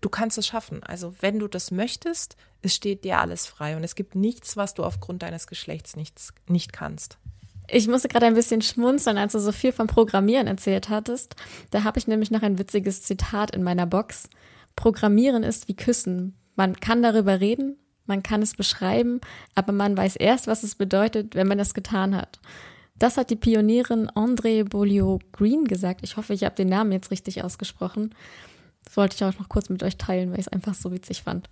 du 0.00 0.08
kannst 0.08 0.38
es 0.38 0.46
schaffen. 0.46 0.82
Also 0.82 1.14
wenn 1.20 1.38
du 1.38 1.48
das 1.48 1.70
möchtest, 1.70 2.38
es 2.62 2.74
steht 2.74 3.04
dir 3.04 3.18
alles 3.18 3.46
frei 3.46 3.76
und 3.76 3.84
es 3.84 3.94
gibt 3.94 4.14
nichts, 4.14 4.56
was 4.56 4.72
du 4.72 4.84
aufgrund 4.84 5.22
deines 5.22 5.46
Geschlechts 5.46 5.96
nichts, 5.96 6.32
nicht 6.46 6.72
kannst. 6.72 7.18
Ich 7.72 7.86
musste 7.86 8.08
gerade 8.08 8.26
ein 8.26 8.34
bisschen 8.34 8.62
schmunzeln, 8.62 9.16
als 9.16 9.32
du 9.32 9.38
so 9.38 9.52
viel 9.52 9.72
vom 9.72 9.86
Programmieren 9.86 10.46
erzählt 10.46 10.88
hattest. 10.88 11.36
Da 11.70 11.84
habe 11.84 11.98
ich 11.98 12.08
nämlich 12.08 12.30
noch 12.30 12.42
ein 12.42 12.58
witziges 12.58 13.02
Zitat 13.02 13.54
in 13.54 13.62
meiner 13.62 13.86
Box. 13.86 14.28
Programmieren 14.74 15.44
ist 15.44 15.68
wie 15.68 15.76
Küssen. 15.76 16.34
Man 16.56 16.74
kann 16.76 17.02
darüber 17.02 17.40
reden, 17.40 17.76
man 18.06 18.22
kann 18.22 18.42
es 18.42 18.54
beschreiben, 18.54 19.20
aber 19.54 19.72
man 19.72 19.96
weiß 19.96 20.16
erst, 20.16 20.48
was 20.48 20.64
es 20.64 20.74
bedeutet, 20.74 21.34
wenn 21.34 21.46
man 21.46 21.60
es 21.60 21.74
getan 21.74 22.16
hat. 22.16 22.40
Das 22.98 23.16
hat 23.16 23.30
die 23.30 23.36
Pionierin 23.36 24.10
André 24.10 24.68
Beaulieu 24.68 25.18
Green 25.32 25.64
gesagt. 25.64 26.00
Ich 26.02 26.16
hoffe, 26.16 26.34
ich 26.34 26.44
habe 26.44 26.56
den 26.56 26.68
Namen 26.68 26.92
jetzt 26.92 27.10
richtig 27.10 27.44
ausgesprochen. 27.44 28.14
Das 28.84 28.96
wollte 28.96 29.16
ich 29.16 29.24
auch 29.24 29.38
noch 29.38 29.48
kurz 29.48 29.68
mit 29.68 29.82
euch 29.82 29.96
teilen, 29.96 30.32
weil 30.32 30.40
ich 30.40 30.46
es 30.46 30.52
einfach 30.52 30.74
so 30.74 30.90
witzig 30.92 31.22
fand. 31.22 31.48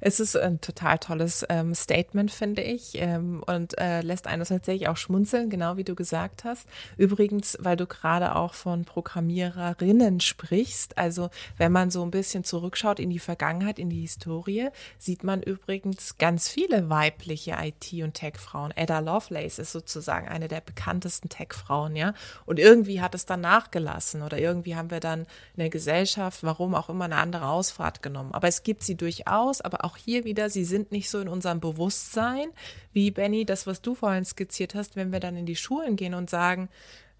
Es 0.00 0.20
ist 0.20 0.36
ein 0.36 0.60
total 0.60 0.98
tolles 0.98 1.44
ähm, 1.48 1.74
Statement, 1.74 2.30
finde 2.30 2.62
ich, 2.62 2.92
ähm, 2.94 3.42
und 3.46 3.78
äh, 3.78 4.00
lässt 4.02 4.26
einen 4.26 4.44
tatsächlich 4.44 4.88
auch 4.88 4.96
schmunzeln, 4.96 5.50
genau 5.50 5.76
wie 5.76 5.84
du 5.84 5.94
gesagt 5.94 6.44
hast. 6.44 6.68
Übrigens, 6.96 7.56
weil 7.60 7.76
du 7.76 7.86
gerade 7.86 8.36
auch 8.36 8.54
von 8.54 8.84
Programmiererinnen 8.84 10.20
sprichst, 10.20 10.98
also 10.98 11.30
wenn 11.56 11.72
man 11.72 11.90
so 11.90 12.02
ein 12.02 12.10
bisschen 12.10 12.44
zurückschaut 12.44 13.00
in 13.00 13.10
die 13.10 13.18
Vergangenheit, 13.18 13.78
in 13.78 13.90
die 13.90 14.02
Historie, 14.02 14.68
sieht 14.98 15.24
man 15.24 15.42
übrigens 15.42 16.18
ganz 16.18 16.48
viele 16.48 16.88
weibliche 16.90 17.56
IT- 17.60 18.02
und 18.02 18.14
Tech-Frauen. 18.14 18.72
Ada 18.76 19.00
Lovelace 19.00 19.58
ist 19.58 19.72
sozusagen 19.72 20.28
eine 20.28 20.48
der 20.48 20.60
bekanntesten 20.60 21.28
Tech-Frauen, 21.28 21.96
ja. 21.96 22.14
Und 22.46 22.58
irgendwie 22.58 23.00
hat 23.00 23.14
es 23.14 23.26
dann 23.26 23.40
nachgelassen 23.40 24.22
oder 24.22 24.38
irgendwie 24.38 24.76
haben 24.76 24.90
wir 24.90 25.00
dann 25.00 25.20
in 25.20 25.60
der 25.60 25.70
Gesellschaft, 25.70 26.42
warum 26.42 26.74
auch 26.74 26.88
immer, 26.88 27.06
eine 27.06 27.16
andere 27.16 27.48
Ausfahrt 27.48 28.02
genommen. 28.02 28.32
Aber 28.32 28.48
es 28.48 28.62
gibt 28.62 28.82
sie 28.82 28.96
durchaus, 28.96 29.60
aber 29.60 29.84
auch 29.84 29.87
auch 29.88 29.96
hier 29.96 30.24
wieder, 30.24 30.50
sie 30.50 30.64
sind 30.64 30.92
nicht 30.92 31.08
so 31.08 31.18
in 31.18 31.28
unserem 31.28 31.60
Bewusstsein, 31.60 32.48
wie 32.92 33.10
Benny, 33.10 33.46
das, 33.46 33.66
was 33.66 33.80
du 33.80 33.94
vorhin 33.94 34.26
skizziert 34.26 34.74
hast, 34.74 34.96
wenn 34.96 35.12
wir 35.12 35.20
dann 35.20 35.36
in 35.36 35.46
die 35.46 35.56
Schulen 35.56 35.96
gehen 35.96 36.12
und 36.12 36.28
sagen, 36.28 36.68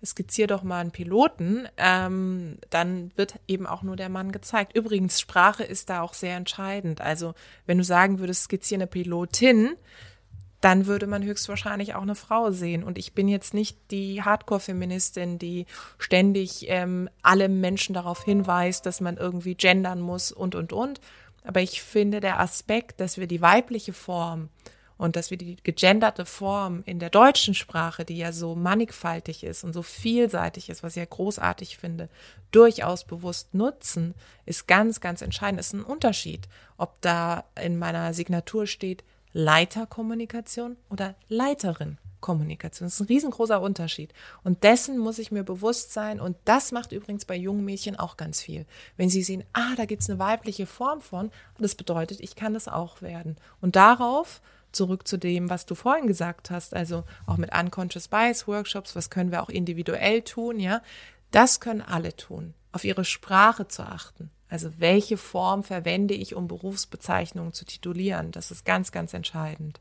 skizzier 0.04 0.46
doch 0.46 0.62
mal 0.62 0.80
einen 0.80 0.90
Piloten, 0.90 1.66
ähm, 1.76 2.58
dann 2.70 3.10
wird 3.16 3.40
eben 3.48 3.66
auch 3.66 3.82
nur 3.82 3.96
der 3.96 4.10
Mann 4.10 4.32
gezeigt. 4.32 4.76
Übrigens, 4.76 5.18
Sprache 5.18 5.64
ist 5.64 5.90
da 5.90 6.02
auch 6.02 6.14
sehr 6.14 6.36
entscheidend. 6.36 7.00
Also, 7.00 7.34
wenn 7.66 7.78
du 7.78 7.84
sagen 7.84 8.18
würdest, 8.18 8.44
skizziere 8.44 8.82
eine 8.82 8.86
Pilotin, 8.86 9.76
dann 10.60 10.86
würde 10.86 11.06
man 11.06 11.22
höchstwahrscheinlich 11.22 11.94
auch 11.94 12.02
eine 12.02 12.16
Frau 12.16 12.50
sehen. 12.50 12.82
Und 12.82 12.98
ich 12.98 13.12
bin 13.12 13.28
jetzt 13.28 13.54
nicht 13.54 13.78
die 13.90 14.22
Hardcore-Feministin, 14.22 15.38
die 15.38 15.66
ständig 15.98 16.66
ähm, 16.68 17.08
alle 17.22 17.48
Menschen 17.48 17.94
darauf 17.94 18.24
hinweist, 18.24 18.84
dass 18.84 19.00
man 19.00 19.16
irgendwie 19.16 19.54
gendern 19.54 20.00
muss 20.00 20.32
und, 20.32 20.54
und, 20.54 20.72
und, 20.72 21.00
aber 21.48 21.62
ich 21.62 21.80
finde 21.80 22.20
der 22.20 22.40
Aspekt, 22.40 23.00
dass 23.00 23.16
wir 23.16 23.26
die 23.26 23.40
weibliche 23.40 23.94
Form 23.94 24.50
und 24.98 25.16
dass 25.16 25.30
wir 25.30 25.38
die 25.38 25.56
gegenderte 25.56 26.26
Form 26.26 26.82
in 26.84 26.98
der 26.98 27.08
deutschen 27.08 27.54
Sprache, 27.54 28.04
die 28.04 28.18
ja 28.18 28.32
so 28.32 28.54
mannigfaltig 28.54 29.44
ist 29.44 29.64
und 29.64 29.72
so 29.72 29.80
vielseitig 29.80 30.68
ist, 30.68 30.82
was 30.82 30.92
ich 30.92 31.00
ja 31.00 31.06
großartig 31.08 31.78
finde, 31.78 32.10
durchaus 32.50 33.04
bewusst 33.04 33.54
nutzen, 33.54 34.14
ist 34.44 34.68
ganz, 34.68 35.00
ganz 35.00 35.22
entscheidend. 35.22 35.58
Ist 35.58 35.72
ein 35.72 35.82
Unterschied, 35.82 36.48
ob 36.76 37.00
da 37.00 37.44
in 37.58 37.78
meiner 37.78 38.12
Signatur 38.12 38.66
steht 38.66 39.02
Leiterkommunikation 39.32 40.76
oder 40.90 41.14
Leiterin 41.28 41.96
Kommunikation. 42.20 42.86
Das 42.86 42.94
ist 42.94 43.00
ein 43.00 43.06
riesengroßer 43.06 43.60
Unterschied. 43.60 44.12
Und 44.44 44.64
dessen 44.64 44.98
muss 44.98 45.18
ich 45.18 45.30
mir 45.30 45.44
bewusst 45.44 45.92
sein. 45.92 46.20
Und 46.20 46.36
das 46.44 46.72
macht 46.72 46.92
übrigens 46.92 47.24
bei 47.24 47.36
jungen 47.36 47.64
Mädchen 47.64 47.96
auch 47.96 48.16
ganz 48.16 48.40
viel. 48.40 48.66
Wenn 48.96 49.10
sie 49.10 49.22
sehen, 49.22 49.44
ah, 49.52 49.74
da 49.76 49.84
gibt 49.84 50.02
es 50.02 50.10
eine 50.10 50.18
weibliche 50.18 50.66
Form 50.66 51.00
von, 51.00 51.30
das 51.58 51.74
bedeutet, 51.74 52.20
ich 52.20 52.36
kann 52.36 52.54
das 52.54 52.68
auch 52.68 53.02
werden. 53.02 53.36
Und 53.60 53.76
darauf 53.76 54.40
zurück 54.72 55.08
zu 55.08 55.16
dem, 55.16 55.50
was 55.50 55.66
du 55.66 55.74
vorhin 55.74 56.06
gesagt 56.06 56.50
hast, 56.50 56.74
also 56.74 57.04
auch 57.26 57.36
mit 57.36 57.54
Unconscious 57.54 58.08
Bias 58.08 58.46
Workshops, 58.46 58.94
was 58.94 59.10
können 59.10 59.30
wir 59.30 59.42
auch 59.42 59.48
individuell 59.48 60.22
tun, 60.22 60.60
ja? 60.60 60.82
Das 61.30 61.60
können 61.60 61.82
alle 61.82 62.16
tun, 62.16 62.54
auf 62.72 62.84
ihre 62.84 63.04
Sprache 63.04 63.68
zu 63.68 63.82
achten. 63.82 64.30
Also 64.48 64.70
welche 64.78 65.18
Form 65.18 65.62
verwende 65.62 66.14
ich, 66.14 66.34
um 66.34 66.48
Berufsbezeichnungen 66.48 67.52
zu 67.52 67.64
titulieren? 67.66 68.32
Das 68.32 68.50
ist 68.50 68.64
ganz, 68.64 68.92
ganz 68.92 69.12
entscheidend. 69.12 69.80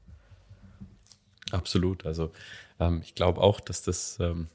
Absolut. 1.52 2.06
Also 2.06 2.32
ähm, 2.80 3.02
ich 3.04 3.16
glaube 3.16 3.42
auch, 3.42 3.60
dass 3.60 3.82
das 3.84 4.20
ähm, 4.20 4.48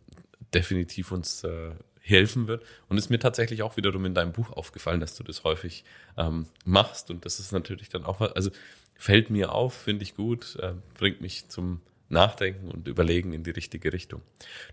definitiv 0.53 1.13
uns 1.13 1.45
äh, 1.45 1.71
helfen 2.03 2.49
wird. 2.49 2.65
Und 2.89 2.99
ist 2.99 3.11
mir 3.11 3.19
tatsächlich 3.19 3.63
auch 3.63 3.77
wiederum 3.77 4.05
in 4.05 4.15
deinem 4.15 4.33
Buch 4.33 4.51
aufgefallen, 4.51 5.01
dass 5.01 5.15
du 5.15 5.23
das 5.23 5.45
häufig 5.45 5.85
ähm, 6.17 6.47
machst. 6.65 7.11
Und 7.11 7.25
das 7.25 7.39
ist 7.41 7.53
natürlich 7.53 7.89
dann 7.89 8.05
auch, 8.05 8.21
also 8.21 8.51
fällt 8.97 9.31
mir 9.31 9.53
auf, 9.53 9.75
finde 9.75 10.03
ich 10.03 10.15
gut, 10.15 10.57
äh, 10.57 10.73
bringt 10.95 11.21
mich 11.21 11.49
zum 11.49 11.81
Nachdenken 12.09 12.71
und 12.71 12.89
Überlegen 12.89 13.33
in 13.33 13.43
die 13.43 13.51
richtige 13.51 13.93
Richtung. 13.93 14.21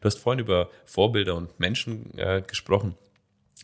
Du 0.01 0.05
hast 0.05 0.19
vorhin 0.19 0.39
über 0.39 0.69
Vorbilder 0.85 1.35
und 1.35 1.57
Menschen 1.59 2.17
äh, 2.17 2.43
gesprochen, 2.45 2.95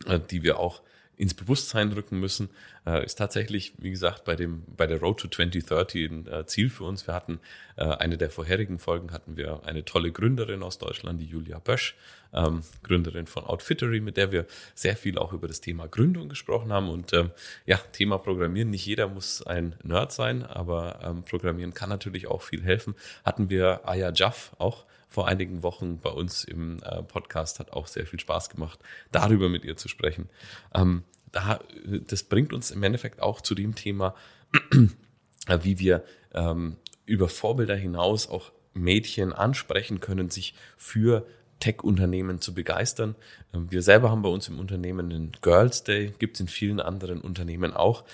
äh, 0.06 0.18
die 0.18 0.42
wir 0.42 0.58
auch 0.58 0.80
ins 1.16 1.34
Bewusstsein 1.34 1.92
rücken 1.92 2.20
müssen, 2.20 2.50
äh, 2.86 3.04
ist 3.04 3.16
tatsächlich, 3.16 3.72
wie 3.78 3.90
gesagt, 3.90 4.24
bei 4.24 4.36
dem, 4.36 4.64
bei 4.76 4.86
der 4.86 5.00
Road 5.00 5.20
to 5.20 5.28
2030 5.28 6.10
ein 6.10 6.26
äh, 6.26 6.46
Ziel 6.46 6.68
für 6.68 6.84
uns. 6.84 7.06
Wir 7.06 7.14
hatten 7.14 7.40
äh, 7.76 7.84
eine 7.84 8.18
der 8.18 8.30
vorherigen 8.30 8.78
Folgen 8.78 9.12
hatten 9.12 9.36
wir 9.36 9.62
eine 9.64 9.84
tolle 9.84 10.12
Gründerin 10.12 10.62
aus 10.62 10.78
Deutschland, 10.78 11.20
die 11.20 11.26
Julia 11.26 11.58
Bösch, 11.58 11.96
ähm, 12.34 12.62
Gründerin 12.82 13.26
von 13.26 13.44
Outfittery, 13.44 14.00
mit 14.00 14.16
der 14.16 14.30
wir 14.30 14.46
sehr 14.74 14.96
viel 14.96 15.18
auch 15.18 15.32
über 15.32 15.48
das 15.48 15.60
Thema 15.60 15.88
Gründung 15.88 16.28
gesprochen 16.28 16.72
haben 16.72 16.90
und 16.90 17.12
ähm, 17.14 17.30
ja, 17.64 17.78
Thema 17.92 18.18
Programmieren. 18.18 18.70
Nicht 18.70 18.84
jeder 18.84 19.08
muss 19.08 19.42
ein 19.42 19.74
Nerd 19.82 20.12
sein, 20.12 20.44
aber 20.44 21.00
ähm, 21.02 21.22
Programmieren 21.22 21.72
kann 21.72 21.88
natürlich 21.88 22.26
auch 22.26 22.42
viel 22.42 22.62
helfen. 22.62 22.94
Hatten 23.24 23.48
wir 23.48 23.88
Aya 23.88 24.12
Jaff 24.14 24.54
auch 24.58 24.84
vor 25.16 25.28
einigen 25.28 25.62
Wochen 25.62 25.96
bei 25.96 26.10
uns 26.10 26.44
im 26.44 26.82
äh, 26.82 27.02
Podcast. 27.02 27.58
Hat 27.58 27.72
auch 27.72 27.86
sehr 27.86 28.04
viel 28.04 28.20
Spaß 28.20 28.50
gemacht, 28.50 28.78
darüber 29.12 29.48
mit 29.48 29.64
ihr 29.64 29.74
zu 29.78 29.88
sprechen. 29.88 30.28
Ähm, 30.74 31.04
da, 31.32 31.58
das 32.06 32.24
bringt 32.24 32.52
uns 32.52 32.70
im 32.70 32.82
Endeffekt 32.82 33.22
auch 33.22 33.40
zu 33.40 33.54
dem 33.54 33.74
Thema, 33.74 34.14
äh, 35.48 35.58
wie 35.62 35.78
wir 35.78 36.04
ähm, 36.34 36.76
über 37.06 37.30
Vorbilder 37.30 37.74
hinaus 37.76 38.28
auch 38.28 38.52
Mädchen 38.74 39.32
ansprechen 39.32 40.00
können, 40.00 40.28
sich 40.28 40.54
für 40.76 41.26
Tech-Unternehmen 41.60 42.42
zu 42.42 42.52
begeistern. 42.52 43.14
Ähm, 43.54 43.70
wir 43.70 43.80
selber 43.80 44.10
haben 44.10 44.20
bei 44.20 44.28
uns 44.28 44.48
im 44.48 44.58
Unternehmen 44.58 45.08
den 45.08 45.32
Girls 45.40 45.82
Day, 45.82 46.12
gibt 46.18 46.36
es 46.36 46.40
in 46.40 46.48
vielen 46.48 46.78
anderen 46.78 47.22
Unternehmen 47.22 47.72
auch. 47.72 48.04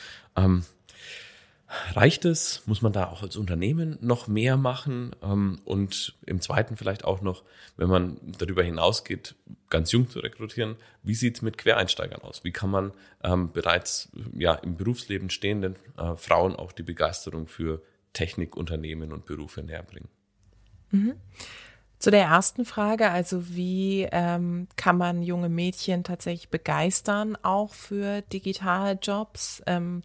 Reicht 1.95 2.25
es? 2.25 2.63
Muss 2.67 2.83
man 2.83 2.93
da 2.93 3.09
auch 3.09 3.23
als 3.23 3.37
Unternehmen 3.37 3.99
noch 4.01 4.29
mehr 4.29 4.57
machen? 4.57 5.17
Ähm, 5.23 5.61
und 5.65 6.15
im 6.27 6.41
zweiten 6.41 6.77
vielleicht 6.77 7.05
auch 7.05 7.23
noch, 7.23 7.43
wenn 7.77 7.89
man 7.89 8.19
darüber 8.39 8.63
hinausgeht, 8.63 9.35
ganz 9.71 9.93
jung 9.93 10.09
zu 10.09 10.21
rekrutieren, 10.21 10.77
wie 11.03 11.15
sieht 11.15 11.37
es 11.37 11.43
mit 11.43 11.59
Quereinsteigern 11.59 12.23
aus? 12.23 12.45
Wie 12.45 12.53
kann 12.53 12.71
man 12.71 12.93
ähm, 13.23 13.53
bereits 13.53 14.11
ja, 14.37 14.55
im 14.55 14.77
Berufsleben 14.77 15.31
stehenden 15.31 15.77
äh, 15.97 16.17
Frauen 16.17 16.57
auch 16.57 16.73
die 16.73 16.83
Begeisterung 16.83 17.49
für 17.49 17.83
Technik, 18.13 18.57
Unternehmen 18.57 19.13
und 19.13 19.25
Berufe 19.25 19.63
näher 19.63 19.83
bringen? 19.83 20.09
Mhm. 20.91 21.15
Zu 22.03 22.11
der 22.11 22.25
ersten 22.25 22.65
Frage, 22.65 23.11
also 23.11 23.55
wie 23.55 24.09
ähm, 24.11 24.67
kann 24.75 24.99
man 24.99 25.23
junge 25.23 25.49
Mädchen 25.49 26.03
tatsächlich 26.03 26.49
begeistern, 26.49 27.39
auch 27.43 27.73
für 27.73 28.23
digitale 28.23 28.99
Jobs? 29.01 29.63
Ähm, 29.67 30.03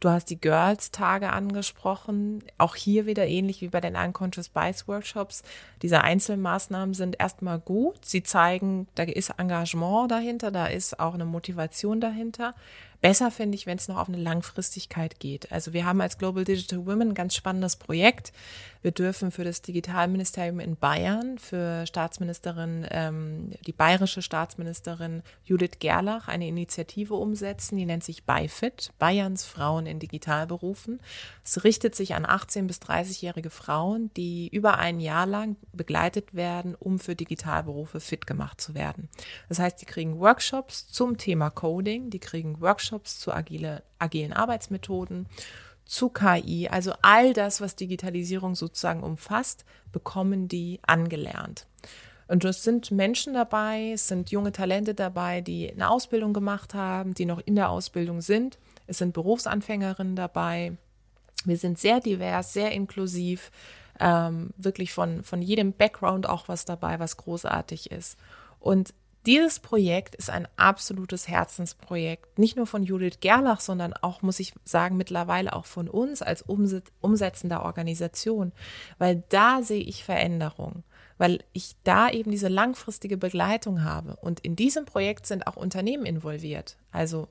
Du 0.00 0.10
hast 0.10 0.30
die 0.30 0.40
Girls-Tage 0.40 1.30
angesprochen. 1.30 2.44
Auch 2.56 2.76
hier 2.76 3.06
wieder 3.06 3.26
ähnlich 3.26 3.62
wie 3.62 3.68
bei 3.68 3.80
den 3.80 3.96
Unconscious 3.96 4.48
Bias 4.48 4.86
Workshops. 4.86 5.42
Diese 5.82 6.02
Einzelmaßnahmen 6.02 6.94
sind 6.94 7.18
erstmal 7.18 7.58
gut. 7.58 8.04
Sie 8.04 8.22
zeigen, 8.22 8.86
da 8.94 9.02
ist 9.02 9.32
Engagement 9.38 10.10
dahinter, 10.10 10.52
da 10.52 10.66
ist 10.66 11.00
auch 11.00 11.14
eine 11.14 11.24
Motivation 11.24 12.00
dahinter. 12.00 12.54
Besser 13.00 13.30
finde 13.30 13.54
ich, 13.54 13.66
wenn 13.66 13.78
es 13.78 13.86
noch 13.86 13.96
auf 13.96 14.08
eine 14.08 14.16
Langfristigkeit 14.16 15.20
geht. 15.20 15.52
Also 15.52 15.72
wir 15.72 15.84
haben 15.84 16.00
als 16.00 16.18
Global 16.18 16.42
Digital 16.42 16.84
Women 16.84 17.10
ein 17.10 17.14
ganz 17.14 17.36
spannendes 17.36 17.76
Projekt. 17.76 18.32
Wir 18.82 18.90
dürfen 18.90 19.30
für 19.30 19.44
das 19.44 19.62
Digitalministerium 19.62 20.58
in 20.58 20.76
Bayern, 20.76 21.38
für 21.38 21.86
Staatsministerin, 21.86 22.86
ähm, 22.90 23.52
die 23.66 23.72
bayerische 23.72 24.22
Staatsministerin 24.22 25.22
Judith 25.44 25.78
Gerlach 25.78 26.26
eine 26.26 26.48
Initiative 26.48 27.14
umsetzen, 27.14 27.76
die 27.76 27.86
nennt 27.86 28.02
sich 28.02 28.24
ByFit, 28.24 28.92
Bayerns 28.98 29.44
Frauen 29.44 29.86
in 29.86 30.00
Digitalberufen. 30.00 31.00
Es 31.44 31.62
richtet 31.64 31.94
sich 31.94 32.14
an 32.14 32.24
18- 32.26 32.66
bis 32.66 32.78
30-jährige 32.78 33.50
Frauen, 33.50 34.10
die 34.16 34.48
über 34.48 34.78
ein 34.78 35.00
Jahr 35.00 35.26
lang 35.26 35.56
begleitet 35.72 36.34
werden, 36.34 36.74
um 36.74 36.98
für 36.98 37.14
Digitalberufe 37.14 38.00
fit 38.00 38.26
gemacht 38.26 38.60
zu 38.60 38.74
werden. 38.74 39.08
Das 39.48 39.60
heißt, 39.60 39.80
die 39.80 39.86
kriegen 39.86 40.18
Workshops 40.18 40.88
zum 40.88 41.16
Thema 41.16 41.50
Coding, 41.50 42.10
die 42.10 42.20
kriegen 42.20 42.60
Workshops 42.60 42.87
zu 43.20 43.32
agile, 43.32 43.82
agilen 43.98 44.32
Arbeitsmethoden, 44.32 45.26
zu 45.84 46.10
KI, 46.10 46.68
also 46.68 46.92
all 47.00 47.32
das, 47.32 47.60
was 47.60 47.74
Digitalisierung 47.74 48.54
sozusagen 48.54 49.02
umfasst, 49.02 49.64
bekommen 49.90 50.46
die 50.46 50.80
angelernt. 50.86 51.66
Und 52.28 52.44
es 52.44 52.62
sind 52.62 52.90
Menschen 52.90 53.32
dabei, 53.32 53.92
es 53.94 54.06
sind 54.06 54.30
junge 54.30 54.52
Talente 54.52 54.94
dabei, 54.94 55.40
die 55.40 55.72
eine 55.72 55.88
Ausbildung 55.88 56.34
gemacht 56.34 56.74
haben, 56.74 57.14
die 57.14 57.24
noch 57.24 57.40
in 57.40 57.56
der 57.56 57.70
Ausbildung 57.70 58.20
sind. 58.20 58.58
Es 58.86 58.98
sind 58.98 59.14
Berufsanfängerinnen 59.14 60.14
dabei. 60.14 60.76
Wir 61.46 61.56
sind 61.56 61.78
sehr 61.78 62.00
divers, 62.00 62.52
sehr 62.52 62.72
inklusiv, 62.72 63.50
ähm, 63.98 64.50
wirklich 64.58 64.92
von, 64.92 65.22
von 65.22 65.40
jedem 65.40 65.72
Background 65.72 66.28
auch 66.28 66.48
was 66.48 66.66
dabei, 66.66 66.98
was 66.98 67.16
großartig 67.16 67.90
ist. 67.90 68.18
Und 68.60 68.92
dieses 69.28 69.60
Projekt 69.60 70.14
ist 70.14 70.30
ein 70.30 70.48
absolutes 70.56 71.28
Herzensprojekt, 71.28 72.38
nicht 72.38 72.56
nur 72.56 72.66
von 72.66 72.82
Judith 72.82 73.20
Gerlach, 73.20 73.60
sondern 73.60 73.92
auch, 73.92 74.22
muss 74.22 74.40
ich 74.40 74.54
sagen, 74.64 74.96
mittlerweile 74.96 75.52
auch 75.52 75.66
von 75.66 75.86
uns 75.86 76.22
als 76.22 76.42
umsetzender 76.42 77.62
Organisation, 77.62 78.52
weil 78.96 79.22
da 79.28 79.62
sehe 79.62 79.82
ich 79.82 80.02
Veränderung, 80.02 80.82
weil 81.18 81.44
ich 81.52 81.76
da 81.84 82.08
eben 82.08 82.30
diese 82.30 82.48
langfristige 82.48 83.18
Begleitung 83.18 83.84
habe. 83.84 84.16
Und 84.16 84.40
in 84.40 84.56
diesem 84.56 84.86
Projekt 84.86 85.26
sind 85.26 85.46
auch 85.46 85.56
Unternehmen 85.56 86.06
involviert, 86.06 86.78
also 86.90 87.28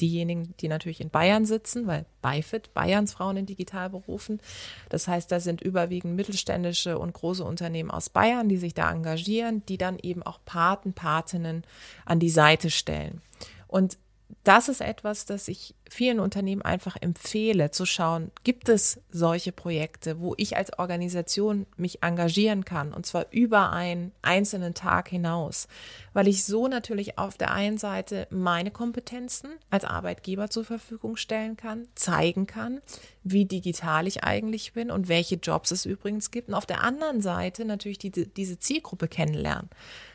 diejenigen, 0.00 0.54
die 0.60 0.68
natürlich 0.68 1.00
in 1.00 1.10
Bayern 1.10 1.44
sitzen, 1.44 1.86
weil 1.86 2.06
BIFIT, 2.22 2.74
Bayerns 2.74 3.12
Frauen 3.12 3.36
in 3.36 3.46
Digitalberufen. 3.46 4.40
Das 4.88 5.08
heißt, 5.08 5.30
da 5.30 5.40
sind 5.40 5.60
überwiegend 5.60 6.16
mittelständische 6.16 6.98
und 6.98 7.12
große 7.12 7.44
Unternehmen 7.44 7.90
aus 7.90 8.08
Bayern, 8.08 8.48
die 8.48 8.56
sich 8.56 8.74
da 8.74 8.90
engagieren, 8.90 9.62
die 9.66 9.78
dann 9.78 9.98
eben 9.98 10.22
auch 10.22 10.40
Paten, 10.44 10.92
Patinnen 10.92 11.64
an 12.04 12.20
die 12.20 12.30
Seite 12.30 12.70
stellen. 12.70 13.20
Und 13.68 13.98
das 14.42 14.68
ist 14.68 14.80
etwas, 14.80 15.24
das 15.24 15.48
ich 15.48 15.74
vielen 15.88 16.20
Unternehmen 16.20 16.62
einfach 16.62 16.96
empfehle, 17.00 17.70
zu 17.70 17.86
schauen, 17.86 18.30
gibt 18.44 18.68
es 18.68 19.00
solche 19.10 19.52
Projekte, 19.52 20.20
wo 20.20 20.34
ich 20.36 20.56
als 20.56 20.78
Organisation 20.78 21.66
mich 21.76 22.02
engagieren 22.02 22.64
kann, 22.64 22.92
und 22.92 23.06
zwar 23.06 23.26
über 23.30 23.72
einen 23.72 24.12
einzelnen 24.22 24.74
Tag 24.74 25.08
hinaus, 25.08 25.68
weil 26.12 26.28
ich 26.28 26.44
so 26.44 26.68
natürlich 26.68 27.18
auf 27.18 27.36
der 27.36 27.52
einen 27.52 27.78
Seite 27.78 28.26
meine 28.30 28.70
Kompetenzen 28.70 29.50
als 29.70 29.84
Arbeitgeber 29.84 30.48
zur 30.50 30.64
Verfügung 30.64 31.16
stellen 31.16 31.56
kann, 31.56 31.88
zeigen 31.94 32.46
kann, 32.46 32.80
wie 33.22 33.46
digital 33.46 34.06
ich 34.06 34.24
eigentlich 34.24 34.72
bin 34.72 34.90
und 34.90 35.08
welche 35.08 35.36
Jobs 35.36 35.70
es 35.70 35.86
übrigens 35.86 36.30
gibt, 36.30 36.48
und 36.48 36.54
auf 36.54 36.66
der 36.66 36.82
anderen 36.82 37.20
Seite 37.20 37.64
natürlich 37.64 37.98
die, 37.98 38.10
diese 38.10 38.58
Zielgruppe 38.58 39.08
kennenlernen. 39.08 39.70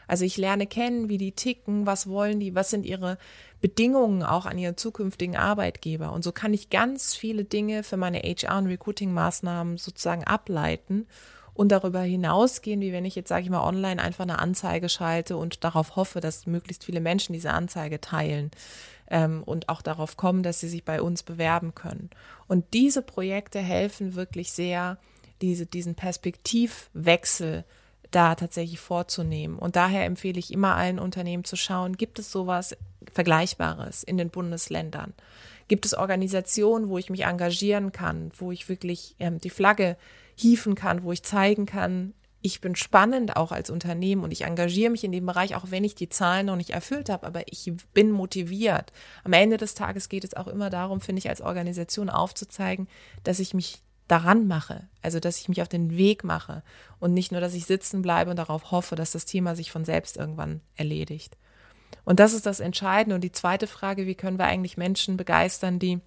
Also 0.07 0.25
ich 0.25 0.35
lerne 0.35 0.67
kennen, 0.67 1.07
wie 1.07 1.17
die 1.17 1.31
ticken, 1.31 1.85
was 1.85 2.09
wollen 2.09 2.41
die, 2.41 2.53
was 2.53 2.69
sind 2.69 2.85
ihre 2.85 3.17
Bedingungen 3.61 4.23
auch 4.23 4.45
an 4.45 4.57
ihren 4.57 4.75
zukünftigen 4.75 5.37
Arbeitgeber. 5.37 6.11
Und 6.11 6.23
so 6.23 6.31
kann 6.31 6.53
ich 6.53 6.69
ganz 6.69 7.15
viele 7.15 7.45
Dinge 7.45 7.83
für 7.83 7.97
meine 7.97 8.19
HR- 8.19 8.57
und 8.57 8.67
Recruiting-Maßnahmen 8.67 9.77
sozusagen 9.77 10.23
ableiten 10.23 11.07
und 11.53 11.71
darüber 11.71 12.01
hinausgehen, 12.01 12.81
wie 12.81 12.91
wenn 12.91 13.05
ich 13.05 13.15
jetzt, 13.15 13.29
sage 13.29 13.43
ich 13.43 13.49
mal, 13.49 13.63
online 13.63 14.01
einfach 14.01 14.23
eine 14.23 14.39
Anzeige 14.39 14.89
schalte 14.89 15.37
und 15.37 15.63
darauf 15.63 15.95
hoffe, 15.95 16.21
dass 16.21 16.47
möglichst 16.47 16.83
viele 16.85 17.01
Menschen 17.01 17.33
diese 17.33 17.51
Anzeige 17.51 18.01
teilen 18.01 18.51
ähm, 19.09 19.43
und 19.43 19.69
auch 19.69 19.81
darauf 19.81 20.17
kommen, 20.17 20.41
dass 20.41 20.59
sie 20.59 20.69
sich 20.69 20.83
bei 20.83 21.01
uns 21.01 21.21
bewerben 21.21 21.75
können. 21.75 22.09
Und 22.47 22.73
diese 22.73 23.01
Projekte 23.01 23.59
helfen 23.59 24.15
wirklich 24.15 24.53
sehr, 24.53 24.97
diese, 25.41 25.65
diesen 25.65 25.95
Perspektivwechsel 25.95 27.63
da 28.11 28.35
tatsächlich 28.35 28.79
vorzunehmen. 28.79 29.57
Und 29.57 29.75
daher 29.75 30.05
empfehle 30.05 30.39
ich 30.39 30.51
immer 30.51 30.75
allen 30.75 30.99
Unternehmen 30.99 31.43
zu 31.43 31.55
schauen, 31.55 31.97
gibt 31.97 32.19
es 32.19 32.31
sowas 32.31 32.75
Vergleichbares 33.11 34.03
in 34.03 34.17
den 34.17 34.29
Bundesländern? 34.29 35.13
Gibt 35.67 35.85
es 35.85 35.93
Organisationen, 35.93 36.89
wo 36.89 36.97
ich 36.97 37.09
mich 37.09 37.23
engagieren 37.23 37.91
kann, 37.91 38.31
wo 38.37 38.51
ich 38.51 38.69
wirklich 38.69 39.15
ähm, 39.19 39.39
die 39.39 39.49
Flagge 39.49 39.97
hieven 40.35 40.75
kann, 40.75 41.03
wo 41.03 41.11
ich 41.11 41.23
zeigen 41.23 41.65
kann, 41.65 42.13
ich 42.41 42.59
bin 42.59 42.75
spannend 42.75 43.35
auch 43.35 43.51
als 43.51 43.69
Unternehmen 43.69 44.23
und 44.23 44.31
ich 44.31 44.41
engagiere 44.41 44.89
mich 44.89 45.03
in 45.03 45.11
dem 45.11 45.25
Bereich, 45.25 45.55
auch 45.55 45.65
wenn 45.69 45.83
ich 45.83 45.95
die 45.95 46.09
Zahlen 46.09 46.47
noch 46.47 46.55
nicht 46.55 46.71
erfüllt 46.71 47.09
habe, 47.09 47.27
aber 47.27 47.43
ich 47.45 47.71
bin 47.93 48.11
motiviert. 48.11 48.91
Am 49.23 49.33
Ende 49.33 49.57
des 49.57 49.75
Tages 49.75 50.09
geht 50.09 50.23
es 50.23 50.35
auch 50.35 50.47
immer 50.47 50.69
darum, 50.69 51.01
finde 51.01 51.19
ich, 51.19 51.29
als 51.29 51.41
Organisation 51.41 52.09
aufzuzeigen, 52.09 52.87
dass 53.23 53.39
ich 53.39 53.53
mich 53.53 53.83
daran 54.11 54.47
mache, 54.47 54.87
also 55.01 55.19
dass 55.21 55.39
ich 55.39 55.47
mich 55.47 55.61
auf 55.61 55.69
den 55.69 55.95
Weg 55.95 56.23
mache 56.25 56.63
und 56.99 57.13
nicht 57.13 57.31
nur, 57.31 57.39
dass 57.39 57.53
ich 57.53 57.65
sitzen 57.65 58.01
bleibe 58.01 58.29
und 58.29 58.37
darauf 58.37 58.71
hoffe, 58.71 58.95
dass 58.95 59.11
das 59.11 59.25
Thema 59.25 59.55
sich 59.55 59.71
von 59.71 59.85
selbst 59.85 60.17
irgendwann 60.17 60.59
erledigt. 60.75 61.37
Und 62.03 62.19
das 62.19 62.33
ist 62.33 62.45
das 62.45 62.59
Entscheidende. 62.59 63.15
Und 63.15 63.23
die 63.23 63.31
zweite 63.31 63.67
Frage, 63.67 64.07
wie 64.07 64.15
können 64.15 64.37
wir 64.37 64.45
eigentlich 64.45 64.75
Menschen 64.75 65.15
begeistern, 65.15 65.79
die 65.79 66.01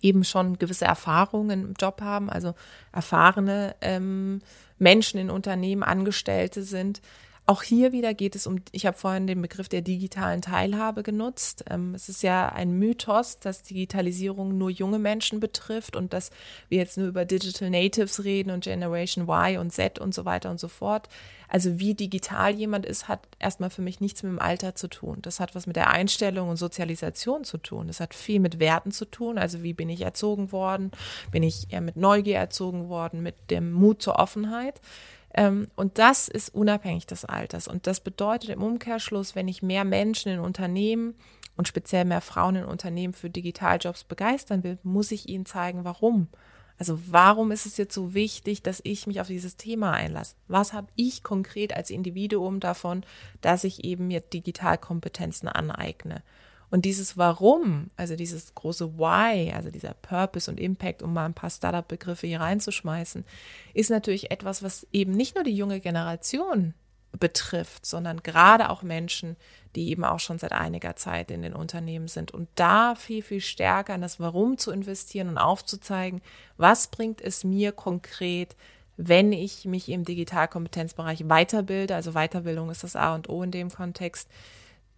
eben 0.00 0.24
schon 0.24 0.58
gewisse 0.58 0.84
Erfahrungen 0.84 1.64
im 1.64 1.74
Job 1.80 2.02
haben, 2.02 2.28
also 2.28 2.54
erfahrene 2.92 3.76
ähm, 3.80 4.42
Menschen 4.78 5.18
in 5.18 5.30
Unternehmen, 5.30 5.82
Angestellte 5.82 6.62
sind. 6.62 7.00
Auch 7.44 7.64
hier 7.64 7.90
wieder 7.90 8.14
geht 8.14 8.36
es 8.36 8.46
um, 8.46 8.60
ich 8.70 8.86
habe 8.86 8.96
vorhin 8.96 9.26
den 9.26 9.42
Begriff 9.42 9.68
der 9.68 9.80
digitalen 9.80 10.42
Teilhabe 10.42 11.02
genutzt. 11.02 11.64
Ähm, 11.68 11.92
es 11.92 12.08
ist 12.08 12.22
ja 12.22 12.48
ein 12.48 12.78
Mythos, 12.78 13.40
dass 13.40 13.64
Digitalisierung 13.64 14.56
nur 14.56 14.70
junge 14.70 15.00
Menschen 15.00 15.40
betrifft 15.40 15.96
und 15.96 16.12
dass 16.12 16.30
wir 16.68 16.78
jetzt 16.78 16.98
nur 16.98 17.08
über 17.08 17.24
Digital 17.24 17.68
Natives 17.68 18.22
reden 18.22 18.50
und 18.50 18.62
Generation 18.62 19.24
Y 19.24 19.58
und 19.58 19.72
Z 19.72 19.98
und 19.98 20.14
so 20.14 20.24
weiter 20.24 20.50
und 20.50 20.60
so 20.60 20.68
fort. 20.68 21.08
Also 21.48 21.80
wie 21.80 21.94
digital 21.94 22.54
jemand 22.54 22.86
ist, 22.86 23.08
hat 23.08 23.26
erstmal 23.40 23.70
für 23.70 23.82
mich 23.82 24.00
nichts 24.00 24.22
mit 24.22 24.30
dem 24.30 24.38
Alter 24.38 24.76
zu 24.76 24.88
tun. 24.88 25.18
Das 25.20 25.40
hat 25.40 25.56
was 25.56 25.66
mit 25.66 25.74
der 25.74 25.90
Einstellung 25.90 26.48
und 26.48 26.56
Sozialisation 26.56 27.42
zu 27.42 27.58
tun. 27.58 27.88
Das 27.88 27.98
hat 27.98 28.14
viel 28.14 28.38
mit 28.38 28.60
Werten 28.60 28.92
zu 28.92 29.04
tun. 29.04 29.36
Also 29.36 29.64
wie 29.64 29.74
bin 29.74 29.88
ich 29.88 30.02
erzogen 30.02 30.52
worden? 30.52 30.92
Bin 31.32 31.42
ich 31.42 31.72
eher 31.72 31.80
mit 31.80 31.96
Neugier 31.96 32.36
erzogen 32.36 32.88
worden, 32.88 33.20
mit 33.22 33.34
dem 33.50 33.72
Mut 33.72 34.00
zur 34.00 34.20
Offenheit? 34.20 34.80
Ähm, 35.34 35.68
und 35.76 35.98
das 35.98 36.28
ist 36.28 36.54
unabhängig 36.54 37.06
des 37.06 37.24
Alters. 37.24 37.68
Und 37.68 37.86
das 37.86 38.00
bedeutet 38.00 38.50
im 38.50 38.62
Umkehrschluss, 38.62 39.34
wenn 39.34 39.48
ich 39.48 39.62
mehr 39.62 39.84
Menschen 39.84 40.32
in 40.32 40.40
Unternehmen 40.40 41.14
und 41.56 41.68
speziell 41.68 42.04
mehr 42.04 42.20
Frauen 42.20 42.56
in 42.56 42.64
Unternehmen 42.64 43.14
für 43.14 43.30
Digitaljobs 43.30 44.04
begeistern 44.04 44.62
will, 44.62 44.78
muss 44.82 45.12
ich 45.12 45.28
ihnen 45.28 45.46
zeigen, 45.46 45.84
warum. 45.84 46.28
Also 46.78 46.98
warum 47.06 47.52
ist 47.52 47.66
es 47.66 47.76
jetzt 47.76 47.94
so 47.94 48.14
wichtig, 48.14 48.62
dass 48.62 48.80
ich 48.82 49.06
mich 49.06 49.20
auf 49.20 49.28
dieses 49.28 49.56
Thema 49.56 49.92
einlasse? 49.92 50.34
Was 50.48 50.72
habe 50.72 50.88
ich 50.96 51.22
konkret 51.22 51.76
als 51.76 51.90
Individuum 51.90 52.60
davon, 52.60 53.04
dass 53.40 53.64
ich 53.64 53.84
eben 53.84 54.08
mir 54.08 54.20
Digitalkompetenzen 54.20 55.48
aneigne? 55.48 56.22
Und 56.72 56.86
dieses 56.86 57.18
Warum, 57.18 57.90
also 57.96 58.16
dieses 58.16 58.54
große 58.54 58.96
Why, 58.96 59.52
also 59.52 59.70
dieser 59.70 59.92
Purpose 59.92 60.50
und 60.50 60.58
Impact, 60.58 61.02
um 61.02 61.12
mal 61.12 61.26
ein 61.26 61.34
paar 61.34 61.50
Startup-Begriffe 61.50 62.26
hier 62.26 62.40
reinzuschmeißen, 62.40 63.26
ist 63.74 63.90
natürlich 63.90 64.30
etwas, 64.30 64.62
was 64.62 64.86
eben 64.90 65.12
nicht 65.12 65.34
nur 65.34 65.44
die 65.44 65.54
junge 65.54 65.80
Generation 65.80 66.72
betrifft, 67.20 67.84
sondern 67.84 68.22
gerade 68.22 68.70
auch 68.70 68.82
Menschen, 68.82 69.36
die 69.76 69.90
eben 69.90 70.02
auch 70.02 70.18
schon 70.18 70.38
seit 70.38 70.52
einiger 70.52 70.96
Zeit 70.96 71.30
in 71.30 71.42
den 71.42 71.52
Unternehmen 71.52 72.08
sind. 72.08 72.32
Und 72.32 72.48
da 72.54 72.94
viel, 72.94 73.20
viel 73.20 73.42
stärker 73.42 73.94
in 73.94 74.00
das 74.00 74.18
Warum 74.18 74.56
zu 74.56 74.70
investieren 74.70 75.28
und 75.28 75.36
aufzuzeigen, 75.36 76.22
was 76.56 76.86
bringt 76.86 77.20
es 77.20 77.44
mir 77.44 77.72
konkret, 77.72 78.56
wenn 78.96 79.32
ich 79.32 79.66
mich 79.66 79.90
im 79.90 80.06
Digitalkompetenzbereich 80.06 81.28
weiterbilde. 81.28 81.94
Also 81.94 82.12
Weiterbildung 82.12 82.70
ist 82.70 82.82
das 82.82 82.96
A 82.96 83.14
und 83.14 83.28
O 83.28 83.42
in 83.42 83.50
dem 83.50 83.68
Kontext. 83.68 84.26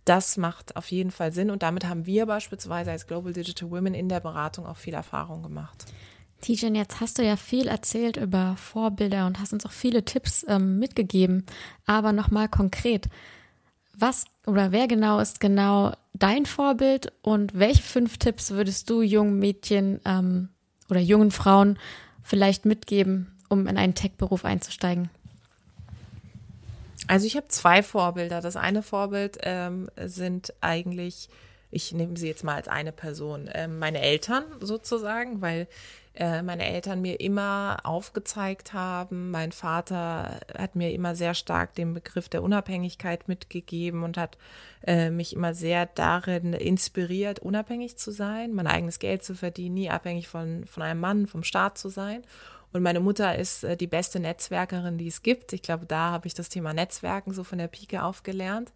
Das 0.05 0.37
macht 0.37 0.77
auf 0.77 0.91
jeden 0.91 1.11
Fall 1.11 1.33
Sinn 1.33 1.51
und 1.51 1.63
damit 1.63 1.87
haben 1.87 2.07
wir 2.07 2.27
beispielsweise 2.27 2.91
als 2.91 3.07
Global 3.07 3.33
Digital 3.33 3.71
Women 3.71 3.95
in 3.95 4.09
der 4.09 4.21
Beratung 4.21 4.67
auch 4.67 4.77
viel 4.77 4.95
Erfahrung 4.95 5.43
gemacht. 5.43 5.87
Tijen, 6.43 6.75
jetzt 6.75 7.01
hast 7.01 7.19
du 7.19 7.25
ja 7.25 7.37
viel 7.37 7.69
erzählt 7.69 8.19
über 8.19 8.57
Vorbilder 8.59 9.27
und 9.27 9.41
hast 9.41 9.55
uns 9.55 9.65
auch 9.65 9.73
viele 9.73 10.05
Tipps 10.05 10.45
ähm, 10.47 10.79
mitgegeben. 10.79 11.47
Aber 11.87 12.13
nochmal 12.13 12.51
konkret, 12.51 13.09
was 13.97 14.27
oder 14.47 14.71
wer 14.71 14.87
genau 14.87 15.21
ist 15.21 15.41
genau 15.41 15.95
dein 16.13 16.45
Vorbild 16.45 17.13
und 17.23 17.59
welche 17.59 17.83
fünf 17.83 18.19
Tipps 18.19 18.51
würdest 18.51 18.91
du 18.91 19.01
jungen 19.01 19.39
Mädchen 19.39 20.01
ähm, 20.05 20.51
oder 20.91 21.01
jungen 21.01 21.31
Frauen 21.31 21.79
vielleicht 22.23 22.67
mitgeben, 22.67 23.33
um 23.49 23.67
in 23.67 23.79
einen 23.79 23.95
Tech-Beruf 23.95 24.45
einzusteigen? 24.45 25.09
Also 27.07 27.27
ich 27.27 27.37
habe 27.37 27.49
zwei 27.49 27.83
Vorbilder. 27.83 28.41
Das 28.41 28.57
eine 28.57 28.83
Vorbild 28.83 29.39
ähm, 29.43 29.89
sind 30.05 30.55
eigentlich, 30.61 31.29
ich 31.71 31.93
nehme 31.93 32.17
sie 32.17 32.29
jetzt 32.29 32.45
mal 32.45 32.55
als 32.55 32.69
eine 32.69 32.93
Person, 32.93 33.49
ähm, 33.53 33.79
meine 33.79 34.01
Eltern 34.01 34.45
sozusagen, 34.61 35.41
weil 35.41 35.69
äh, 36.15 36.43
meine 36.43 36.65
Eltern 36.67 37.03
mir 37.03 37.21
immer 37.21 37.79
aufgezeigt 37.83 38.73
haben. 38.73 39.33
Mein 39.33 39.51
Vater 39.51 40.41
hat 40.57 40.77
mir 40.77 40.93
immer 40.93 41.17
sehr 41.17 41.35
stark 41.35 41.75
den 41.75 41.93
Begriff 41.93 42.29
der 42.29 42.43
Unabhängigkeit 42.43 43.27
mitgegeben 43.27 44.05
und 44.05 44.17
hat 44.17 44.39
äh, 44.87 45.11
mich 45.11 45.35
immer 45.35 45.55
sehr 45.55 45.87
darin 45.87 46.53
inspiriert, 46.53 47.41
unabhängig 47.41 47.97
zu 47.97 48.13
sein, 48.13 48.55
mein 48.55 48.69
eigenes 48.69 49.01
Geld 49.01 49.25
zu 49.25 49.35
verdienen, 49.35 49.75
nie 49.75 49.91
abhängig 49.91 50.29
von, 50.29 50.67
von 50.67 50.85
einem 50.85 51.01
Mann, 51.01 51.27
vom 51.27 51.43
Staat 51.43 51.79
zu 51.79 51.89
sein. 51.89 52.23
Und 52.75 52.83
meine 52.83 52.99
Mutter 52.99 53.39
ist 53.39 53.63
äh, 53.63 53.77
die 53.77 53.87
beste 53.87 54.19
Netzwerkerin, 54.19 54.99
die 54.99 55.07
es 55.07 55.23
gibt. 55.23 55.53
Ich 55.53 55.63
glaube, 55.63 55.87
da 55.87 56.11
habe 56.11 56.27
ich 56.27 56.35
das 56.35 56.49
Thema 56.49 56.75
Netzwerken 56.75 57.33
so 57.33 57.45
von 57.45 57.59
der 57.59 57.69
Pike 57.69 58.03
auf 58.03 58.25
gelernt. 58.25 58.73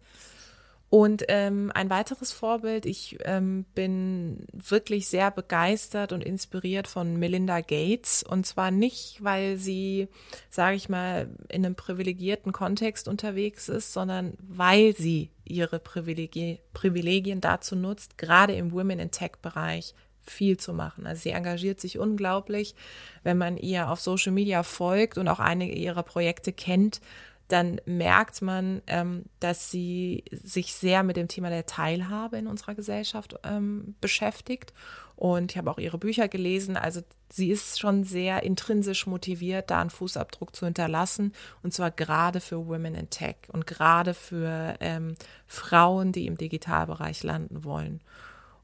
Und 0.89 1.25
ähm, 1.27 1.69
ein 1.75 1.89
weiteres 1.89 2.31
Vorbild, 2.31 2.85
ich 2.85 3.19
ähm, 3.25 3.65
bin 3.75 4.47
wirklich 4.51 5.07
sehr 5.07 5.29
begeistert 5.31 6.13
und 6.13 6.23
inspiriert 6.23 6.87
von 6.87 7.17
Melinda 7.17 7.59
Gates. 7.59 8.23
Und 8.23 8.45
zwar 8.45 8.71
nicht, 8.71 9.21
weil 9.21 9.57
sie, 9.57 10.07
sage 10.49 10.77
ich 10.77 10.87
mal, 10.87 11.27
in 11.49 11.65
einem 11.65 11.75
privilegierten 11.75 12.53
Kontext 12.53 13.09
unterwegs 13.09 13.67
ist, 13.67 13.91
sondern 13.91 14.33
weil 14.39 14.95
sie 14.95 15.29
ihre 15.43 15.77
Privilegien, 15.77 16.57
Privilegien 16.73 17.41
dazu 17.41 17.75
nutzt, 17.75 18.17
gerade 18.17 18.53
im 18.53 18.71
Women 18.71 18.99
in 18.99 19.11
Tech-Bereich 19.11 19.93
viel 20.29 20.57
zu 20.57 20.73
machen. 20.73 21.07
Also 21.07 21.23
sie 21.23 21.31
engagiert 21.31 21.79
sich 21.79 21.99
unglaublich. 21.99 22.75
Wenn 23.23 23.37
man 23.37 23.57
ihr 23.57 23.89
auf 23.89 23.99
Social 23.99 24.31
Media 24.31 24.63
folgt 24.63 25.17
und 25.17 25.27
auch 25.27 25.39
einige 25.39 25.73
ihrer 25.73 26.03
Projekte 26.03 26.53
kennt, 26.53 27.01
dann 27.49 27.81
merkt 27.85 28.43
man, 28.43 28.81
ähm, 28.85 29.25
dass 29.39 29.71
sie 29.71 30.23
sich 30.31 30.73
sehr 30.73 31.01
mit 31.01 31.17
dem 31.17 31.27
Thema 31.27 31.49
der 31.49 31.65
Teilhabe 31.65 32.37
in 32.37 32.47
unserer 32.47 32.75
Gesellschaft 32.75 33.35
ähm, 33.43 33.95
beschäftigt. 33.99 34.71
Und 35.15 35.51
ich 35.51 35.57
habe 35.57 35.69
auch 35.69 35.79
ihre 35.79 35.97
Bücher 35.97 36.27
gelesen. 36.27 36.77
Also 36.77 37.01
sie 37.29 37.49
ist 37.49 37.79
schon 37.79 38.03
sehr 38.03 38.43
intrinsisch 38.43 39.07
motiviert, 39.07 39.71
da 39.71 39.81
einen 39.81 39.89
Fußabdruck 39.89 40.55
zu 40.55 40.65
hinterlassen. 40.65 41.33
Und 41.63 41.73
zwar 41.73 41.89
gerade 41.89 42.39
für 42.39 42.67
Women 42.67 42.93
in 42.93 43.09
Tech 43.09 43.35
und 43.47 43.65
gerade 43.65 44.13
für 44.13 44.75
ähm, 44.79 45.15
Frauen, 45.47 46.11
die 46.11 46.27
im 46.27 46.37
Digitalbereich 46.37 47.23
landen 47.23 47.63
wollen. 47.63 47.99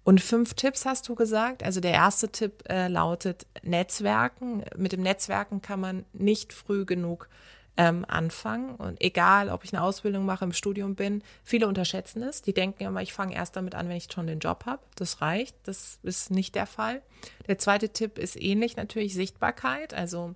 Und 0.06 0.22
fünf 0.22 0.54
Tipps 0.54 0.86
hast 0.86 1.10
du 1.10 1.16
gesagt. 1.16 1.64
Also 1.64 1.82
der 1.82 1.92
erste 1.92 2.30
Tipp 2.30 2.64
äh, 2.70 2.88
lautet 2.88 3.48
Netzwerken. 3.64 4.64
Mit 4.78 4.92
dem 4.92 5.02
Netzwerken 5.02 5.64
kann 5.64 5.80
man 5.80 6.06
nicht 6.14 6.54
früh 6.54 6.86
genug 6.86 7.28
ähm, 7.76 8.06
anfangen. 8.08 8.76
Und 8.76 9.02
egal, 9.02 9.50
ob 9.50 9.64
ich 9.64 9.74
eine 9.74 9.82
Ausbildung 9.82 10.24
mache, 10.24 10.46
im 10.46 10.54
Studium 10.54 10.94
bin, 10.94 11.24
viele 11.44 11.68
unterschätzen 11.68 12.22
es. 12.22 12.44
Die 12.44 12.54
denken 12.54 12.84
immer, 12.84 13.02
ich 13.02 13.14
fange 13.14 13.34
erst 13.34 13.56
damit 13.56 13.74
an, 13.74 13.90
wenn 13.90 13.98
ich 13.98 14.08
schon 14.14 14.28
den 14.28 14.38
Job 14.38 14.68
habe. 14.68 14.84
Das 14.96 15.22
reicht. 15.22 15.56
Das 15.64 15.98
ist 16.04 16.30
nicht 16.30 16.54
der 16.54 16.68
Fall. 16.68 17.02
Der 17.48 17.58
zweite 17.58 17.90
Tipp 17.90 18.20
ist 18.20 18.40
ähnlich 18.40 18.78
natürlich 18.78 19.16
Sichtbarkeit. 19.16 19.96
Also 19.96 20.36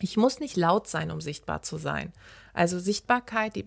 ich 0.00 0.16
muss 0.16 0.40
nicht 0.40 0.56
laut 0.56 0.88
sein, 0.88 1.10
um 1.10 1.20
sichtbar 1.20 1.62
zu 1.62 1.76
sein. 1.76 2.12
Also 2.54 2.78
Sichtbarkeit, 2.78 3.64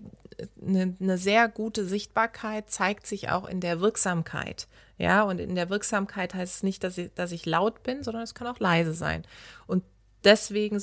eine, 0.62 0.96
eine 1.00 1.18
sehr 1.18 1.48
gute 1.48 1.86
Sichtbarkeit 1.86 2.70
zeigt 2.70 3.08
sich 3.08 3.30
auch 3.30 3.48
in 3.48 3.62
der 3.62 3.80
Wirksamkeit. 3.80 4.68
Ja, 4.98 5.24
und 5.24 5.40
in 5.40 5.56
der 5.56 5.70
Wirksamkeit 5.70 6.34
heißt 6.34 6.58
es 6.58 6.64
nicht, 6.64 6.84
dass 6.84 6.98
ich, 6.98 7.14
dass 7.14 7.32
ich 7.32 7.46
laut 7.46 7.84
bin, 7.84 8.04
sondern 8.04 8.24
es 8.24 8.34
kann 8.34 8.48
auch 8.48 8.60
leise 8.60 8.94
sein. 8.94 9.24
Und 9.68 9.84
deswegen 10.24 10.82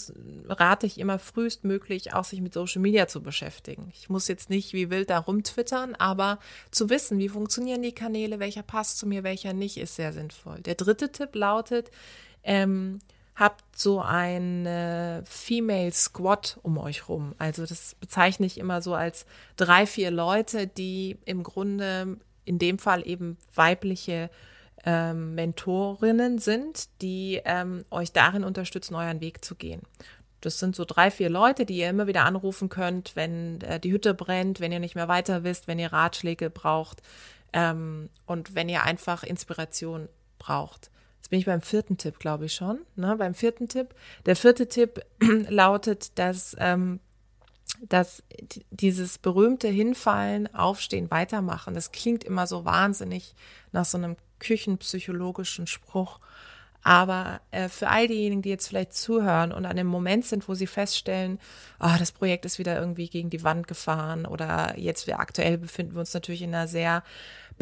rate 0.49 0.87
ich 0.87 0.99
immer 0.99 1.19
frühestmöglich 1.19 2.13
auch 2.13 2.25
sich 2.25 2.41
mit 2.41 2.55
Social 2.55 2.81
Media 2.81 3.09
zu 3.09 3.23
beschäftigen. 3.23 3.91
Ich 3.95 4.09
muss 4.09 4.29
jetzt 4.29 4.51
nicht 4.51 4.73
wie 4.73 4.91
wild 4.91 5.11
da 5.11 5.19
rumtwittern, 5.19 5.95
aber 5.95 6.39
zu 6.71 6.91
wissen, 6.91 7.19
wie 7.19 7.29
funktionieren 7.29 7.83
die 7.83 7.95
Kanäle, 7.95 8.39
welcher 8.39 8.63
passt 8.63 8.99
zu 8.99 9.07
mir, 9.07 9.23
welcher 9.25 9.53
nicht, 9.53 9.79
ist 9.79 9.97
sehr 9.97 10.13
sinnvoll. 10.13 10.61
Der 10.61 10.75
dritte 10.75 11.11
Tipp 11.11 11.35
lautet, 11.35 11.91
ähm, 12.43 13.01
habt 13.43 13.77
so 13.77 14.01
ein 14.01 14.65
äh, 14.67 15.25
Female 15.25 15.93
Squad 15.93 16.61
um 16.63 16.79
euch 16.79 17.09
rum. 17.09 17.35
Also 17.39 17.67
das 17.67 17.97
bezeichne 17.97 18.47
ich 18.47 18.57
immer 18.57 18.81
so 18.81 18.95
als 18.95 19.27
drei, 19.57 19.85
vier 19.85 20.13
Leute, 20.13 20.69
die 20.69 21.19
im 21.25 21.43
Grunde 21.43 22.19
in 22.45 22.59
dem 22.61 22.79
Fall 22.79 23.07
eben 23.07 23.37
weibliche 23.53 24.31
ähm, 24.85 25.35
Mentorinnen 25.35 26.39
sind, 26.39 26.89
die 27.03 27.41
ähm, 27.45 27.85
euch 27.91 28.13
darin 28.13 28.45
unterstützen, 28.45 28.95
euren 28.95 29.21
Weg 29.21 29.45
zu 29.45 29.57
gehen. 29.57 29.83
Das 30.41 30.61
sind 30.61 30.77
so 30.77 30.85
drei, 30.85 31.11
vier 31.11 31.29
Leute, 31.29 31.67
die 31.67 31.79
ihr 31.79 31.91
immer 31.91 32.07
wieder 32.07 32.25
anrufen 32.25 32.69
könnt, 32.69 33.17
wenn 33.17 33.61
äh, 33.63 33.81
die 33.81 33.93
Hütte 33.93 34.15
brennt, 34.15 34.61
wenn 34.61 34.73
ihr 34.73 34.81
nicht 34.81 34.95
mehr 34.95 35.09
weiter 35.09 35.43
wisst, 35.43 35.67
wenn 35.67 35.81
ihr 35.81 35.93
Ratschläge 35.93 36.49
braucht 36.49 37.03
ähm, 37.53 38.09
und 38.27 38.55
wenn 38.55 38.69
ihr 38.69 38.85
einfach 38.85 39.25
Inspiration 39.25 40.09
braucht. 40.39 40.92
Bin 41.33 41.39
ich 41.39 41.47
beim 41.47 41.63
vierten 41.63 41.97
Tipp, 41.97 42.19
glaube 42.19 42.45
ich 42.45 42.53
schon. 42.53 42.81
Ne? 42.95 43.17
Beim 43.17 43.33
vierten 43.33 43.67
Tipp. 43.67 43.95
Der 44.27 44.37
vierte 44.37 44.69
Tipp 44.69 45.01
lautet, 45.49 46.19
dass 46.19 46.55
ähm, 46.59 47.01
dass 47.89 48.23
dieses 48.71 49.17
berühmte 49.17 49.69
Hinfallen, 49.69 50.55
Aufstehen, 50.55 51.11
Weitermachen, 51.11 51.73
das 51.73 51.91
klingt 51.91 52.23
immer 52.23 52.47
so 52.47 52.67
wahnsinnig 52.67 53.35
nach 53.73 53.87
so 53.87 53.97
einem 53.97 54.17
küchenpsychologischen 54.41 55.67
Spruch. 55.67 56.21
Aber 56.83 57.41
äh, 57.51 57.71
für 57.71 57.89
all 57.89 58.09
diejenigen, 58.09 58.43
die 58.43 58.51
jetzt 58.51 58.69
vielleicht 58.69 58.93
zuhören 58.93 59.53
und 59.53 59.65
an 59.65 59.77
dem 59.77 59.87
Moment 59.87 60.27
sind, 60.27 60.51
wo 60.51 60.55
sie 60.55 60.67
feststellen, 60.67 61.39
oh, 61.81 61.95
das 61.99 62.13
Projekt 62.13 62.45
ist 62.45 62.59
wieder 62.59 62.79
irgendwie 62.79 63.09
gegen 63.09 63.31
die 63.31 63.43
Wand 63.43 63.69
gefahren 63.69 64.27
oder 64.27 64.79
jetzt 64.79 65.07
wir 65.07 65.19
aktuell 65.19 65.57
befinden 65.57 65.95
wir 65.95 66.01
uns 66.01 66.13
natürlich 66.13 66.43
in 66.43 66.55
einer 66.55 66.69
sehr 66.69 67.03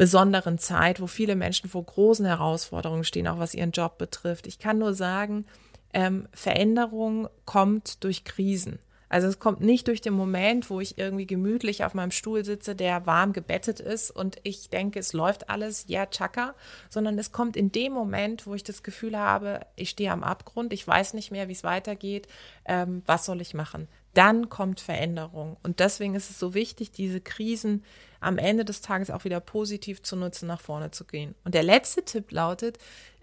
besonderen 0.01 0.57
Zeit, 0.57 0.99
wo 0.99 1.05
viele 1.05 1.35
Menschen 1.35 1.69
vor 1.69 1.85
großen 1.85 2.25
Herausforderungen 2.25 3.03
stehen, 3.03 3.27
auch 3.27 3.37
was 3.37 3.53
ihren 3.53 3.69
Job 3.69 3.99
betrifft. 3.99 4.47
Ich 4.47 4.57
kann 4.57 4.79
nur 4.79 4.95
sagen, 4.95 5.45
ähm, 5.93 6.27
Veränderung 6.33 7.29
kommt 7.45 8.03
durch 8.03 8.23
Krisen. 8.23 8.79
Also 9.09 9.27
es 9.27 9.37
kommt 9.37 9.61
nicht 9.61 9.87
durch 9.87 10.01
den 10.01 10.13
Moment, 10.13 10.71
wo 10.71 10.81
ich 10.81 10.97
irgendwie 10.97 11.27
gemütlich 11.27 11.83
auf 11.83 11.93
meinem 11.93 12.09
Stuhl 12.09 12.43
sitze, 12.43 12.75
der 12.75 13.05
warm 13.05 13.31
gebettet 13.31 13.79
ist 13.79 14.09
und 14.09 14.37
ich 14.41 14.71
denke, 14.71 14.97
es 14.97 15.13
läuft 15.13 15.51
alles, 15.51 15.85
ja, 15.87 15.99
yeah, 15.99 16.09
tschakka, 16.09 16.55
sondern 16.89 17.19
es 17.19 17.31
kommt 17.31 17.55
in 17.55 17.71
dem 17.71 17.93
Moment, 17.93 18.47
wo 18.47 18.55
ich 18.55 18.63
das 18.63 18.81
Gefühl 18.81 19.15
habe, 19.15 19.59
ich 19.75 19.91
stehe 19.91 20.11
am 20.11 20.23
Abgrund, 20.23 20.73
ich 20.73 20.87
weiß 20.87 21.13
nicht 21.13 21.29
mehr, 21.29 21.47
wie 21.47 21.53
es 21.53 21.63
weitergeht, 21.63 22.27
ähm, 22.65 23.03
was 23.05 23.25
soll 23.25 23.39
ich 23.39 23.53
machen? 23.53 23.87
Dann 24.13 24.49
kommt 24.49 24.81
Veränderung. 24.81 25.57
Und 25.63 25.79
deswegen 25.79 26.15
ist 26.15 26.29
es 26.29 26.39
so 26.39 26.53
wichtig, 26.53 26.91
diese 26.91 27.21
Krisen 27.21 27.83
am 28.19 28.37
Ende 28.37 28.65
des 28.65 28.81
Tages 28.81 29.09
auch 29.09 29.23
wieder 29.23 29.39
positiv 29.39 30.01
zu 30.03 30.15
nutzen, 30.15 30.47
nach 30.47 30.61
vorne 30.61 30.91
zu 30.91 31.05
gehen. 31.05 31.35
Und 31.43 31.55
der 31.55 31.63
letzte 31.63 32.03
Tipp 32.03 32.31
lautet, 32.31 32.77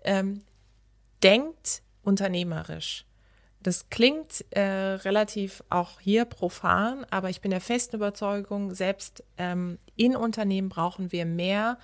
ähm, 0.05 0.43
denkt 1.23 1.83
unternehmerisch. 2.03 3.05
Das 3.61 3.91
klingt 3.91 4.45
äh, 4.51 4.61
relativ 4.61 5.65
auch 5.69 6.01
hier 6.01 6.25
profan, 6.25 7.05
aber 7.11 7.29
ich 7.29 7.41
bin 7.41 7.51
der 7.51 7.61
festen 7.61 7.97
Überzeugung, 7.97 8.73
selbst 8.75 9.25
ähm, 9.37 9.79
in 9.97 10.15
Unternehmen 10.15 10.69
brauchen 10.69 11.11
wir 11.11 11.27
mehr 11.27 11.79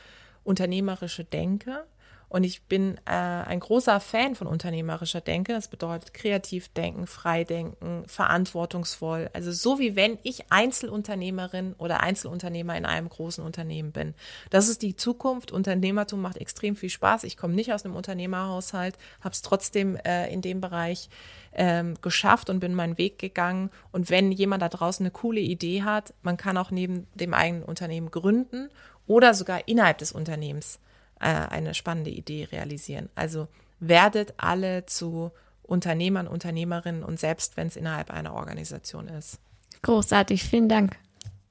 unternehmerische 0.44 1.24
Denke. 1.24 1.84
Und 2.28 2.44
ich 2.44 2.64
bin 2.64 2.98
äh, 3.06 3.10
ein 3.12 3.60
großer 3.60 4.00
Fan 4.00 4.34
von 4.34 4.46
unternehmerischer 4.46 5.20
Denke. 5.20 5.52
Das 5.52 5.68
bedeutet 5.68 6.14
kreativ 6.14 6.68
denken, 6.70 7.06
frei 7.06 7.44
denken, 7.44 8.04
verantwortungsvoll. 8.06 9.30
Also 9.32 9.52
so 9.52 9.78
wie 9.78 9.94
wenn 9.96 10.18
ich 10.22 10.50
Einzelunternehmerin 10.50 11.74
oder 11.78 12.00
Einzelunternehmer 12.00 12.76
in 12.76 12.86
einem 12.86 13.08
großen 13.08 13.44
Unternehmen 13.44 13.92
bin. 13.92 14.14
Das 14.50 14.68
ist 14.68 14.82
die 14.82 14.96
Zukunft. 14.96 15.52
Unternehmertum 15.52 16.20
macht 16.20 16.38
extrem 16.38 16.76
viel 16.76 16.90
Spaß. 16.90 17.24
Ich 17.24 17.36
komme 17.36 17.54
nicht 17.54 17.72
aus 17.72 17.84
einem 17.84 17.96
Unternehmerhaushalt, 17.96 18.98
habe 19.20 19.32
es 19.32 19.42
trotzdem 19.42 19.96
äh, 19.96 20.32
in 20.32 20.42
dem 20.42 20.60
Bereich 20.60 21.08
ähm, 21.52 21.94
geschafft 22.02 22.50
und 22.50 22.60
bin 22.60 22.74
meinen 22.74 22.98
Weg 22.98 23.18
gegangen. 23.18 23.70
Und 23.92 24.10
wenn 24.10 24.32
jemand 24.32 24.62
da 24.62 24.68
draußen 24.68 25.04
eine 25.04 25.12
coole 25.12 25.40
Idee 25.40 25.82
hat, 25.82 26.14
man 26.22 26.36
kann 26.36 26.56
auch 26.56 26.70
neben 26.70 27.06
dem 27.14 27.34
eigenen 27.34 27.62
Unternehmen 27.62 28.10
gründen 28.10 28.70
oder 29.06 29.34
sogar 29.34 29.68
innerhalb 29.68 29.98
des 29.98 30.12
Unternehmens 30.12 30.80
äh, 31.20 31.26
eine 31.26 31.74
spannende 31.74 32.10
Idee 32.10 32.48
realisieren. 32.50 33.08
Also 33.14 33.48
werdet 33.80 34.34
alle 34.36 34.86
zu 34.86 35.30
Unternehmern, 35.62 36.28
Unternehmerinnen 36.28 37.02
und 37.02 37.18
selbst 37.18 37.56
wenn 37.56 37.66
es 37.66 37.76
innerhalb 37.76 38.10
einer 38.10 38.34
Organisation 38.34 39.08
ist. 39.08 39.38
Großartig, 39.82 40.44
vielen 40.44 40.68
Dank. 40.68 40.96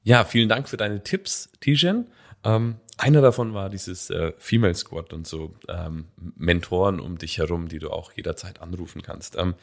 Ja, 0.04 0.26
vielen 0.26 0.50
Dank 0.50 0.70
für 0.70 0.78
deine 0.78 1.04
Tipps, 1.04 1.50
Tijen. 1.62 2.08
Ähm, 2.44 2.76
einer 2.98 3.22
davon 3.22 3.54
war 3.54 3.70
dieses 3.70 4.10
äh, 4.10 4.34
Female 4.38 4.76
Squad 4.76 5.14
und 5.14 5.28
so 5.28 5.56
ähm, 5.68 6.06
Mentoren 6.36 7.00
um 7.00 7.18
dich 7.18 7.38
herum, 7.38 7.68
die 7.68 7.80
du 7.80 7.90
auch 7.90 8.12
jederzeit 8.12 8.62
anrufen 8.62 9.02
kannst. 9.02 9.36
Ähm, 9.38 9.56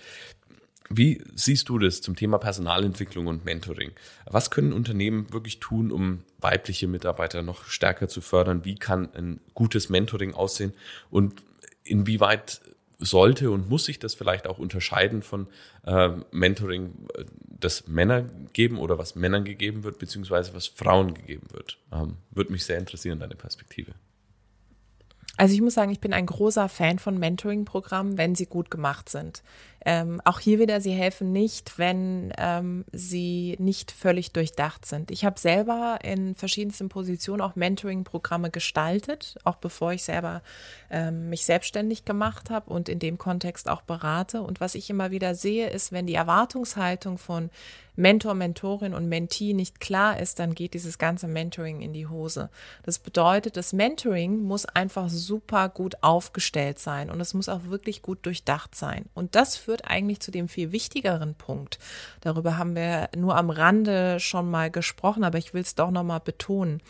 wie 0.93 1.23
siehst 1.35 1.69
du 1.69 1.79
das 1.79 2.01
zum 2.01 2.17
Thema 2.17 2.39
Personalentwicklung 2.39 3.29
und 3.29 3.45
Mentoring? 3.45 3.93
Was 4.27 4.51
können 4.51 4.73
Unternehmen 4.73 5.33
wirklich 5.33 5.61
tun, 5.61 5.93
um 5.93 6.25
weibliche 6.39 6.89
Mitarbeiter 6.89 7.43
noch 7.43 7.67
stärker 7.67 8.09
zu 8.09 8.21
fördern? 8.21 8.65
Wie 8.65 8.75
kann 8.75 9.09
ein 9.15 9.41
gutes 9.55 9.89
Mentoring 9.89 10.35
aussehen? 10.35 10.73
Und 11.09 11.43
inwieweit 11.85 12.61
sollte 12.99 13.53
und 13.53 13.71
muss 13.71 13.85
sich 13.85 14.01
das 14.01 14.15
vielleicht 14.15 14.49
auch 14.49 14.59
unterscheiden 14.59 15.23
von 15.23 15.47
äh, 15.87 16.11
Mentoring, 16.33 16.93
das 17.49 17.87
Männer 17.87 18.25
geben 18.53 18.79
oder 18.79 18.99
was 18.99 19.15
Männern 19.15 19.45
gegeben 19.45 19.85
wird, 19.85 19.99
beziehungsweise 19.99 20.55
was 20.55 20.67
Frauen 20.67 21.15
gegeben 21.15 21.47
wird? 21.53 21.79
Ähm, 21.93 22.17
Würde 22.33 22.53
mich 22.53 22.65
sehr 22.65 22.79
interessieren, 22.79 23.21
deine 23.21 23.37
Perspektive. 23.37 23.93
Also 25.37 25.55
ich 25.55 25.63
muss 25.63 25.73
sagen, 25.73 25.91
ich 25.91 26.01
bin 26.01 26.13
ein 26.13 26.27
großer 26.27 26.69
Fan 26.69 26.99
von 26.99 27.19
Mentoring-Programmen, 27.19 28.19
wenn 28.19 28.35
sie 28.35 28.45
gut 28.45 28.71
gemacht 28.71 29.09
sind. 29.09 29.43
Ähm, 29.85 30.21
auch 30.25 30.41
hier 30.41 30.59
wieder, 30.59 30.81
sie 30.81 30.93
helfen 30.93 31.33
nicht, 31.33 31.79
wenn 31.79 32.33
ähm, 32.37 32.85
sie 32.93 33.57
nicht 33.59 33.93
völlig 33.93 34.33
durchdacht 34.33 34.85
sind. 34.85 35.11
Ich 35.11 35.25
habe 35.25 35.41
selber 35.41 35.99
in 36.03 36.35
verschiedensten 36.35 36.91
Positionen 36.91 37.41
auch 37.41 37.57
Mentoring-Programme 37.57 38.51
gestaltet, 38.51 39.37
auch 39.45 39.57
bevor 39.57 39.93
ich 39.93 40.03
selber 40.03 40.43
ähm, 40.91 41.31
mich 41.31 41.47
selbstständig 41.47 42.05
gemacht 42.05 42.51
habe 42.51 42.71
und 42.71 42.91
in 42.91 42.99
dem 42.99 43.17
Kontext 43.17 43.71
auch 43.71 43.81
berate. 43.81 44.43
Und 44.43 44.61
was 44.61 44.75
ich 44.75 44.91
immer 44.91 45.11
wieder 45.11 45.35
sehe, 45.35 45.71
ist, 45.71 45.93
wenn 45.93 46.07
die 46.07 46.15
Erwartungshaltung 46.15 47.17
von 47.17 47.51
Mentor, 47.97 48.35
Mentorin 48.35 48.95
und 48.95 49.09
Mentee 49.09 49.53
nicht 49.53 49.79
klar 49.79 50.19
ist, 50.19 50.39
dann 50.39 50.55
geht 50.55 50.75
dieses 50.75 50.99
ganze 50.99 51.29
Mentoring 51.29 51.83
in 51.83 51.93
die 51.93 52.07
Hose. 52.07 52.49
Das 52.83 52.99
bedeutet, 52.99 53.57
das 53.57 53.73
Mentoring 53.73 54.43
muss 54.43 54.65
einfach 54.65 55.09
super 55.11 55.69
gut 55.69 55.97
aufgestellt 56.03 56.79
sein 56.79 57.11
und 57.11 57.21
es 57.21 57.35
muss 57.35 57.49
auch 57.49 57.65
wirklich 57.65 58.03
gut 58.03 58.25
durchdacht 58.25 58.75
sein. 58.75 59.05
Und 59.15 59.35
das 59.35 59.57
führt 59.71 59.89
eigentlich 59.89 60.19
zu 60.19 60.33
dem 60.33 60.49
viel 60.49 60.73
wichtigeren 60.73 61.37
Punkt. 61.37 61.79
Darüber 62.23 62.59
haben 62.59 62.75
wir 62.75 63.09
nur 63.17 63.37
am 63.37 63.51
Rande 63.51 64.19
schon 64.19 64.51
mal 64.51 64.69
gesprochen, 64.69 65.23
aber 65.23 65.39
ich 65.39 65.55
will 65.55 65.63
es 65.63 65.77
doch 65.77 65.93
nochmal 65.93 66.19
betonen. 66.19 66.83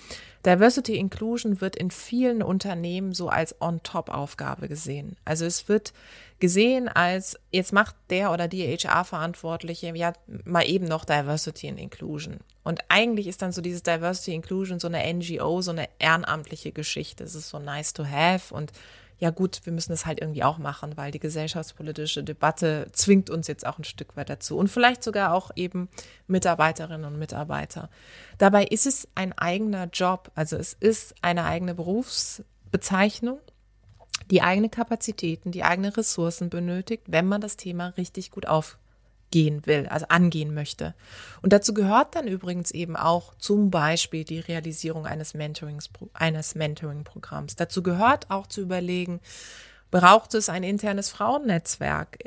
Diversity 0.47 0.97
Inclusion 0.97 1.61
wird 1.61 1.77
in 1.77 1.91
vielen 1.91 2.43
Unternehmen 2.43 3.13
so 3.13 3.29
als 3.29 3.61
On-Top-Aufgabe 3.61 4.67
gesehen. 4.69 5.17
Also 5.27 5.45
es 5.45 5.69
wird 5.69 5.93
gesehen 6.39 6.89
als, 6.89 7.39
jetzt 7.51 7.75
macht 7.75 7.97
der 8.09 8.33
oder 8.33 8.49
die 8.49 8.63
HR-Verantwortliche 8.63 9.95
ja 9.95 10.15
mal 10.47 10.67
eben 10.67 10.87
noch 10.87 11.05
Diversity 11.05 11.69
and 11.69 11.79
Inclusion. 11.79 12.39
Und 12.65 12.81
eigentlich 12.89 13.27
ist 13.27 13.43
dann 13.43 13.53
so 13.53 13.61
dieses 13.61 13.83
Diversity 13.83 14.33
Inclusion 14.33 14.81
so 14.81 14.89
eine 14.89 15.13
NGO, 15.13 15.61
so 15.61 15.73
eine 15.73 15.87
ehrenamtliche 15.99 16.73
Geschichte. 16.73 17.25
Es 17.25 17.35
ist 17.35 17.51
so 17.51 17.59
nice 17.59 17.93
to 17.93 18.07
have 18.07 18.55
und 18.55 18.73
ja 19.21 19.31
gut, 19.31 19.61
wir 19.65 19.73
müssen 19.73 19.93
es 19.93 20.07
halt 20.07 20.21
irgendwie 20.21 20.43
auch 20.43 20.59
machen, 20.59 20.97
weil 20.97 21.13
die 21.13 21.21
gesellschaftspolitische 21.21 22.25
Debatte 22.25 22.89
zwingt 22.93 23.29
uns 23.29 23.47
jetzt 23.47 23.67
auch 23.67 23.79
ein 23.79 23.85
Stück 23.85 24.17
weit 24.17 24.31
dazu. 24.31 24.57
Und 24.57 24.69
vielleicht 24.69 25.05
sogar 25.05 25.35
auch 25.35 25.51
eben 25.55 25.89
Mitarbeiterinnen 26.27 27.05
und 27.05 27.19
Mitarbeiter. 27.19 27.91
Dabei 28.39 28.65
ist 28.65 28.87
es 28.87 29.07
ein 29.15 29.37
eigener 29.37 29.85
Job, 29.93 30.33
also 30.35 30.57
es 30.57 30.73
ist 30.73 31.15
eine 31.21 31.45
eigene 31.45 31.75
Berufsbezeichnung 31.75 33.39
die 34.31 34.43
eigene 34.43 34.69
Kapazitäten, 34.69 35.51
die 35.51 35.65
eigene 35.65 35.97
Ressourcen 35.97 36.51
benötigt, 36.51 37.05
wenn 37.09 37.27
man 37.27 37.41
das 37.41 37.57
Thema 37.57 37.89
richtig 37.97 38.31
gut 38.31 38.47
aufgehen 39.31 39.65
will, 39.67 39.87
also 39.89 40.07
angehen 40.09 40.55
möchte. 40.55 40.95
Und 41.41 41.53
dazu 41.53 41.73
gehört 41.73 42.17
dann 42.17 42.27
übrigens 42.27 42.71
eben 42.73 42.97
auch 42.97 43.35
zum 43.39 43.71
Beispiel 43.71 44.25
die 44.25 44.41
Realisierung 44.41 45.07
eines 45.07 45.35
Mentorings, 45.35 45.89
eines 46.13 46.55
Mentoring-Programms. 46.57 47.57
Dazu 47.57 47.83
gehört 47.83 48.31
auch 48.31 48.49
zu 48.49 48.61
überlegen, 48.61 49.21
braucht 49.91 50.35
es 50.35 50.49
ein 50.49 50.65
internes 50.65 51.11
Frauennetzwerk? 51.11 52.19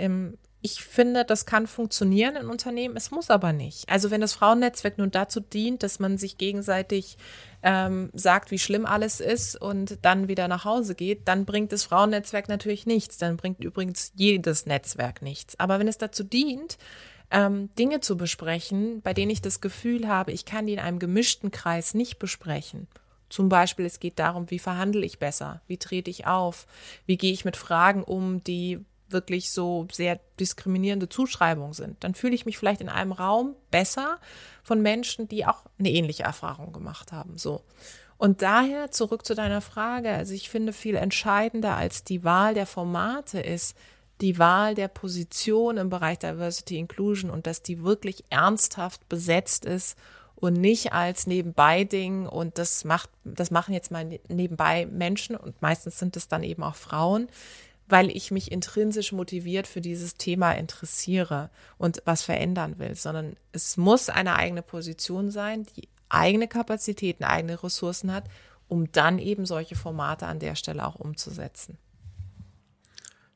Ich 0.65 0.81
finde, 0.81 1.25
das 1.25 1.45
kann 1.45 1.67
funktionieren 1.67 2.37
in 2.37 2.47
Unternehmen, 2.47 2.95
es 2.95 3.11
muss 3.11 3.29
aber 3.29 3.51
nicht. 3.51 3.89
Also 3.89 4.11
wenn 4.11 4.21
das 4.21 4.31
Frauennetzwerk 4.31 4.97
nun 4.97 5.11
dazu 5.11 5.41
dient, 5.41 5.83
dass 5.83 5.99
man 5.99 6.17
sich 6.17 6.37
gegenseitig 6.37 7.17
ähm, 7.63 8.09
sagt, 8.13 8.49
wie 8.49 8.57
schlimm 8.57 8.85
alles 8.85 9.19
ist 9.19 9.61
und 9.61 9.97
dann 10.03 10.29
wieder 10.29 10.47
nach 10.47 10.63
Hause 10.63 10.95
geht, 10.95 11.27
dann 11.27 11.43
bringt 11.43 11.73
das 11.73 11.83
Frauennetzwerk 11.83 12.47
natürlich 12.47 12.85
nichts. 12.85 13.17
Dann 13.17 13.35
bringt 13.35 13.61
übrigens 13.61 14.13
jedes 14.15 14.65
Netzwerk 14.65 15.21
nichts. 15.21 15.59
Aber 15.59 15.79
wenn 15.79 15.89
es 15.89 15.97
dazu 15.97 16.23
dient, 16.23 16.77
ähm, 17.29 17.69
Dinge 17.77 17.99
zu 17.99 18.15
besprechen, 18.15 19.01
bei 19.01 19.13
denen 19.13 19.31
ich 19.31 19.41
das 19.41 19.59
Gefühl 19.59 20.07
habe, 20.07 20.31
ich 20.31 20.45
kann 20.45 20.65
die 20.65 20.73
in 20.73 20.79
einem 20.79 20.99
gemischten 20.99 21.51
Kreis 21.51 21.93
nicht 21.93 22.19
besprechen, 22.19 22.87
zum 23.27 23.49
Beispiel, 23.49 23.85
es 23.85 23.99
geht 23.99 24.17
darum, 24.17 24.49
wie 24.49 24.59
verhandle 24.59 25.05
ich 25.05 25.19
besser? 25.19 25.61
Wie 25.67 25.77
trete 25.77 26.09
ich 26.09 26.25
auf? 26.27 26.67
Wie 27.05 27.17
gehe 27.17 27.33
ich 27.33 27.43
mit 27.43 27.57
Fragen 27.57 28.03
um, 28.03 28.43
die 28.43 28.85
wirklich 29.13 29.51
so 29.51 29.87
sehr 29.91 30.19
diskriminierende 30.39 31.09
Zuschreibungen 31.09 31.73
sind, 31.73 32.03
dann 32.03 32.15
fühle 32.15 32.35
ich 32.35 32.45
mich 32.45 32.57
vielleicht 32.57 32.81
in 32.81 32.89
einem 32.89 33.11
Raum 33.11 33.55
besser 33.71 34.19
von 34.63 34.81
Menschen, 34.81 35.27
die 35.27 35.45
auch 35.45 35.63
eine 35.79 35.91
ähnliche 35.91 36.23
Erfahrung 36.23 36.73
gemacht 36.73 37.11
haben. 37.11 37.37
So. 37.37 37.61
Und 38.17 38.41
daher 38.41 38.91
zurück 38.91 39.25
zu 39.25 39.35
deiner 39.35 39.61
Frage. 39.61 40.09
Also 40.11 40.33
ich 40.33 40.49
finde 40.49 40.73
viel 40.73 40.95
entscheidender 40.95 41.75
als 41.75 42.03
die 42.03 42.23
Wahl 42.23 42.53
der 42.53 42.65
Formate 42.65 43.39
ist 43.39 43.75
die 44.21 44.39
Wahl 44.39 44.75
der 44.75 44.87
Position 44.87 45.77
im 45.77 45.89
Bereich 45.89 46.19
Diversity 46.19 46.77
Inclusion 46.77 47.29
und 47.29 47.47
dass 47.47 47.61
die 47.61 47.83
wirklich 47.83 48.23
ernsthaft 48.29 49.09
besetzt 49.09 49.65
ist 49.65 49.97
und 50.35 50.53
nicht 50.53 50.93
als 50.93 51.27
Nebenbei-Ding 51.27 52.27
und 52.27 52.57
das 52.57 52.85
macht, 52.85 53.09
das 53.23 53.51
machen 53.51 53.73
jetzt 53.73 53.91
mal 53.91 54.19
nebenbei 54.27 54.85
Menschen 54.85 55.35
und 55.35 55.61
meistens 55.61 55.99
sind 55.99 56.15
es 56.15 56.27
dann 56.27 56.43
eben 56.43 56.63
auch 56.63 56.75
Frauen, 56.75 57.27
weil 57.87 58.09
ich 58.09 58.31
mich 58.31 58.51
intrinsisch 58.51 59.11
motiviert 59.11 59.67
für 59.67 59.81
dieses 59.81 60.15
Thema 60.15 60.53
interessiere 60.53 61.49
und 61.77 62.01
was 62.05 62.23
verändern 62.23 62.79
will, 62.79 62.95
sondern 62.95 63.35
es 63.51 63.77
muss 63.77 64.09
eine 64.09 64.35
eigene 64.35 64.61
Position 64.61 65.31
sein, 65.31 65.65
die 65.75 65.87
eigene 66.09 66.47
Kapazitäten, 66.47 67.23
eigene 67.23 67.61
Ressourcen 67.61 68.13
hat, 68.13 68.25
um 68.67 68.91
dann 68.91 69.19
eben 69.19 69.45
solche 69.45 69.75
Formate 69.75 70.27
an 70.27 70.39
der 70.39 70.55
Stelle 70.55 70.85
auch 70.85 70.95
umzusetzen. 70.95 71.77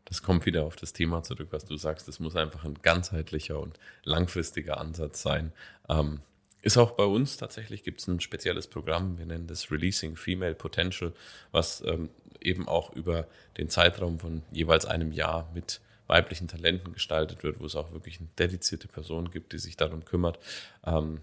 Das 0.06 0.24
kommt 0.24 0.46
wieder 0.46 0.64
auf 0.64 0.78
das 0.78 0.94
Thema 0.94 1.22
zurück, 1.22 1.50
was 1.52 1.66
du 1.66 1.76
sagst. 1.76 2.08
Es 2.08 2.20
muss 2.22 2.38
einfach 2.38 2.64
ein 2.64 2.76
ganzheitlicher 2.82 3.60
und 3.60 3.78
langfristiger 4.04 4.80
Ansatz 4.80 5.22
sein. 5.22 5.52
Ähm, 5.90 6.22
ist 6.62 6.78
auch 6.78 6.92
bei 6.92 7.04
uns 7.04 7.38
tatsächlich, 7.38 7.84
gibt 7.84 8.00
es 8.00 8.08
ein 8.08 8.20
spezielles 8.20 8.68
Programm, 8.68 9.18
wir 9.18 9.26
nennen 9.26 9.48
das 9.48 9.70
Releasing 9.70 10.16
Female 10.16 10.56
Potential, 10.56 11.14
was 11.52 11.84
ähm, 11.86 12.10
eben 12.42 12.68
auch 12.68 12.94
über 12.94 13.28
den 13.58 13.70
Zeitraum 13.70 14.20
von 14.20 14.44
jeweils 14.52 14.86
einem 14.86 15.12
Jahr 15.12 15.50
mit 15.54 15.82
weiblichen 16.08 16.48
Talenten 16.48 16.94
gestaltet 16.94 17.44
wird, 17.44 17.60
wo 17.60 17.66
es 17.66 17.76
auch 17.76 17.92
wirklich 17.92 18.20
eine 18.20 18.30
dedizierte 18.40 18.88
Person 18.88 19.30
gibt, 19.30 19.52
die 19.54 19.60
sich 19.60 19.76
darum 19.76 20.06
kümmert, 20.06 20.40
ähm, 20.86 21.20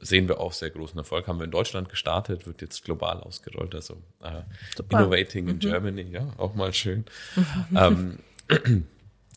sehen 0.00 0.28
wir 0.28 0.40
auch 0.40 0.52
sehr 0.52 0.70
großen 0.70 0.98
Erfolg. 0.98 1.26
Haben 1.26 1.38
wir 1.38 1.44
in 1.44 1.50
Deutschland 1.50 1.88
gestartet, 1.88 2.46
wird 2.46 2.60
jetzt 2.60 2.84
global 2.84 3.20
ausgerollt, 3.20 3.74
also 3.74 3.96
äh, 4.22 4.42
Innovating 4.90 5.48
in 5.48 5.56
mhm. 5.56 5.60
Germany, 5.60 6.02
ja, 6.02 6.28
auch 6.36 6.54
mal 6.54 6.72
schön. 6.74 7.06
ähm, 7.74 8.18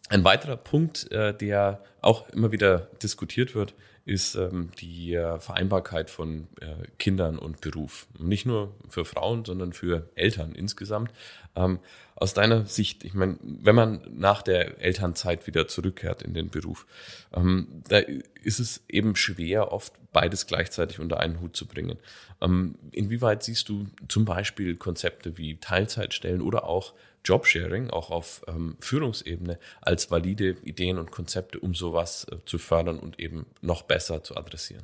ein 0.09 0.23
weiterer 0.23 0.57
Punkt, 0.57 1.09
äh, 1.11 1.34
der 1.34 1.82
auch 2.01 2.30
immer 2.30 2.51
wieder 2.51 2.89
diskutiert 3.01 3.55
wird, 3.55 3.73
ist 4.10 4.34
ähm, 4.34 4.72
die 4.80 5.14
äh, 5.14 5.39
Vereinbarkeit 5.39 6.10
von 6.10 6.47
äh, 6.62 6.88
Kindern 6.97 7.38
und 7.38 7.62
Beruf. 7.62 8.07
Nicht 8.18 8.47
nur 8.47 8.76
für 8.89 9.05
Frauen, 9.05 9.45
sondern 9.45 9.72
für 9.72 10.10
Eltern 10.16 10.53
insgesamt. 10.55 11.12
Ähm, 11.55 11.80
aus 12.16 12.34
deiner 12.34 12.66
Sicht, 12.66 13.05
ich 13.05 13.14
meine, 13.14 13.38
wenn 13.41 13.76
man 13.76 14.01
nach 14.12 14.41
der 14.41 14.82
Elternzeit 14.82 15.45
wieder 15.45 15.68
zurückkehrt 15.68 16.24
in 16.24 16.34
den 16.34 16.49
Beruf, 16.49 16.88
ähm, 17.34 17.84
da 17.88 17.99
ist 18.41 18.60
es 18.60 18.84
eben 18.89 19.16
schwer, 19.16 19.72
oft 19.72 19.93
beides 20.12 20.47
gleichzeitig 20.47 20.99
unter 20.99 21.20
einen 21.20 21.39
Hut 21.39 21.55
zu 21.55 21.68
bringen. 21.68 21.99
Ähm, 22.41 22.76
inwieweit 22.91 23.43
siehst 23.43 23.70
du 23.70 23.86
zum 24.07 24.26
Beispiel 24.26 24.76
Konzepte 24.76 25.38
wie 25.38 25.57
Teilzeitstellen 25.57 26.41
oder 26.41 26.64
auch 26.64 26.93
Jobsharing, 27.26 27.89
auch 27.89 28.11
auf 28.11 28.41
ähm, 28.47 28.78
Führungsebene, 28.80 29.59
als 29.82 30.09
valide 30.11 30.57
Ideen 30.63 30.97
und 30.97 31.11
Konzepte, 31.11 31.59
um 31.59 31.74
sowas 31.74 32.26
äh, 32.32 32.38
zu 32.45 32.57
fördern 32.57 32.99
und 32.99 33.20
eben 33.20 33.45
noch 33.61 33.84
besser 33.84 34.24
zu 34.24 34.36
adressieren? 34.38 34.84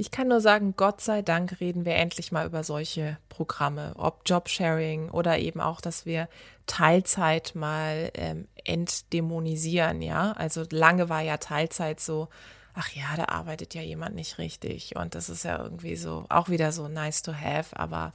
Ich 0.00 0.10
kann 0.10 0.28
nur 0.28 0.40
sagen, 0.40 0.74
Gott 0.78 1.02
sei 1.02 1.20
Dank 1.20 1.60
reden 1.60 1.84
wir 1.84 1.94
endlich 1.94 2.32
mal 2.32 2.46
über 2.46 2.64
solche 2.64 3.18
Programme, 3.28 3.92
ob 3.96 4.22
Jobsharing 4.24 5.10
oder 5.10 5.38
eben 5.38 5.60
auch, 5.60 5.82
dass 5.82 6.06
wir 6.06 6.26
Teilzeit 6.66 7.54
mal 7.54 8.10
ähm, 8.14 8.48
entdämonisieren, 8.64 10.00
ja. 10.00 10.32
Also 10.32 10.64
lange 10.70 11.10
war 11.10 11.20
ja 11.20 11.36
Teilzeit 11.36 12.00
so, 12.00 12.28
ach 12.72 12.88
ja, 12.92 13.14
da 13.16 13.26
arbeitet 13.26 13.74
ja 13.74 13.82
jemand 13.82 14.14
nicht 14.14 14.38
richtig 14.38 14.96
und 14.96 15.14
das 15.14 15.28
ist 15.28 15.44
ja 15.44 15.62
irgendwie 15.62 15.96
so, 15.96 16.24
auch 16.30 16.48
wieder 16.48 16.72
so 16.72 16.88
nice 16.88 17.20
to 17.20 17.34
have, 17.34 17.76
aber 17.78 18.14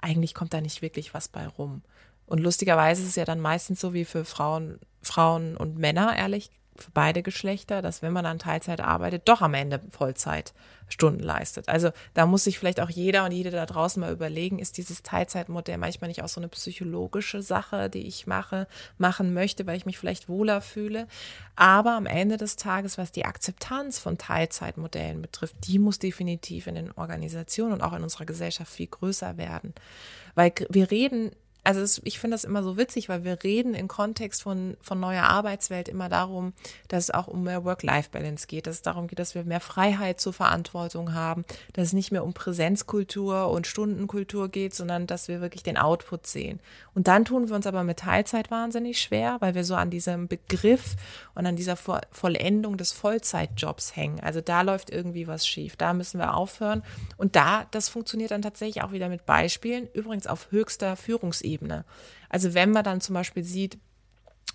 eigentlich 0.00 0.34
kommt 0.34 0.54
da 0.54 0.60
nicht 0.60 0.82
wirklich 0.82 1.14
was 1.14 1.28
bei 1.28 1.46
rum. 1.46 1.82
Und 2.26 2.38
lustigerweise 2.38 3.02
ist 3.02 3.08
es 3.08 3.16
ja 3.16 3.24
dann 3.24 3.40
meistens 3.40 3.80
so 3.80 3.92
wie 3.92 4.04
für 4.04 4.24
Frauen, 4.24 4.78
Frauen 5.02 5.56
und 5.56 5.78
Männer, 5.78 6.16
ehrlich 6.16 6.50
für 6.76 6.90
beide 6.92 7.22
Geschlechter, 7.22 7.82
dass 7.82 8.02
wenn 8.02 8.12
man 8.12 8.26
an 8.26 8.38
Teilzeit 8.38 8.80
arbeitet, 8.80 9.28
doch 9.28 9.42
am 9.42 9.54
Ende 9.54 9.80
Vollzeitstunden 9.90 11.22
leistet. 11.22 11.68
Also 11.68 11.90
da 12.14 12.26
muss 12.26 12.44
sich 12.44 12.58
vielleicht 12.58 12.80
auch 12.80 12.90
jeder 12.90 13.24
und 13.24 13.32
jede 13.32 13.50
da 13.50 13.66
draußen 13.66 14.00
mal 14.00 14.12
überlegen, 14.12 14.58
ist 14.58 14.78
dieses 14.78 15.02
Teilzeitmodell 15.02 15.78
manchmal 15.78 16.08
nicht 16.08 16.22
auch 16.22 16.28
so 16.28 16.40
eine 16.40 16.48
psychologische 16.48 17.42
Sache, 17.42 17.90
die 17.90 18.06
ich 18.06 18.26
mache, 18.26 18.66
machen 18.98 19.34
möchte, 19.34 19.66
weil 19.66 19.76
ich 19.76 19.86
mich 19.86 19.98
vielleicht 19.98 20.28
wohler 20.28 20.60
fühle. 20.60 21.06
Aber 21.56 21.92
am 21.92 22.06
Ende 22.06 22.36
des 22.36 22.56
Tages, 22.56 22.98
was 22.98 23.12
die 23.12 23.26
Akzeptanz 23.26 23.98
von 23.98 24.16
Teilzeitmodellen 24.16 25.20
betrifft, 25.20 25.56
die 25.66 25.78
muss 25.78 25.98
definitiv 25.98 26.66
in 26.66 26.76
den 26.76 26.92
Organisationen 26.92 27.74
und 27.74 27.82
auch 27.82 27.92
in 27.92 28.02
unserer 28.02 28.26
Gesellschaft 28.26 28.72
viel 28.72 28.86
größer 28.86 29.36
werden. 29.36 29.74
Weil 30.34 30.52
wir 30.70 30.90
reden 30.90 31.32
also 31.62 31.80
es, 31.80 32.00
ich 32.04 32.18
finde 32.18 32.34
das 32.34 32.44
immer 32.44 32.62
so 32.62 32.76
witzig, 32.76 33.08
weil 33.08 33.24
wir 33.24 33.42
reden 33.42 33.74
im 33.74 33.88
Kontext 33.88 34.42
von, 34.42 34.76
von 34.80 34.98
neuer 34.98 35.24
Arbeitswelt 35.24 35.88
immer 35.88 36.08
darum, 36.08 36.54
dass 36.88 37.04
es 37.04 37.10
auch 37.10 37.28
um 37.28 37.44
mehr 37.44 37.64
Work-Life-Balance 37.64 38.46
geht, 38.46 38.66
dass 38.66 38.76
es 38.76 38.82
darum 38.82 39.08
geht, 39.08 39.18
dass 39.18 39.34
wir 39.34 39.44
mehr 39.44 39.60
Freiheit 39.60 40.20
zur 40.20 40.32
Verantwortung 40.32 41.14
haben, 41.14 41.44
dass 41.74 41.88
es 41.88 41.92
nicht 41.92 42.12
mehr 42.12 42.24
um 42.24 42.32
Präsenzkultur 42.32 43.50
und 43.50 43.66
Stundenkultur 43.66 44.48
geht, 44.48 44.74
sondern 44.74 45.06
dass 45.06 45.28
wir 45.28 45.40
wirklich 45.40 45.62
den 45.62 45.76
Output 45.76 46.26
sehen. 46.26 46.60
Und 46.94 47.08
dann 47.08 47.24
tun 47.24 47.48
wir 47.48 47.56
uns 47.56 47.66
aber 47.66 47.84
mit 47.84 47.98
Teilzeit 47.98 48.50
wahnsinnig 48.50 49.00
schwer, 49.00 49.36
weil 49.40 49.54
wir 49.54 49.64
so 49.64 49.74
an 49.74 49.90
diesem 49.90 50.28
Begriff 50.28 50.96
und 51.34 51.46
an 51.46 51.56
dieser 51.56 51.76
Vollendung 51.76 52.76
des 52.76 52.92
Vollzeitjobs 52.92 53.96
hängen. 53.96 54.20
Also 54.20 54.40
da 54.40 54.62
läuft 54.62 54.90
irgendwie 54.90 55.26
was 55.26 55.46
schief. 55.46 55.76
Da 55.76 55.92
müssen 55.92 56.18
wir 56.18 56.34
aufhören. 56.34 56.82
Und 57.16 57.36
da, 57.36 57.66
das 57.70 57.88
funktioniert 57.88 58.30
dann 58.30 58.42
tatsächlich 58.42 58.82
auch 58.82 58.92
wieder 58.92 59.08
mit 59.08 59.26
Beispielen, 59.26 59.88
übrigens 59.92 60.26
auf 60.26 60.50
höchster 60.50 60.96
Führungsebene. 60.96 61.49
Also 62.28 62.54
wenn 62.54 62.70
man 62.70 62.84
dann 62.84 63.00
zum 63.00 63.14
Beispiel 63.14 63.44
sieht, 63.44 63.78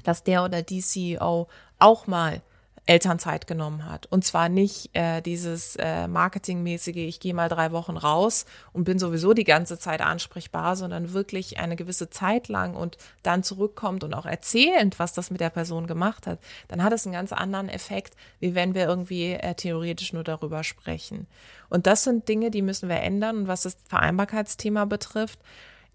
dass 0.03 0.23
der 0.23 0.43
oder 0.43 0.61
die 0.61 0.81
CEO 0.81 1.47
auch 1.79 2.07
mal 2.07 2.41
Elternzeit 2.87 3.47
genommen 3.47 3.89
hat. 3.89 4.05
Und 4.11 4.23
zwar 4.25 4.47
nicht 4.47 4.91
äh, 4.93 5.21
dieses 5.21 5.75
äh, 5.77 6.07
Marketingmäßige, 6.07 6.97
ich 6.97 7.19
gehe 7.19 7.33
mal 7.33 7.49
drei 7.49 7.71
Wochen 7.71 7.97
raus 7.97 8.45
und 8.73 8.83
bin 8.83 8.99
sowieso 8.99 9.33
die 9.33 9.43
ganze 9.43 9.79
Zeit 9.79 10.01
ansprechbar, 10.01 10.75
sondern 10.75 11.13
wirklich 11.13 11.59
eine 11.59 11.75
gewisse 11.75 12.11
Zeit 12.11 12.47
lang 12.47 12.75
und 12.75 12.97
dann 13.23 13.41
zurückkommt 13.41 14.03
und 14.03 14.13
auch 14.13 14.27
erzählend, 14.27 14.99
was 14.99 15.13
das 15.13 15.31
mit 15.31 15.41
der 15.41 15.49
Person 15.49 15.87
gemacht 15.87 16.27
hat, 16.27 16.37
dann 16.67 16.83
hat 16.83 16.93
es 16.93 17.05
einen 17.07 17.13
ganz 17.13 17.33
anderen 17.33 17.69
Effekt, 17.69 18.15
wie 18.39 18.53
wenn 18.53 18.75
wir 18.75 18.85
irgendwie 18.85 19.31
äh, 19.33 19.55
theoretisch 19.55 20.13
nur 20.13 20.23
darüber 20.23 20.63
sprechen. 20.63 21.25
Und 21.69 21.87
das 21.87 22.03
sind 22.03 22.27
Dinge, 22.29 22.51
die 22.51 22.61
müssen 22.61 22.87
wir 22.87 22.97
ändern. 22.97 23.37
Und 23.37 23.47
was 23.47 23.63
das 23.63 23.77
Vereinbarkeitsthema 23.87 24.85
betrifft, 24.85 25.39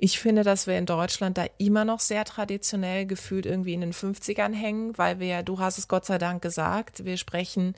ich 0.02 0.18
finde, 0.18 0.44
dass 0.44 0.66
wir 0.66 0.78
in 0.78 0.86
Deutschland 0.86 1.36
da 1.36 1.44
immer 1.58 1.84
noch 1.84 2.00
sehr 2.00 2.24
traditionell 2.24 3.04
gefühlt 3.04 3.44
irgendwie 3.44 3.74
in 3.74 3.82
den 3.82 3.92
50ern 3.92 4.54
hängen, 4.54 4.96
weil 4.96 5.20
wir, 5.20 5.42
du 5.42 5.58
hast 5.58 5.76
es 5.76 5.88
Gott 5.88 6.06
sei 6.06 6.16
Dank 6.16 6.40
gesagt, 6.40 7.04
wir 7.04 7.18
sprechen 7.18 7.74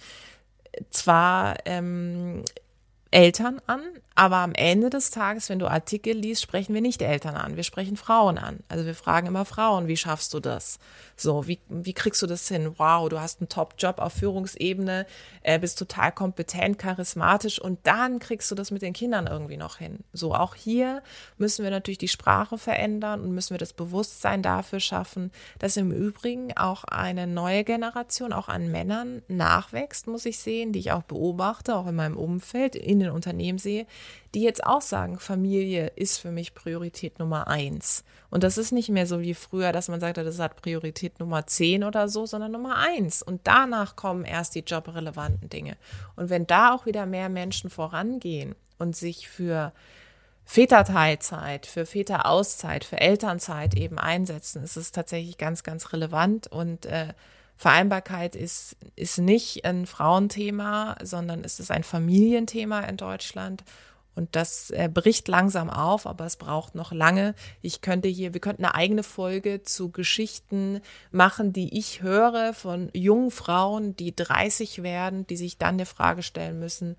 zwar 0.90 1.56
ähm, 1.64 2.44
Eltern 3.10 3.60
an, 3.66 3.82
aber 4.14 4.36
am 4.36 4.54
Ende 4.54 4.88
des 4.88 5.10
Tages, 5.10 5.48
wenn 5.48 5.58
du 5.58 5.66
Artikel 5.66 6.16
liest, 6.16 6.42
sprechen 6.42 6.74
wir 6.74 6.80
nicht 6.80 7.02
Eltern 7.02 7.34
an, 7.34 7.56
wir 7.56 7.64
sprechen 7.64 7.96
Frauen 7.96 8.38
an. 8.38 8.60
Also 8.68 8.86
wir 8.86 8.94
fragen 8.94 9.26
immer 9.26 9.44
Frauen, 9.44 9.88
wie 9.88 9.96
schaffst 9.96 10.32
du 10.32 10.38
das? 10.38 10.78
So, 11.22 11.46
wie, 11.46 11.60
wie 11.68 11.92
kriegst 11.92 12.20
du 12.20 12.26
das 12.26 12.48
hin? 12.48 12.74
Wow, 12.78 13.08
du 13.08 13.20
hast 13.20 13.40
einen 13.40 13.48
Top-Job 13.48 14.00
auf 14.00 14.12
Führungsebene, 14.14 15.06
äh, 15.42 15.60
bist 15.60 15.78
total 15.78 16.10
kompetent, 16.10 16.80
charismatisch 16.80 17.60
und 17.60 17.78
dann 17.84 18.18
kriegst 18.18 18.50
du 18.50 18.56
das 18.56 18.72
mit 18.72 18.82
den 18.82 18.92
Kindern 18.92 19.28
irgendwie 19.28 19.56
noch 19.56 19.76
hin. 19.76 20.00
So, 20.12 20.34
auch 20.34 20.56
hier 20.56 21.00
müssen 21.38 21.62
wir 21.62 21.70
natürlich 21.70 21.98
die 21.98 22.08
Sprache 22.08 22.58
verändern 22.58 23.20
und 23.20 23.30
müssen 23.30 23.54
wir 23.54 23.58
das 23.58 23.72
Bewusstsein 23.72 24.42
dafür 24.42 24.80
schaffen, 24.80 25.30
dass 25.60 25.76
im 25.76 25.92
Übrigen 25.92 26.56
auch 26.56 26.82
eine 26.82 27.28
neue 27.28 27.62
Generation, 27.62 28.32
auch 28.32 28.48
an 28.48 28.72
Männern 28.72 29.22
nachwächst, 29.28 30.08
muss 30.08 30.26
ich 30.26 30.40
sehen, 30.40 30.72
die 30.72 30.80
ich 30.80 30.90
auch 30.90 31.04
beobachte, 31.04 31.76
auch 31.76 31.86
in 31.86 31.94
meinem 31.94 32.16
Umfeld, 32.16 32.74
in 32.74 32.98
den 32.98 33.10
Unternehmen 33.10 33.58
sehe, 33.58 33.86
die 34.34 34.42
jetzt 34.42 34.66
auch 34.66 34.82
sagen, 34.82 35.20
Familie 35.20 35.92
ist 35.94 36.18
für 36.18 36.32
mich 36.32 36.52
Priorität 36.52 37.20
Nummer 37.20 37.46
eins. 37.46 38.02
Und 38.32 38.44
das 38.44 38.56
ist 38.56 38.72
nicht 38.72 38.88
mehr 38.88 39.06
so 39.06 39.20
wie 39.20 39.34
früher, 39.34 39.72
dass 39.72 39.88
man 39.88 40.00
sagte, 40.00 40.24
das 40.24 40.38
hat 40.38 40.62
Priorität 40.62 41.20
Nummer 41.20 41.46
zehn 41.46 41.84
oder 41.84 42.08
so, 42.08 42.24
sondern 42.24 42.52
Nummer 42.52 42.76
eins. 42.78 43.22
Und 43.22 43.42
danach 43.44 43.94
kommen 43.94 44.24
erst 44.24 44.54
die 44.54 44.64
jobrelevanten 44.66 45.50
Dinge. 45.50 45.76
Und 46.16 46.30
wenn 46.30 46.46
da 46.46 46.72
auch 46.72 46.86
wieder 46.86 47.04
mehr 47.04 47.28
Menschen 47.28 47.68
vorangehen 47.68 48.54
und 48.78 48.96
sich 48.96 49.28
für 49.28 49.74
Väterteilzeit, 50.46 51.66
für 51.66 51.84
Väterauszeit, 51.84 52.84
für 52.84 52.98
Elternzeit 52.98 53.74
eben 53.74 53.98
einsetzen, 53.98 54.64
ist 54.64 54.78
es 54.78 54.92
tatsächlich 54.92 55.36
ganz, 55.36 55.62
ganz 55.62 55.92
relevant 55.92 56.46
und 56.46 56.86
äh, 56.86 57.08
Vereinbarkeit 57.58 58.34
ist, 58.34 58.76
ist 58.96 59.18
nicht 59.18 59.66
ein 59.66 59.84
Frauenthema, 59.84 60.96
sondern 61.02 61.44
es 61.44 61.60
ist 61.60 61.70
ein 61.70 61.84
Familienthema 61.84 62.80
in 62.80 62.96
Deutschland. 62.96 63.62
Und 64.14 64.36
das 64.36 64.70
äh, 64.70 64.90
bricht 64.92 65.26
langsam 65.28 65.70
auf, 65.70 66.06
aber 66.06 66.26
es 66.26 66.36
braucht 66.36 66.74
noch 66.74 66.92
lange. 66.92 67.34
Ich 67.62 67.80
könnte 67.80 68.08
hier, 68.08 68.34
wir 68.34 68.40
könnten 68.40 68.64
eine 68.64 68.74
eigene 68.74 69.02
Folge 69.02 69.62
zu 69.62 69.90
Geschichten 69.90 70.80
machen, 71.10 71.52
die 71.52 71.78
ich 71.78 72.02
höre 72.02 72.52
von 72.52 72.90
jungen 72.92 73.30
Frauen, 73.30 73.96
die 73.96 74.14
30 74.14 74.82
werden, 74.82 75.26
die 75.26 75.36
sich 75.36 75.56
dann 75.56 75.76
eine 75.76 75.86
Frage 75.86 76.22
stellen 76.22 76.58
müssen, 76.58 76.96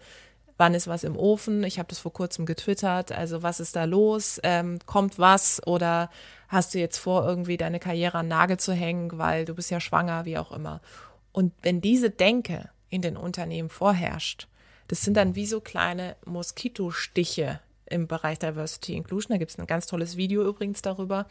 wann 0.57 0.73
ist 0.73 0.87
was 0.87 1.03
im 1.03 1.17
Ofen? 1.17 1.63
Ich 1.63 1.79
habe 1.79 1.89
das 1.89 1.99
vor 1.99 2.13
kurzem 2.13 2.45
getwittert. 2.45 3.11
Also 3.11 3.43
was 3.43 3.59
ist 3.59 3.75
da 3.75 3.83
los? 3.83 4.39
Ähm, 4.43 4.79
kommt 4.85 5.19
was? 5.19 5.65
Oder 5.67 6.09
hast 6.47 6.73
du 6.73 6.79
jetzt 6.79 6.97
vor, 6.97 7.25
irgendwie 7.25 7.57
deine 7.57 7.79
Karriere 7.79 8.19
an 8.19 8.27
Nagel 8.27 8.57
zu 8.57 8.73
hängen, 8.73 9.17
weil 9.17 9.45
du 9.45 9.55
bist 9.55 9.71
ja 9.71 9.79
schwanger, 9.79 10.25
wie 10.25 10.37
auch 10.37 10.51
immer. 10.51 10.81
Und 11.31 11.53
wenn 11.61 11.81
diese 11.81 12.09
Denke 12.09 12.69
in 12.89 13.01
den 13.01 13.17
Unternehmen 13.17 13.69
vorherrscht, 13.69 14.47
das 14.87 15.01
sind 15.01 15.15
dann 15.15 15.35
wie 15.35 15.45
so 15.45 15.61
kleine 15.61 16.15
Moskitostiche 16.25 17.59
im 17.85 18.07
Bereich 18.07 18.39
Diversity 18.39 18.95
Inclusion. 18.95 19.33
Da 19.33 19.37
gibt 19.37 19.51
es 19.51 19.59
ein 19.59 19.67
ganz 19.67 19.87
tolles 19.87 20.17
Video 20.17 20.43
übrigens 20.43 20.81
darüber. 20.81 21.27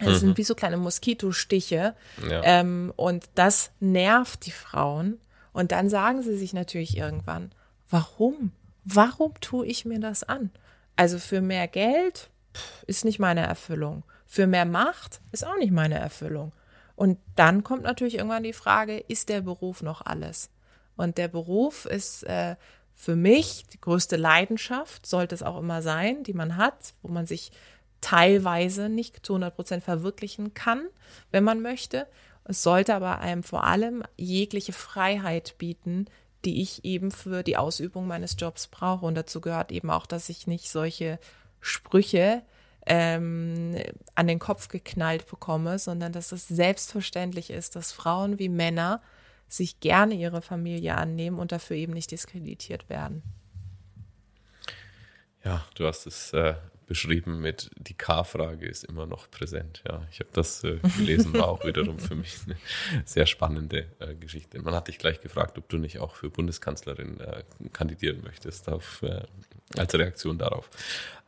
Das 0.00 0.20
sind 0.20 0.36
wie 0.36 0.44
so 0.44 0.54
kleine 0.54 0.78
Moskitostiche. 0.78 1.94
Ja. 2.28 2.42
Ähm, 2.44 2.92
und 2.96 3.26
das 3.34 3.70
nervt 3.78 4.46
die 4.46 4.50
Frauen. 4.50 5.20
Und 5.52 5.70
dann 5.70 5.88
sagen 5.88 6.22
sie 6.22 6.36
sich 6.36 6.52
natürlich 6.52 6.96
irgendwann, 6.96 7.52
warum? 7.90 8.52
Warum 8.84 9.34
tue 9.40 9.66
ich 9.66 9.84
mir 9.84 10.00
das 10.00 10.24
an? 10.24 10.50
Also 10.96 11.18
für 11.18 11.40
mehr 11.40 11.68
Geld 11.68 12.30
ist 12.86 13.04
nicht 13.04 13.18
meine 13.18 13.46
Erfüllung. 13.46 14.02
Für 14.26 14.46
mehr 14.46 14.64
Macht 14.64 15.20
ist 15.30 15.46
auch 15.46 15.56
nicht 15.56 15.72
meine 15.72 15.98
Erfüllung. 15.98 16.52
Und 16.96 17.18
dann 17.36 17.62
kommt 17.62 17.82
natürlich 17.82 18.16
irgendwann 18.16 18.42
die 18.42 18.52
Frage, 18.52 18.98
ist 18.98 19.28
der 19.28 19.40
Beruf 19.42 19.82
noch 19.82 20.04
alles? 20.04 20.50
Und 20.96 21.18
der 21.18 21.28
Beruf 21.28 21.86
ist 21.86 22.24
äh, 22.24 22.56
für 22.94 23.16
mich 23.16 23.64
die 23.72 23.80
größte 23.80 24.16
Leidenschaft, 24.16 25.06
sollte 25.06 25.34
es 25.34 25.42
auch 25.42 25.58
immer 25.58 25.82
sein, 25.82 26.22
die 26.22 26.34
man 26.34 26.56
hat, 26.56 26.94
wo 27.02 27.08
man 27.08 27.26
sich 27.26 27.50
teilweise 28.00 28.88
nicht 28.88 29.24
zu 29.24 29.34
100 29.34 29.54
Prozent 29.54 29.84
verwirklichen 29.84 30.54
kann, 30.54 30.86
wenn 31.30 31.44
man 31.44 31.60
möchte. 31.60 32.06
Es 32.44 32.62
sollte 32.62 32.94
aber 32.94 33.20
einem 33.20 33.42
vor 33.42 33.64
allem 33.64 34.02
jegliche 34.16 34.72
Freiheit 34.72 35.56
bieten, 35.58 36.06
die 36.44 36.60
ich 36.60 36.84
eben 36.84 37.12
für 37.12 37.42
die 37.42 37.56
Ausübung 37.56 38.06
meines 38.06 38.36
Jobs 38.38 38.66
brauche. 38.66 39.06
Und 39.06 39.14
dazu 39.14 39.40
gehört 39.40 39.70
eben 39.70 39.90
auch, 39.90 40.06
dass 40.06 40.28
ich 40.28 40.46
nicht 40.46 40.68
solche 40.68 41.18
Sprüche 41.60 42.42
ähm, 42.86 43.76
an 44.16 44.26
den 44.26 44.40
Kopf 44.40 44.66
geknallt 44.66 45.28
bekomme, 45.28 45.78
sondern 45.78 46.12
dass 46.12 46.32
es 46.32 46.48
selbstverständlich 46.48 47.50
ist, 47.50 47.76
dass 47.76 47.92
Frauen 47.92 48.40
wie 48.40 48.48
Männer 48.48 49.00
sich 49.52 49.80
gerne 49.80 50.14
ihre 50.14 50.42
Familie 50.42 50.96
annehmen 50.96 51.38
und 51.38 51.52
dafür 51.52 51.76
eben 51.76 51.92
nicht 51.92 52.10
diskreditiert 52.10 52.88
werden. 52.88 53.22
Ja, 55.44 55.64
du 55.74 55.86
hast 55.86 56.06
es 56.06 56.32
äh, 56.32 56.54
beschrieben 56.86 57.40
mit 57.40 57.70
die 57.76 57.94
K-Frage 57.94 58.66
ist 58.66 58.84
immer 58.84 59.06
noch 59.06 59.30
präsent. 59.30 59.82
Ja, 59.86 60.06
ich 60.10 60.20
habe 60.20 60.30
das 60.32 60.62
äh, 60.64 60.78
gelesen, 60.96 61.34
war 61.34 61.48
auch 61.48 61.64
wiederum 61.64 61.98
für 61.98 62.14
mich 62.14 62.36
eine 62.46 62.56
sehr 63.04 63.26
spannende 63.26 63.86
äh, 63.98 64.14
Geschichte. 64.14 64.60
Man 64.60 64.74
hat 64.74 64.88
dich 64.88 64.98
gleich 64.98 65.20
gefragt, 65.20 65.58
ob 65.58 65.68
du 65.68 65.78
nicht 65.78 65.98
auch 65.98 66.14
für 66.14 66.30
Bundeskanzlerin 66.30 67.20
äh, 67.20 67.42
kandidieren 67.72 68.22
möchtest, 68.22 68.68
auf, 68.68 69.02
äh, 69.02 69.22
als 69.76 69.94
Reaktion 69.94 70.38
darauf. 70.38 70.70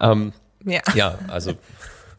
Ähm, 0.00 0.32
Ja. 0.64 0.80
ja, 0.94 1.18
also 1.28 1.58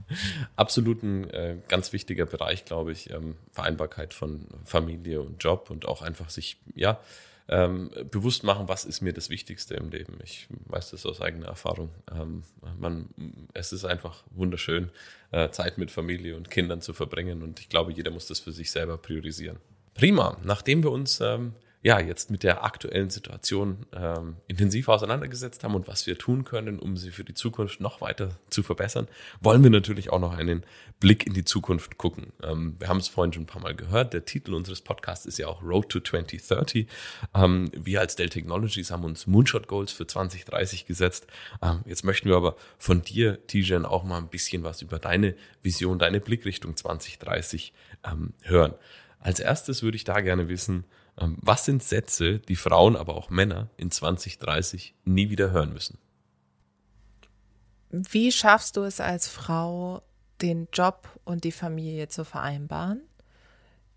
absolut 0.56 1.03
ein 1.03 1.30
äh, 1.30 1.58
ganz 1.68 1.93
wichtiger 1.93 2.26
Bereich, 2.26 2.66
glaube 2.66 2.91
ich, 2.91 3.10
ähm, 3.12 3.36
Vereinbarkeit 3.51 4.14
von 4.14 4.47
Familie 4.66 5.22
und 5.22 5.43
Job 5.43 5.70
und 5.70 5.88
auch 5.88 6.01
einfach 6.01 6.30
sich, 6.30 6.58
ja, 6.76 6.99
ähm, 7.47 7.91
bewusst 8.10 8.43
machen, 8.43 8.68
was 8.68 8.86
ist 8.86 9.01
mir 9.01 9.14
das 9.14 9.30
Wichtigste 9.30 9.76
im 9.76 9.89
Leben. 9.89 10.18
Ich 10.24 10.47
weiß 10.66 10.91
das 10.91 11.06
aus 11.06 11.22
eigener 11.22 11.47
Erfahrung. 11.47 11.91
Ähm, 12.12 12.43
man, 12.80 13.10
es 13.53 13.72
ist 13.72 13.86
einfach 13.86 14.24
wunderschön, 14.32 14.89
äh, 15.32 15.49
Zeit 15.49 15.78
mit 15.78 15.91
Familie 15.91 16.38
und 16.38 16.49
Kindern 16.49 16.82
zu 16.82 16.93
verbringen 16.93 17.43
und 17.43 17.60
ich 17.60 17.70
glaube, 17.70 17.91
jeder 17.93 18.10
muss 18.10 18.28
das 18.28 18.39
für 18.39 18.51
sich 18.51 18.72
selber 18.72 18.97
priorisieren. 18.97 19.58
Prima, 19.93 20.38
nachdem 20.43 20.84
wir 20.84 20.91
uns 20.91 21.22
ähm, 21.22 21.53
ja 21.86 21.99
jetzt 21.99 22.31
mit 22.31 22.41
der 22.41 22.63
aktuellen 22.63 23.11
Situation 23.11 23.86
ähm, 23.93 24.38
intensiv 24.47 24.89
auseinandergesetzt 24.89 25.63
haben 25.63 25.75
und 25.75 25.88
was 25.88 26.07
wir 26.07 26.17
tun 26.17 26.43
können, 26.43 26.79
um 26.79 26.97
sie 26.97 27.11
für 27.11 27.23
die 27.23 27.36
Zukunft 27.36 27.79
noch 27.79 28.01
weiter 28.01 28.39
zu 28.49 28.63
verbessern, 28.63 29.07
wollen 29.39 29.61
wir 29.61 29.69
natürlich 29.69 30.09
auch 30.09 30.17
noch 30.17 30.36
einen 30.36 30.63
Blick 30.99 31.27
in 31.27 31.36
die 31.36 31.45
Zukunft 31.45 31.99
gucken. 31.99 32.33
Ähm, 32.41 32.73
wir 32.79 32.88
haben 32.88 32.97
es 32.97 33.07
vorhin 33.07 33.33
schon 33.33 33.43
ein 33.43 33.45
paar 33.45 33.61
Mal 33.61 33.75
gehört. 33.75 34.13
Der 34.13 34.25
Titel 34.25 34.55
unseres 34.55 34.81
Podcasts 34.81 35.27
ist 35.27 35.38
ja 35.38 35.45
auch 35.45 35.61
Road 35.61 35.89
to 35.89 35.99
2030. 35.99 36.88
Ähm, 37.36 37.69
wir 37.71 37.99
als 37.99 38.15
Dell 38.15 38.29
Technologies 38.29 38.89
haben 38.89 39.03
uns 39.03 39.27
Moonshot 39.27 39.67
Goals 39.67 39.91
für 39.91 40.07
2030 40.07 40.88
gesetzt. 40.88 41.27
Ähm, 41.61 41.81
jetzt 41.86 42.03
möchten 42.03 42.29
wir 42.29 42.36
aber 42.36 42.55
von 42.79 43.03
dir, 43.03 43.45
Tijan, 43.45 43.86
auch 43.86 44.03
mal 44.03 44.17
ein 44.17 44.29
bisschen 44.29 44.63
was 44.63 44.81
über 44.81 44.97
deine 44.97 45.36
Vision, 45.61 45.99
deine 45.99 46.19
Blickrichtung 46.19 46.75
2030 46.75 47.73
ähm, 48.11 48.33
hören. 48.41 48.73
Als 49.19 49.39
erstes 49.39 49.83
würde 49.83 49.97
ich 49.97 50.03
da 50.03 50.21
gerne 50.21 50.49
wissen, 50.49 50.86
was 51.18 51.66
sind 51.66 51.82
Sätze, 51.82 52.39
die 52.39 52.55
Frauen, 52.55 52.95
aber 52.95 53.16
auch 53.16 53.30
Männer 53.30 53.70
in 53.78 53.91
2030 53.91 54.95
nie 55.05 55.30
wieder 55.30 55.51
hören 55.51 55.74
müssen? 55.74 55.97
Wie 57.89 58.32
schaffst 58.32 58.76
du 58.76 58.82
es 58.82 58.99
als 58.99 59.28
Frau, 59.28 60.01
den 60.41 60.68
Job 60.74 61.07
und 61.24 61.45
die 61.45 61.53
Familie 61.53 62.09
zu 62.09 62.26
vereinbaren? 62.26 63.01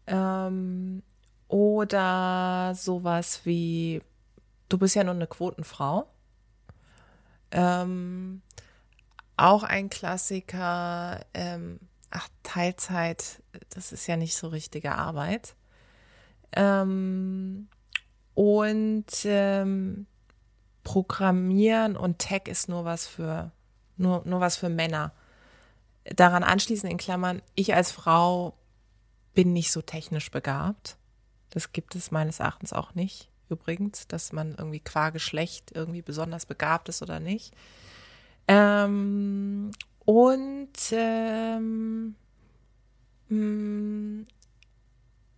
Ähm, 0.06 1.02
oder 1.48 2.74
sowas 2.76 3.40
wie, 3.44 4.02
du 4.68 4.78
bist 4.78 4.94
ja 4.94 5.02
nur 5.02 5.14
eine 5.14 5.26
Quotenfrau. 5.26 6.08
Ähm, 7.50 8.42
auch 9.36 9.62
ein 9.62 9.90
Klassiker, 9.90 11.24
ähm, 11.34 11.80
ach, 12.10 12.28
Teilzeit, 12.42 13.42
das 13.70 13.92
ist 13.92 14.06
ja 14.06 14.16
nicht 14.16 14.36
so 14.36 14.48
richtige 14.48 14.94
Arbeit. 14.94 15.56
Ähm, 16.52 17.68
und 18.34 19.06
ähm, 19.24 20.06
Programmieren 20.84 21.96
und 21.96 22.18
Tech 22.18 22.42
ist 22.46 22.68
nur 22.68 22.84
was 22.84 23.06
für 23.06 23.52
nur, 23.96 24.22
nur 24.24 24.40
was 24.40 24.56
für 24.56 24.68
Männer. 24.68 25.12
Daran 26.04 26.42
anschließend 26.42 26.90
in 26.90 26.98
Klammern, 26.98 27.42
ich 27.54 27.74
als 27.74 27.92
Frau 27.92 28.56
bin 29.34 29.52
nicht 29.52 29.70
so 29.70 29.82
technisch 29.82 30.30
begabt. 30.30 30.96
Das 31.50 31.72
gibt 31.72 31.94
es 31.94 32.10
meines 32.10 32.40
Erachtens 32.40 32.72
auch 32.72 32.94
nicht, 32.94 33.28
übrigens, 33.50 34.06
dass 34.06 34.32
man 34.32 34.54
irgendwie 34.54 34.80
qua 34.80 35.10
Geschlecht 35.10 35.72
irgendwie 35.74 36.02
besonders 36.02 36.46
begabt 36.46 36.88
ist 36.88 37.02
oder 37.02 37.20
nicht. 37.20 37.54
Ähm, 38.46 39.70
und 40.04 40.72
ähm, 40.92 42.14
mh, 43.28 44.24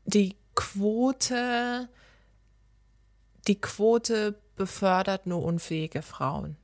die 0.05 0.37
Quote, 0.61 1.89
die 3.49 3.59
Quote 3.59 4.39
befördert 4.57 5.27
nur 5.27 5.43
unfähige 5.43 6.03
Frauen. 6.03 6.59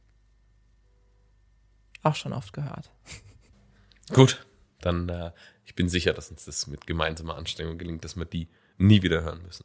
Auch 2.03 2.15
schon 2.15 2.35
oft 2.35 2.53
gehört. 2.53 2.91
Gut, 4.13 4.45
dann 4.83 5.09
äh, 5.09 5.33
ich 5.65 5.75
bin 5.75 5.89
sicher, 5.89 6.13
dass 6.13 6.31
uns 6.31 6.45
das 6.45 6.67
mit 6.67 6.87
gemeinsamer 6.87 7.37
Anstrengung 7.37 7.79
gelingt, 7.79 8.05
dass 8.05 8.17
wir 8.17 8.27
die 8.27 8.49
nie 8.77 9.03
wieder 9.03 9.23
hören 9.23 9.43
müssen. 9.43 9.65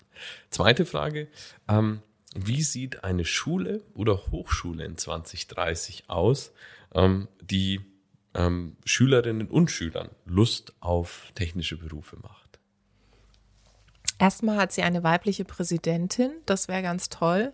Zweite 0.49 0.85
Frage, 0.85 1.27
ähm, 1.67 2.01
wie 2.33 2.61
sieht 2.61 3.03
eine 3.03 3.25
Schule 3.25 3.83
oder 3.93 4.31
Hochschule 4.31 4.85
in 4.85 4.97
2030 4.97 6.09
aus, 6.09 6.53
ähm, 6.93 7.27
die 7.41 7.81
ähm, 8.33 8.77
Schülerinnen 8.85 9.49
und 9.49 9.69
Schülern 9.69 10.07
Lust 10.23 10.73
auf 10.79 11.33
technische 11.35 11.75
Berufe 11.75 12.15
macht? 12.15 12.40
Erstmal 14.21 14.57
hat 14.57 14.71
sie 14.71 14.83
eine 14.83 15.01
weibliche 15.01 15.45
Präsidentin, 15.45 16.29
das 16.45 16.67
wäre 16.67 16.83
ganz 16.83 17.09
toll. 17.09 17.53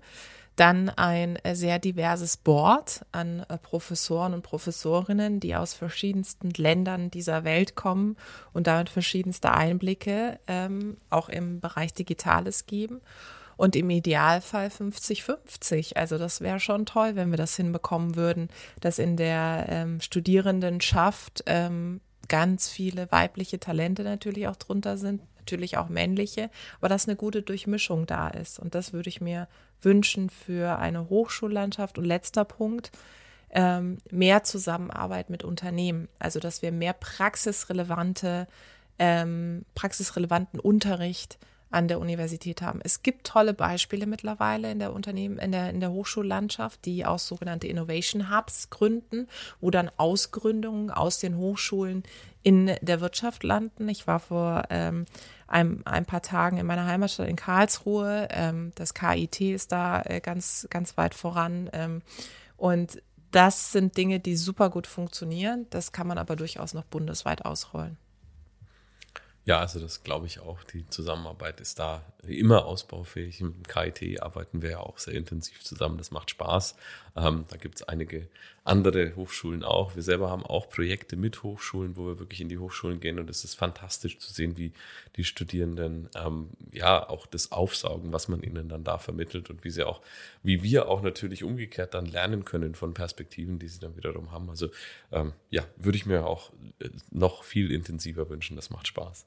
Dann 0.57 0.89
ein 0.89 1.37
äh, 1.37 1.55
sehr 1.55 1.79
diverses 1.79 2.35
Board 2.35 3.05
an 3.13 3.45
äh, 3.47 3.57
Professoren 3.57 4.33
und 4.33 4.41
Professorinnen, 4.41 5.39
die 5.39 5.55
aus 5.55 5.73
verschiedensten 5.73 6.49
Ländern 6.49 7.09
dieser 7.09 7.45
Welt 7.45 7.75
kommen 7.75 8.17
und 8.51 8.67
damit 8.67 8.89
verschiedenste 8.89 9.53
Einblicke 9.53 10.41
ähm, 10.47 10.97
auch 11.09 11.29
im 11.29 11.61
Bereich 11.61 11.93
Digitales 11.93 12.65
geben. 12.65 12.99
Und 13.55 13.77
im 13.77 13.89
Idealfall 13.89 14.67
50-50. 14.67 15.95
Also 15.95 16.17
das 16.17 16.41
wäre 16.41 16.59
schon 16.59 16.85
toll, 16.85 17.15
wenn 17.15 17.31
wir 17.31 17.37
das 17.37 17.55
hinbekommen 17.55 18.17
würden, 18.17 18.49
dass 18.81 18.99
in 18.99 19.15
der 19.15 19.67
ähm, 19.69 20.01
Studierendenschaft 20.01 21.43
ähm, 21.45 22.01
ganz 22.27 22.67
viele 22.67 23.09
weibliche 23.09 23.57
Talente 23.57 24.03
natürlich 24.03 24.49
auch 24.49 24.57
drunter 24.57 24.97
sind, 24.97 25.21
natürlich 25.47 25.77
auch 25.77 25.87
männliche, 25.87 26.49
aber 26.79 26.89
dass 26.89 27.07
eine 27.07 27.15
gute 27.15 27.41
Durchmischung 27.41 28.05
da 28.05 28.27
ist. 28.27 28.59
Und 28.59 28.75
das 28.75 28.91
würde 28.91 29.07
ich 29.07 29.21
mir 29.21 29.47
wünschen 29.81 30.29
für 30.29 30.77
eine 30.77 31.09
Hochschullandschaft. 31.09 31.97
Und 31.97 32.03
letzter 32.05 32.43
Punkt, 32.43 32.91
ähm, 33.49 33.97
mehr 34.11 34.43
Zusammenarbeit 34.43 35.29
mit 35.29 35.45
Unternehmen. 35.45 36.09
Also 36.19 36.39
dass 36.41 36.61
wir 36.61 36.73
mehr 36.73 36.93
praxisrelevante, 36.93 38.47
ähm, 38.99 39.63
praxisrelevanten 39.73 40.59
Unterricht 40.59 41.37
an 41.69 41.87
der 41.87 41.99
Universität 41.99 42.61
haben. 42.61 42.79
Es 42.83 43.03
gibt 43.03 43.27
tolle 43.27 43.53
Beispiele 43.53 44.05
mittlerweile 44.05 44.71
in 44.71 44.79
der 44.79 44.93
Unternehmen, 44.93 45.37
in 45.37 45.51
der, 45.51 45.69
in 45.69 45.79
der 45.79 45.91
Hochschullandschaft, 45.91 46.85
die 46.85 47.05
auch 47.05 47.19
sogenannte 47.19 47.67
Innovation 47.67 48.33
Hubs 48.33 48.69
gründen, 48.69 49.27
wo 49.59 49.69
dann 49.69 49.91
Ausgründungen 49.97 50.91
aus 50.91 51.19
den 51.19 51.37
Hochschulen 51.37 52.03
in 52.41 52.71
der 52.81 53.01
Wirtschaft 53.01 53.43
landen. 53.43 53.89
Ich 53.89 54.07
war 54.07 54.19
vor 54.19 54.63
ähm, 54.69 55.05
ein, 55.47 55.85
ein 55.85 56.05
paar 56.05 56.21
Tagen 56.21 56.57
in 56.57 56.65
meiner 56.65 56.85
Heimatstadt 56.85 57.27
in 57.27 57.35
Karlsruhe. 57.35 58.27
Ähm, 58.31 58.71
das 58.75 58.93
KIT 58.93 59.41
ist 59.41 59.71
da 59.71 60.01
äh, 60.01 60.19
ganz, 60.19 60.67
ganz 60.69 60.97
weit 60.97 61.15
voran. 61.15 61.69
Ähm, 61.73 62.01
und 62.57 63.01
das 63.31 63.71
sind 63.71 63.97
Dinge, 63.97 64.19
die 64.19 64.35
super 64.35 64.69
gut 64.69 64.87
funktionieren. 64.87 65.67
Das 65.69 65.91
kann 65.91 66.07
man 66.07 66.17
aber 66.17 66.35
durchaus 66.35 66.73
noch 66.73 66.85
bundesweit 66.85 67.45
ausrollen. 67.45 67.97
Ja, 69.47 69.59
also 69.59 69.79
das 69.79 70.03
glaube 70.03 70.25
ich 70.25 70.41
auch. 70.41 70.61
Die 70.65 70.85
Zusammenarbeit 70.89 71.61
ist 71.61 71.79
da 71.79 72.03
immer 72.23 72.65
ausbaufähig. 72.65 73.39
Im 73.39 73.63
KIT 73.63 74.21
arbeiten 74.21 74.61
wir 74.61 74.71
ja 74.71 74.79
auch 74.79 74.97
sehr 74.97 75.13
intensiv 75.13 75.63
zusammen. 75.63 75.97
Das 75.97 76.11
macht 76.11 76.29
Spaß. 76.31 76.75
Ähm, 77.17 77.45
da 77.49 77.57
gibt 77.57 77.75
es 77.75 77.83
einige 77.83 78.27
andere 78.63 79.15
Hochschulen 79.15 79.63
auch. 79.63 79.95
Wir 79.95 80.03
selber 80.03 80.29
haben 80.29 80.45
auch 80.45 80.69
Projekte 80.69 81.15
mit 81.15 81.41
Hochschulen, 81.41 81.97
wo 81.97 82.05
wir 82.05 82.19
wirklich 82.19 82.41
in 82.41 82.49
die 82.49 82.59
Hochschulen 82.59 82.99
gehen. 82.99 83.17
Und 83.17 83.29
es 83.29 83.43
ist 83.43 83.55
fantastisch 83.55 84.19
zu 84.19 84.31
sehen, 84.31 84.57
wie 84.57 84.71
die 85.15 85.23
Studierenden 85.23 86.09
ähm, 86.15 86.49
ja 86.71 87.09
auch 87.09 87.25
das 87.25 87.51
aufsaugen, 87.51 88.13
was 88.13 88.27
man 88.27 88.43
ihnen 88.43 88.69
dann 88.69 88.83
da 88.83 88.99
vermittelt 88.99 89.49
und 89.49 89.63
wie 89.63 89.71
sie 89.71 89.83
auch, 89.83 90.01
wie 90.43 90.61
wir 90.61 90.89
auch 90.89 91.01
natürlich 91.01 91.43
umgekehrt 91.43 91.95
dann 91.95 92.05
lernen 92.05 92.45
können 92.45 92.75
von 92.75 92.93
Perspektiven, 92.93 93.57
die 93.57 93.67
sie 93.67 93.79
dann 93.79 93.97
wiederum 93.97 94.31
haben. 94.31 94.49
Also 94.49 94.69
ähm, 95.11 95.33
ja, 95.49 95.63
würde 95.77 95.97
ich 95.97 96.05
mir 96.05 96.27
auch 96.27 96.51
äh, 96.79 96.89
noch 97.09 97.43
viel 97.43 97.71
intensiver 97.71 98.29
wünschen. 98.29 98.55
Das 98.55 98.69
macht 98.69 98.87
Spaß. 98.87 99.25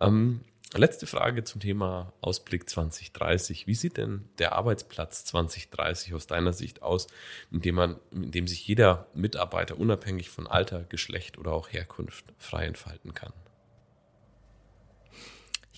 Ähm, 0.00 0.40
letzte 0.80 1.06
Frage 1.06 1.44
zum 1.44 1.60
Thema 1.60 2.12
Ausblick 2.20 2.68
2030. 2.68 3.66
Wie 3.66 3.74
sieht 3.74 3.96
denn 3.96 4.28
der 4.38 4.52
Arbeitsplatz 4.52 5.24
2030 5.26 6.14
aus 6.14 6.26
deiner 6.26 6.52
Sicht 6.52 6.82
aus, 6.82 7.06
in 7.50 7.60
dem, 7.60 7.74
man, 7.76 8.00
in 8.10 8.30
dem 8.30 8.46
sich 8.46 8.66
jeder 8.66 9.06
Mitarbeiter 9.14 9.78
unabhängig 9.78 10.30
von 10.30 10.46
Alter, 10.46 10.84
Geschlecht 10.84 11.38
oder 11.38 11.52
auch 11.52 11.72
Herkunft 11.72 12.24
frei 12.38 12.66
entfalten 12.66 13.14
kann? 13.14 13.32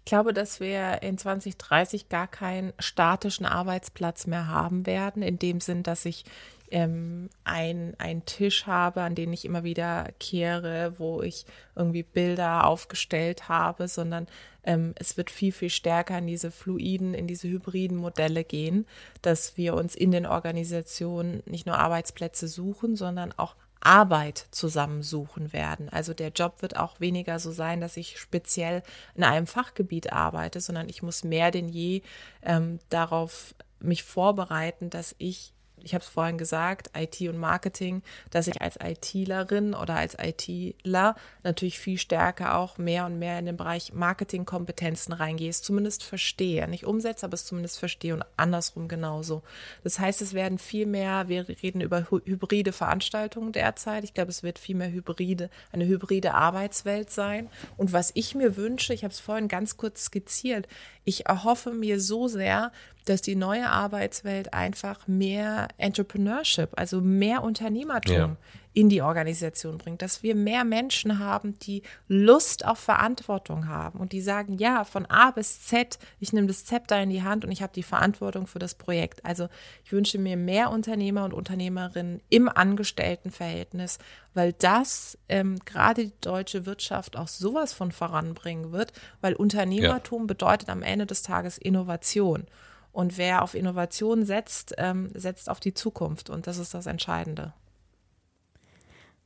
Ich 0.06 0.10
glaube, 0.10 0.32
dass 0.32 0.60
wir 0.60 1.02
in 1.02 1.18
2030 1.18 2.08
gar 2.08 2.28
keinen 2.28 2.72
statischen 2.78 3.44
Arbeitsplatz 3.44 4.28
mehr 4.28 4.46
haben 4.46 4.86
werden, 4.86 5.20
in 5.20 5.40
dem 5.40 5.60
Sinn, 5.60 5.82
dass 5.82 6.04
ich 6.04 6.24
ähm, 6.70 7.28
ein, 7.42 7.96
einen 7.98 8.24
Tisch 8.24 8.68
habe, 8.68 9.02
an 9.02 9.16
den 9.16 9.32
ich 9.32 9.44
immer 9.44 9.64
wieder 9.64 10.10
kehre, 10.20 10.94
wo 10.98 11.22
ich 11.22 11.44
irgendwie 11.74 12.04
Bilder 12.04 12.68
aufgestellt 12.68 13.48
habe, 13.48 13.88
sondern 13.88 14.28
ähm, 14.62 14.94
es 14.94 15.16
wird 15.16 15.28
viel, 15.28 15.50
viel 15.50 15.70
stärker 15.70 16.18
in 16.18 16.28
diese 16.28 16.52
fluiden, 16.52 17.12
in 17.12 17.26
diese 17.26 17.48
hybriden 17.48 17.96
Modelle 17.96 18.44
gehen, 18.44 18.86
dass 19.22 19.56
wir 19.56 19.74
uns 19.74 19.96
in 19.96 20.12
den 20.12 20.24
Organisationen 20.24 21.42
nicht 21.46 21.66
nur 21.66 21.80
Arbeitsplätze 21.80 22.46
suchen, 22.46 22.94
sondern 22.94 23.32
auch 23.36 23.56
Arbeit 23.86 24.48
zusammensuchen 24.50 25.52
werden. 25.52 25.88
Also 25.88 26.12
der 26.12 26.30
Job 26.30 26.60
wird 26.60 26.76
auch 26.76 26.98
weniger 26.98 27.38
so 27.38 27.52
sein, 27.52 27.80
dass 27.80 27.96
ich 27.96 28.18
speziell 28.18 28.82
in 29.14 29.22
einem 29.22 29.46
Fachgebiet 29.46 30.12
arbeite, 30.12 30.60
sondern 30.60 30.88
ich 30.88 31.02
muss 31.04 31.22
mehr 31.22 31.52
denn 31.52 31.68
je 31.68 32.02
ähm, 32.42 32.80
darauf 32.88 33.54
mich 33.78 34.02
vorbereiten, 34.02 34.90
dass 34.90 35.14
ich 35.18 35.52
ich 35.86 35.94
habe 35.94 36.02
es 36.02 36.10
vorhin 36.10 36.36
gesagt, 36.36 36.90
IT 36.96 37.20
und 37.28 37.38
Marketing, 37.38 38.02
dass 38.30 38.48
ich 38.48 38.60
als 38.60 38.76
ITlerin 38.82 39.72
oder 39.72 39.94
als 39.94 40.16
ITler 40.20 41.14
natürlich 41.44 41.78
viel 41.78 41.96
stärker 41.96 42.58
auch 42.58 42.76
mehr 42.76 43.06
und 43.06 43.20
mehr 43.20 43.38
in 43.38 43.46
den 43.46 43.56
Bereich 43.56 43.92
Marketingkompetenzen 43.92 45.12
reingehe, 45.12 45.48
es 45.48 45.62
zumindest 45.62 46.02
verstehe, 46.02 46.66
nicht 46.66 46.86
umsetze, 46.86 47.24
aber 47.24 47.34
es 47.34 47.44
zumindest 47.44 47.78
verstehe 47.78 48.14
und 48.14 48.24
andersrum 48.36 48.88
genauso. 48.88 49.44
Das 49.84 50.00
heißt, 50.00 50.22
es 50.22 50.34
werden 50.34 50.58
viel 50.58 50.86
mehr, 50.86 51.28
wir 51.28 51.48
reden 51.48 51.80
über 51.80 52.10
hybride 52.10 52.72
Veranstaltungen 52.72 53.52
derzeit. 53.52 54.02
Ich 54.02 54.12
glaube, 54.12 54.32
es 54.32 54.42
wird 54.42 54.58
viel 54.58 54.74
mehr 54.74 54.90
hybride, 54.90 55.50
eine 55.70 55.86
hybride 55.86 56.34
Arbeitswelt 56.34 57.10
sein. 57.10 57.48
Und 57.76 57.92
was 57.92 58.10
ich 58.14 58.34
mir 58.34 58.56
wünsche, 58.56 58.92
ich 58.92 59.04
habe 59.04 59.12
es 59.12 59.20
vorhin 59.20 59.46
ganz 59.46 59.76
kurz 59.76 60.06
skizziert, 60.06 60.66
ich 61.04 61.26
erhoffe 61.26 61.70
mir 61.70 62.00
so 62.00 62.26
sehr, 62.26 62.72
dass 63.06 63.22
die 63.22 63.36
neue 63.36 63.70
Arbeitswelt 63.70 64.52
einfach 64.52 65.06
mehr 65.06 65.68
Entrepreneurship, 65.78 66.70
also 66.76 67.00
mehr 67.00 67.42
Unternehmertum 67.44 68.16
ja. 68.16 68.36
in 68.72 68.88
die 68.88 69.00
Organisation 69.00 69.78
bringt, 69.78 70.02
dass 70.02 70.24
wir 70.24 70.34
mehr 70.34 70.64
Menschen 70.64 71.20
haben, 71.20 71.56
die 71.60 71.82
Lust 72.08 72.66
auf 72.66 72.78
Verantwortung 72.78 73.68
haben 73.68 74.00
und 74.00 74.10
die 74.10 74.20
sagen, 74.20 74.58
ja, 74.58 74.82
von 74.82 75.06
A 75.06 75.30
bis 75.30 75.62
Z, 75.62 76.00
ich 76.18 76.32
nehme 76.32 76.48
das 76.48 76.64
Zepter 76.64 77.00
in 77.00 77.10
die 77.10 77.22
Hand 77.22 77.44
und 77.44 77.52
ich 77.52 77.62
habe 77.62 77.72
die 77.72 77.84
Verantwortung 77.84 78.48
für 78.48 78.58
das 78.58 78.74
Projekt. 78.74 79.24
Also 79.24 79.48
ich 79.84 79.92
wünsche 79.92 80.18
mir 80.18 80.36
mehr 80.36 80.72
Unternehmer 80.72 81.24
und 81.24 81.32
Unternehmerinnen 81.32 82.20
im 82.28 82.48
Angestelltenverhältnis, 82.48 83.98
weil 84.34 84.52
das 84.52 85.16
ähm, 85.28 85.60
gerade 85.64 86.06
die 86.06 86.20
deutsche 86.20 86.66
Wirtschaft 86.66 87.16
auch 87.16 87.28
sowas 87.28 87.72
von 87.72 87.92
voranbringen 87.92 88.72
wird, 88.72 88.92
weil 89.20 89.34
Unternehmertum 89.34 90.22
ja. 90.22 90.26
bedeutet 90.26 90.70
am 90.70 90.82
Ende 90.82 91.06
des 91.06 91.22
Tages 91.22 91.56
Innovation. 91.56 92.48
Und 92.96 93.18
wer 93.18 93.42
auf 93.42 93.54
Innovation 93.54 94.24
setzt, 94.24 94.74
ähm, 94.78 95.10
setzt 95.12 95.50
auf 95.50 95.60
die 95.60 95.74
Zukunft. 95.74 96.30
Und 96.30 96.46
das 96.46 96.56
ist 96.56 96.72
das 96.72 96.86
Entscheidende. 96.86 97.52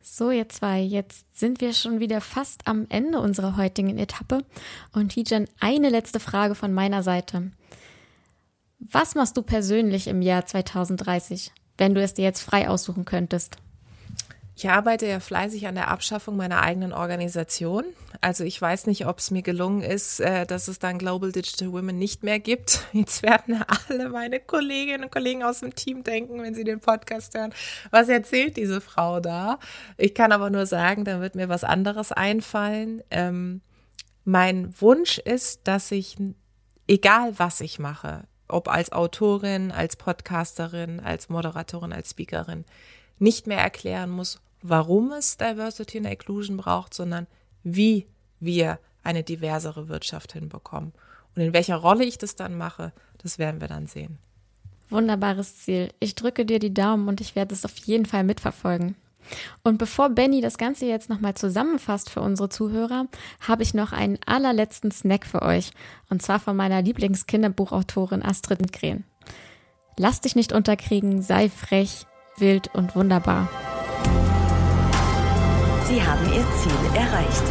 So, 0.03 0.33
ihr 0.33 0.49
zwei, 0.49 0.81
jetzt 0.81 1.39
sind 1.39 1.61
wir 1.61 1.73
schon 1.73 2.01
wieder 2.01 2.21
fast 2.21 2.67
am 2.67 2.87
Ende 2.89 3.21
unserer 3.21 3.57
heutigen 3.57 3.97
Etappe. 3.97 4.45
Und 4.93 5.11
Tijan, 5.11 5.47
eine 5.61 5.89
letzte 5.89 6.19
Frage 6.19 6.57
von 6.57 6.73
meiner 6.73 7.05
Seite. 7.05 7.53
Was 8.81 9.15
machst 9.15 9.37
du 9.37 9.43
persönlich 9.43 10.09
im 10.09 10.21
Jahr 10.21 10.45
2030, 10.45 11.53
wenn 11.79 11.95
du 11.95 12.03
es 12.03 12.15
dir 12.15 12.25
jetzt 12.25 12.43
frei 12.43 12.69
aussuchen 12.69 13.05
könntest? 13.05 13.59
Ich 14.61 14.69
arbeite 14.69 15.07
ja 15.07 15.21
fleißig 15.21 15.67
an 15.69 15.75
der 15.75 15.89
Abschaffung 15.89 16.37
meiner 16.37 16.61
eigenen 16.61 16.93
Organisation. 16.93 17.83
Also 18.21 18.45
ich 18.45 18.61
weiß 18.61 18.89
nicht, 18.89 19.07
ob 19.07 19.19
es 19.19 19.31
mir 19.31 19.41
gelungen 19.41 19.81
ist, 19.81 20.21
äh, 20.21 20.45
dass 20.45 20.69
es 20.69 20.79
dann 20.79 20.99
Global 20.99 21.33
Digital 21.33 21.73
Women 21.73 21.99
nicht 21.99 22.25
mehr 22.25 22.39
gibt. 22.39 22.85
Jetzt 22.93 23.23
werden 23.23 23.65
alle 23.89 24.11
meine 24.11 24.39
Kolleginnen 24.39 25.05
und 25.05 25.13
Kollegen 25.13 25.43
aus 25.43 25.61
dem 25.61 25.75
Team 25.75 26.05
denken, 26.05 26.43
wenn 26.43 26.55
sie 26.55 26.65
den 26.65 26.79
Podcast 26.79 27.33
hören, 27.33 27.55
was 27.91 28.11
erzählt 28.11 28.59
diese 28.59 28.83
Frau 28.83 29.19
da? 29.19 29.59
Ich 29.97 30.15
kann 30.15 30.31
aber 30.31 30.51
nur 30.51 30.67
sagen, 30.67 31.07
dann 31.07 31.23
wird 31.23 31.37
mir 31.37 31.49
was 31.49 31.65
anderes 31.65 32.13
einfallen. 32.13 33.03
Ähm, 33.11 33.63
mein 34.27 34.79
Wunsch 34.79 35.17
ist, 35.17 35.69
dass 35.69 35.91
ich, 35.91 36.19
egal 36.87 37.33
was 37.39 37.63
ich 37.63 37.79
mache, 37.79 38.25
ob 38.47 38.69
als 38.69 38.93
Autorin, 38.93 39.73
als 39.73 39.97
Podcasterin, 39.97 41.01
als 41.01 41.31
Moderatorin, 41.31 41.95
als 41.95 42.11
Speakerin, 42.11 42.67
nicht 43.19 43.47
mehr 43.47 43.61
erklären 43.61 44.11
muss, 44.11 44.39
warum 44.63 45.13
es 45.13 45.37
Diversity 45.37 45.99
and 45.99 46.07
Inclusion 46.07 46.57
braucht, 46.57 46.95
sondern 46.95 47.27
wie 47.63 48.07
wir 48.41 48.79
eine 49.03 49.23
diversere 49.23 49.89
Wirtschaft 49.89 50.33
hinbekommen. 50.33 50.93
Und 51.35 51.43
in 51.43 51.53
welcher 51.53 51.77
Rolle 51.77 52.05
ich 52.05 52.19
das 52.19 52.37
dann 52.37 52.57
mache, 52.57 52.93
das 53.19 53.39
werden 53.39 53.61
wir 53.61 53.69
dann 53.69 53.87
sehen. 53.87 54.19
Wunderbares 54.91 55.59
Ziel. 55.59 55.91
Ich 56.01 56.17
drücke 56.17 56.45
dir 56.45 56.59
die 56.59 56.75
Daumen 56.75 57.09
und 57.09 57.21
ich 57.21 57.37
werde 57.37 57.55
es 57.55 57.65
auf 57.65 57.77
jeden 57.79 58.07
Fall 58.07 58.25
mitverfolgen. 58.25 58.97
Und 59.63 59.79
bevor 59.79 60.09
Benny 60.11 60.41
das 60.41 60.59
Ganze 60.59 60.87
jetzt 60.87 61.09
nochmal 61.09 61.35
zusammenfasst 61.35 62.11
für 62.11 62.21
unsere 62.21 62.49
Zuhörer, 62.49 63.07
habe 63.41 63.63
ich 63.63 63.75
noch 63.75 63.93
einen 63.93 64.19
allerletzten 64.27 64.91
Snack 64.91 65.27
für 65.27 65.43
euch. 65.43 65.71
Und 66.09 66.23
zwar 66.23 66.41
von 66.41 66.57
meiner 66.57 66.83
Lieblingskinderbuchautorin 66.83 68.25
Astrid 68.25 68.61
Lindgren. 68.61 69.05
Lass 69.97 70.21
dich 70.21 70.35
nicht 70.35 70.53
unterkriegen, 70.53 71.23
sei 71.23 71.49
frech, 71.49 72.07
wild 72.39 72.75
und 72.75 72.97
wunderbar. 72.97 73.49
Sie 75.91 76.01
haben 76.01 76.25
Ihr 76.33 76.47
Ziel 76.53 76.97
erreicht. 76.97 77.43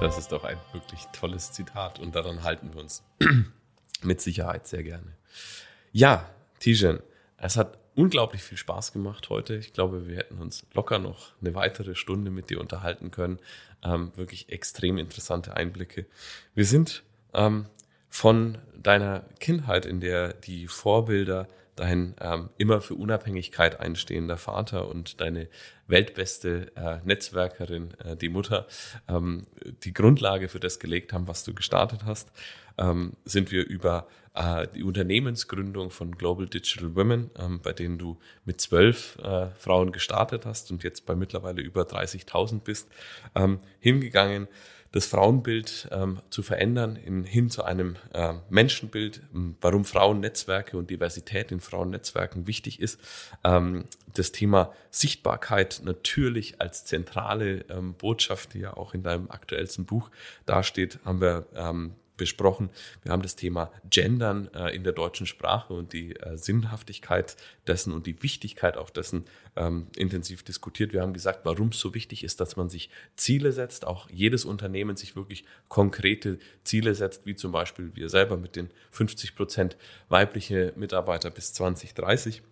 Das 0.00 0.18
ist 0.18 0.32
doch 0.32 0.42
ein 0.42 0.58
wirklich 0.72 1.04
tolles 1.12 1.52
Zitat 1.52 2.00
und 2.00 2.16
daran 2.16 2.42
halten 2.42 2.74
wir 2.74 2.80
uns 2.80 3.04
mit 4.02 4.20
Sicherheit 4.20 4.66
sehr 4.66 4.82
gerne. 4.82 5.16
Ja, 5.92 6.28
Tijen, 6.58 6.98
es 7.36 7.56
hat 7.56 7.78
unglaublich 7.94 8.42
viel 8.42 8.58
Spaß 8.58 8.92
gemacht 8.92 9.30
heute. 9.30 9.54
Ich 9.54 9.72
glaube, 9.72 10.08
wir 10.08 10.16
hätten 10.16 10.38
uns 10.38 10.66
locker 10.74 10.98
noch 10.98 11.30
eine 11.40 11.54
weitere 11.54 11.94
Stunde 11.94 12.32
mit 12.32 12.50
dir 12.50 12.60
unterhalten 12.60 13.12
können. 13.12 13.38
Ähm, 13.84 14.10
wirklich 14.16 14.48
extrem 14.48 14.98
interessante 14.98 15.56
Einblicke. 15.56 16.06
Wir 16.56 16.64
sind 16.64 17.04
ähm, 17.34 17.66
von 18.08 18.58
deiner 18.76 19.24
Kindheit, 19.40 19.86
in 19.86 20.00
der 20.00 20.32
die 20.32 20.68
Vorbilder 20.68 21.48
dein 21.76 22.14
ähm, 22.20 22.48
immer 22.56 22.80
für 22.80 22.94
Unabhängigkeit 22.94 23.80
einstehender 23.80 24.38
Vater 24.38 24.88
und 24.88 25.20
deine 25.20 25.48
weltbeste 25.86 26.72
äh, 26.74 26.98
Netzwerkerin, 27.04 27.92
äh, 28.00 28.16
die 28.16 28.30
Mutter, 28.30 28.66
ähm, 29.08 29.46
die 29.84 29.92
Grundlage 29.92 30.48
für 30.48 30.58
das 30.58 30.80
gelegt 30.80 31.12
haben, 31.12 31.28
was 31.28 31.44
du 31.44 31.54
gestartet 31.54 32.00
hast, 32.04 32.32
ähm, 32.78 33.12
sind 33.24 33.50
wir 33.50 33.66
über 33.66 34.08
äh, 34.34 34.66
die 34.74 34.82
Unternehmensgründung 34.82 35.90
von 35.90 36.16
Global 36.16 36.46
Digital 36.46 36.96
Women, 36.96 37.30
ähm, 37.38 37.60
bei 37.62 37.72
denen 37.72 37.98
du 37.98 38.18
mit 38.44 38.60
zwölf 38.60 39.18
äh, 39.22 39.48
Frauen 39.56 39.92
gestartet 39.92 40.46
hast 40.46 40.70
und 40.70 40.82
jetzt 40.82 41.06
bei 41.06 41.14
mittlerweile 41.14 41.62
über 41.62 41.82
30.000 41.82 42.60
bist, 42.60 42.88
ähm, 43.34 43.60
hingegangen 43.80 44.48
das 44.96 45.04
Frauenbild 45.04 45.88
ähm, 45.92 46.20
zu 46.30 46.42
verändern 46.42 46.96
in, 46.96 47.22
hin 47.24 47.50
zu 47.50 47.62
einem 47.62 47.96
äh, 48.14 48.32
Menschenbild, 48.48 49.20
ähm, 49.34 49.54
warum 49.60 49.84
Frauennetzwerke 49.84 50.78
und 50.78 50.88
Diversität 50.88 51.52
in 51.52 51.60
Frauennetzwerken 51.60 52.46
wichtig 52.46 52.80
ist. 52.80 52.98
Ähm, 53.44 53.84
das 54.14 54.32
Thema 54.32 54.72
Sichtbarkeit 54.90 55.82
natürlich 55.84 56.62
als 56.62 56.86
zentrale 56.86 57.66
ähm, 57.68 57.92
Botschaft, 57.92 58.54
die 58.54 58.60
ja 58.60 58.74
auch 58.74 58.94
in 58.94 59.02
deinem 59.02 59.30
aktuellsten 59.30 59.84
Buch 59.84 60.10
dasteht, 60.46 60.98
haben 61.04 61.20
wir 61.20 61.44
ähm, 61.54 61.92
besprochen. 62.16 62.70
Wir 63.02 63.12
haben 63.12 63.22
das 63.22 63.36
Thema 63.36 63.72
Gendern 63.88 64.48
äh, 64.54 64.74
in 64.74 64.84
der 64.84 64.92
deutschen 64.92 65.26
Sprache 65.26 65.72
und 65.74 65.92
die 65.92 66.16
äh, 66.16 66.36
Sinnhaftigkeit 66.36 67.36
dessen 67.66 67.92
und 67.92 68.06
die 68.06 68.22
Wichtigkeit 68.22 68.76
auch 68.76 68.90
dessen 68.90 69.24
ähm, 69.56 69.88
intensiv 69.96 70.42
diskutiert. 70.42 70.92
Wir 70.92 71.02
haben 71.02 71.12
gesagt, 71.12 71.40
warum 71.44 71.68
es 71.68 71.80
so 71.80 71.94
wichtig 71.94 72.24
ist, 72.24 72.40
dass 72.40 72.56
man 72.56 72.68
sich 72.68 72.90
Ziele 73.16 73.52
setzt, 73.52 73.86
auch 73.86 74.08
jedes 74.10 74.44
Unternehmen 74.44 74.96
sich 74.96 75.16
wirklich 75.16 75.44
konkrete 75.68 76.38
Ziele 76.64 76.94
setzt, 76.94 77.26
wie 77.26 77.34
zum 77.34 77.52
Beispiel 77.52 77.90
wir 77.94 78.08
selber 78.08 78.36
mit 78.36 78.56
den 78.56 78.70
50 78.90 79.34
Prozent 79.34 79.76
weibliche 80.08 80.72
Mitarbeiter 80.76 81.30
bis 81.30 81.52
2030. 81.52 82.42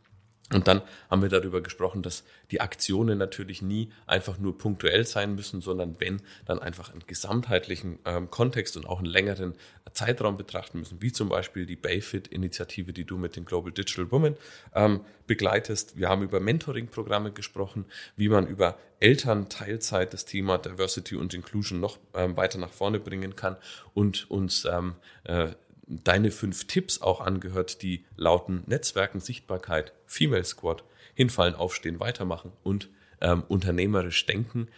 Und 0.53 0.69
dann 0.69 0.83
haben 1.11 1.23
wir 1.23 1.31
darüber 1.31 1.63
gesprochen, 1.63 2.03
dass 2.03 2.23
die 2.51 2.61
Aktionen 2.61 3.17
natürlich 3.17 3.63
nie 3.63 3.91
einfach 4.07 4.37
nur 4.37 4.59
punktuell 4.59 5.07
sein 5.07 5.35
müssen, 5.35 5.63
sondern 5.63 5.97
wenn, 6.01 6.21
dann 6.45 6.59
einfach 6.59 6.93
einen 6.93 7.03
gesamtheitlichen 7.07 7.99
ähm, 8.05 8.31
Kontext 8.31 8.77
und 8.77 8.85
auch 8.85 8.99
einen 8.99 9.07
längeren 9.07 9.55
Zeitraum 9.95 10.37
betrachten 10.37 10.81
müssen, 10.81 11.01
wie 11.01 11.13
zum 11.13 11.31
Beispiel 11.31 11.65
die 11.65 11.77
Bayfit-Initiative, 11.77 12.93
die 12.93 13.05
du 13.05 13.17
mit 13.17 13.37
den 13.37 13.47
Global 13.47 13.73
Digital 13.73 14.11
Women 14.11 14.37
ähm, 14.75 15.01
begleitest. 15.27 15.97
Wir 15.97 16.11
haben 16.11 16.23
über 16.23 16.41
Mentoring-Programme 16.41 17.33
gesprochen, 17.33 17.87
wie 18.17 18.29
man 18.29 18.47
über 18.47 18.77
Elternteilzeit 19.01 20.13
das 20.13 20.27
Thema 20.27 20.59
Diversity 20.59 21.17
und 21.17 21.33
Inclusion 21.33 21.81
noch 21.81 21.99
ähm, 22.15 22.37
weiter 22.37 22.59
nach 22.59 22.73
vorne 22.73 23.01
bringen 23.01 23.35
kann 23.35 23.57
und 23.95 24.31
uns 24.31 24.67
ähm, 24.67 24.95
äh, 25.25 25.49
deine 25.87 26.30
fünf 26.30 26.66
Tipps 26.66 27.01
auch 27.01 27.20
angehört, 27.20 27.82
die 27.82 28.05
lauten 28.16 28.62
Netzwerken, 28.66 29.20
Sichtbarkeit, 29.20 29.93
Female 30.07 30.45
Squad, 30.45 30.85
hinfallen, 31.14 31.55
aufstehen, 31.55 32.01
weitermachen 32.01 32.53
und 32.62 32.89
ähm, 33.20 33.45
unternehmerisch 33.49 34.26
denken. 34.26 34.68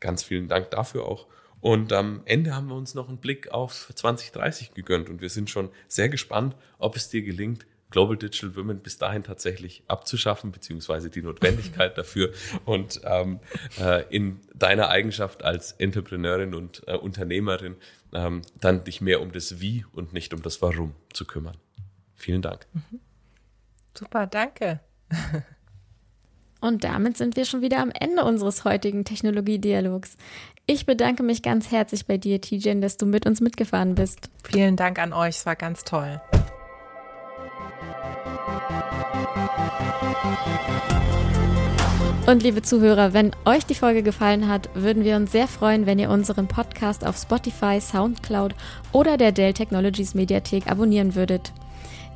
Ganz 0.00 0.22
vielen 0.22 0.48
Dank 0.48 0.70
dafür 0.70 1.06
auch. 1.06 1.26
Und 1.60 1.92
am 1.92 2.22
Ende 2.24 2.56
haben 2.56 2.68
wir 2.68 2.74
uns 2.74 2.94
noch 2.94 3.08
einen 3.08 3.18
Blick 3.18 3.52
auf 3.52 3.92
2030 3.94 4.74
gegönnt 4.74 5.08
und 5.08 5.20
wir 5.20 5.30
sind 5.30 5.48
schon 5.48 5.70
sehr 5.86 6.08
gespannt, 6.08 6.56
ob 6.78 6.96
es 6.96 7.08
dir 7.08 7.22
gelingt, 7.22 7.66
Global 7.92 8.16
Digital 8.16 8.56
Women 8.56 8.80
bis 8.80 8.98
dahin 8.98 9.22
tatsächlich 9.22 9.84
abzuschaffen, 9.86 10.50
beziehungsweise 10.50 11.10
die 11.10 11.22
Notwendigkeit 11.22 11.96
dafür 11.98 12.32
und 12.64 13.00
ähm, 13.04 13.38
äh, 13.78 14.04
in 14.08 14.40
deiner 14.54 14.88
Eigenschaft 14.88 15.44
als 15.44 15.72
Entrepreneurin 15.72 16.54
und 16.54 16.82
äh, 16.88 16.96
Unternehmerin 16.96 17.76
ähm, 18.12 18.42
dann 18.60 18.82
dich 18.82 19.00
mehr 19.00 19.20
um 19.20 19.30
das 19.30 19.60
Wie 19.60 19.84
und 19.92 20.12
nicht 20.12 20.34
um 20.34 20.42
das 20.42 20.60
Warum 20.60 20.94
zu 21.12 21.24
kümmern. 21.24 21.56
Vielen 22.16 22.42
Dank. 22.42 22.66
Mhm. 22.72 23.00
Super, 23.96 24.26
danke. 24.26 24.80
Und 26.60 26.84
damit 26.84 27.16
sind 27.16 27.34
wir 27.34 27.44
schon 27.44 27.60
wieder 27.60 27.80
am 27.80 27.90
Ende 27.90 28.24
unseres 28.24 28.64
heutigen 28.64 29.04
Technologiedialogs. 29.04 30.16
Ich 30.64 30.86
bedanke 30.86 31.24
mich 31.24 31.42
ganz 31.42 31.72
herzlich 31.72 32.06
bei 32.06 32.18
dir, 32.18 32.40
Tijen, 32.40 32.80
dass 32.80 32.96
du 32.96 33.04
mit 33.04 33.26
uns 33.26 33.40
mitgefahren 33.40 33.96
bist. 33.96 34.30
Vielen 34.44 34.76
Dank 34.76 35.00
an 35.00 35.12
euch, 35.12 35.38
es 35.38 35.46
war 35.46 35.56
ganz 35.56 35.82
toll. 35.82 36.20
Und 42.26 42.42
liebe 42.42 42.62
Zuhörer, 42.62 43.12
wenn 43.12 43.32
euch 43.44 43.66
die 43.66 43.74
Folge 43.74 44.02
gefallen 44.02 44.48
hat, 44.48 44.70
würden 44.74 45.04
wir 45.04 45.16
uns 45.16 45.32
sehr 45.32 45.48
freuen, 45.48 45.86
wenn 45.86 45.98
ihr 45.98 46.08
unseren 46.08 46.46
Podcast 46.46 47.04
auf 47.04 47.16
Spotify, 47.16 47.80
Soundcloud 47.80 48.54
oder 48.92 49.16
der 49.16 49.32
Dell 49.32 49.52
Technologies 49.52 50.14
Mediathek 50.14 50.70
abonnieren 50.70 51.14
würdet. 51.14 51.52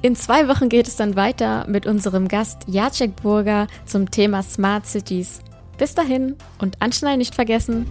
In 0.03 0.14
zwei 0.14 0.47
Wochen 0.47 0.69
geht 0.69 0.87
es 0.87 0.97
dann 0.97 1.17
weiter 1.17 1.67
mit 1.69 1.87
unserem 1.87 2.29
Gast 2.29 2.62
Jacek 2.69 3.17
Burger 3.17 3.67
zum 3.85 4.11
Thema 4.11 4.43
Smart 4.43 4.87
Cities. 4.87 5.41
Bis 5.77 5.95
dahin 5.95 6.37
und 6.59 6.81
anschnallen 6.81 7.19
nicht 7.19 7.35
vergessen. 7.35 7.87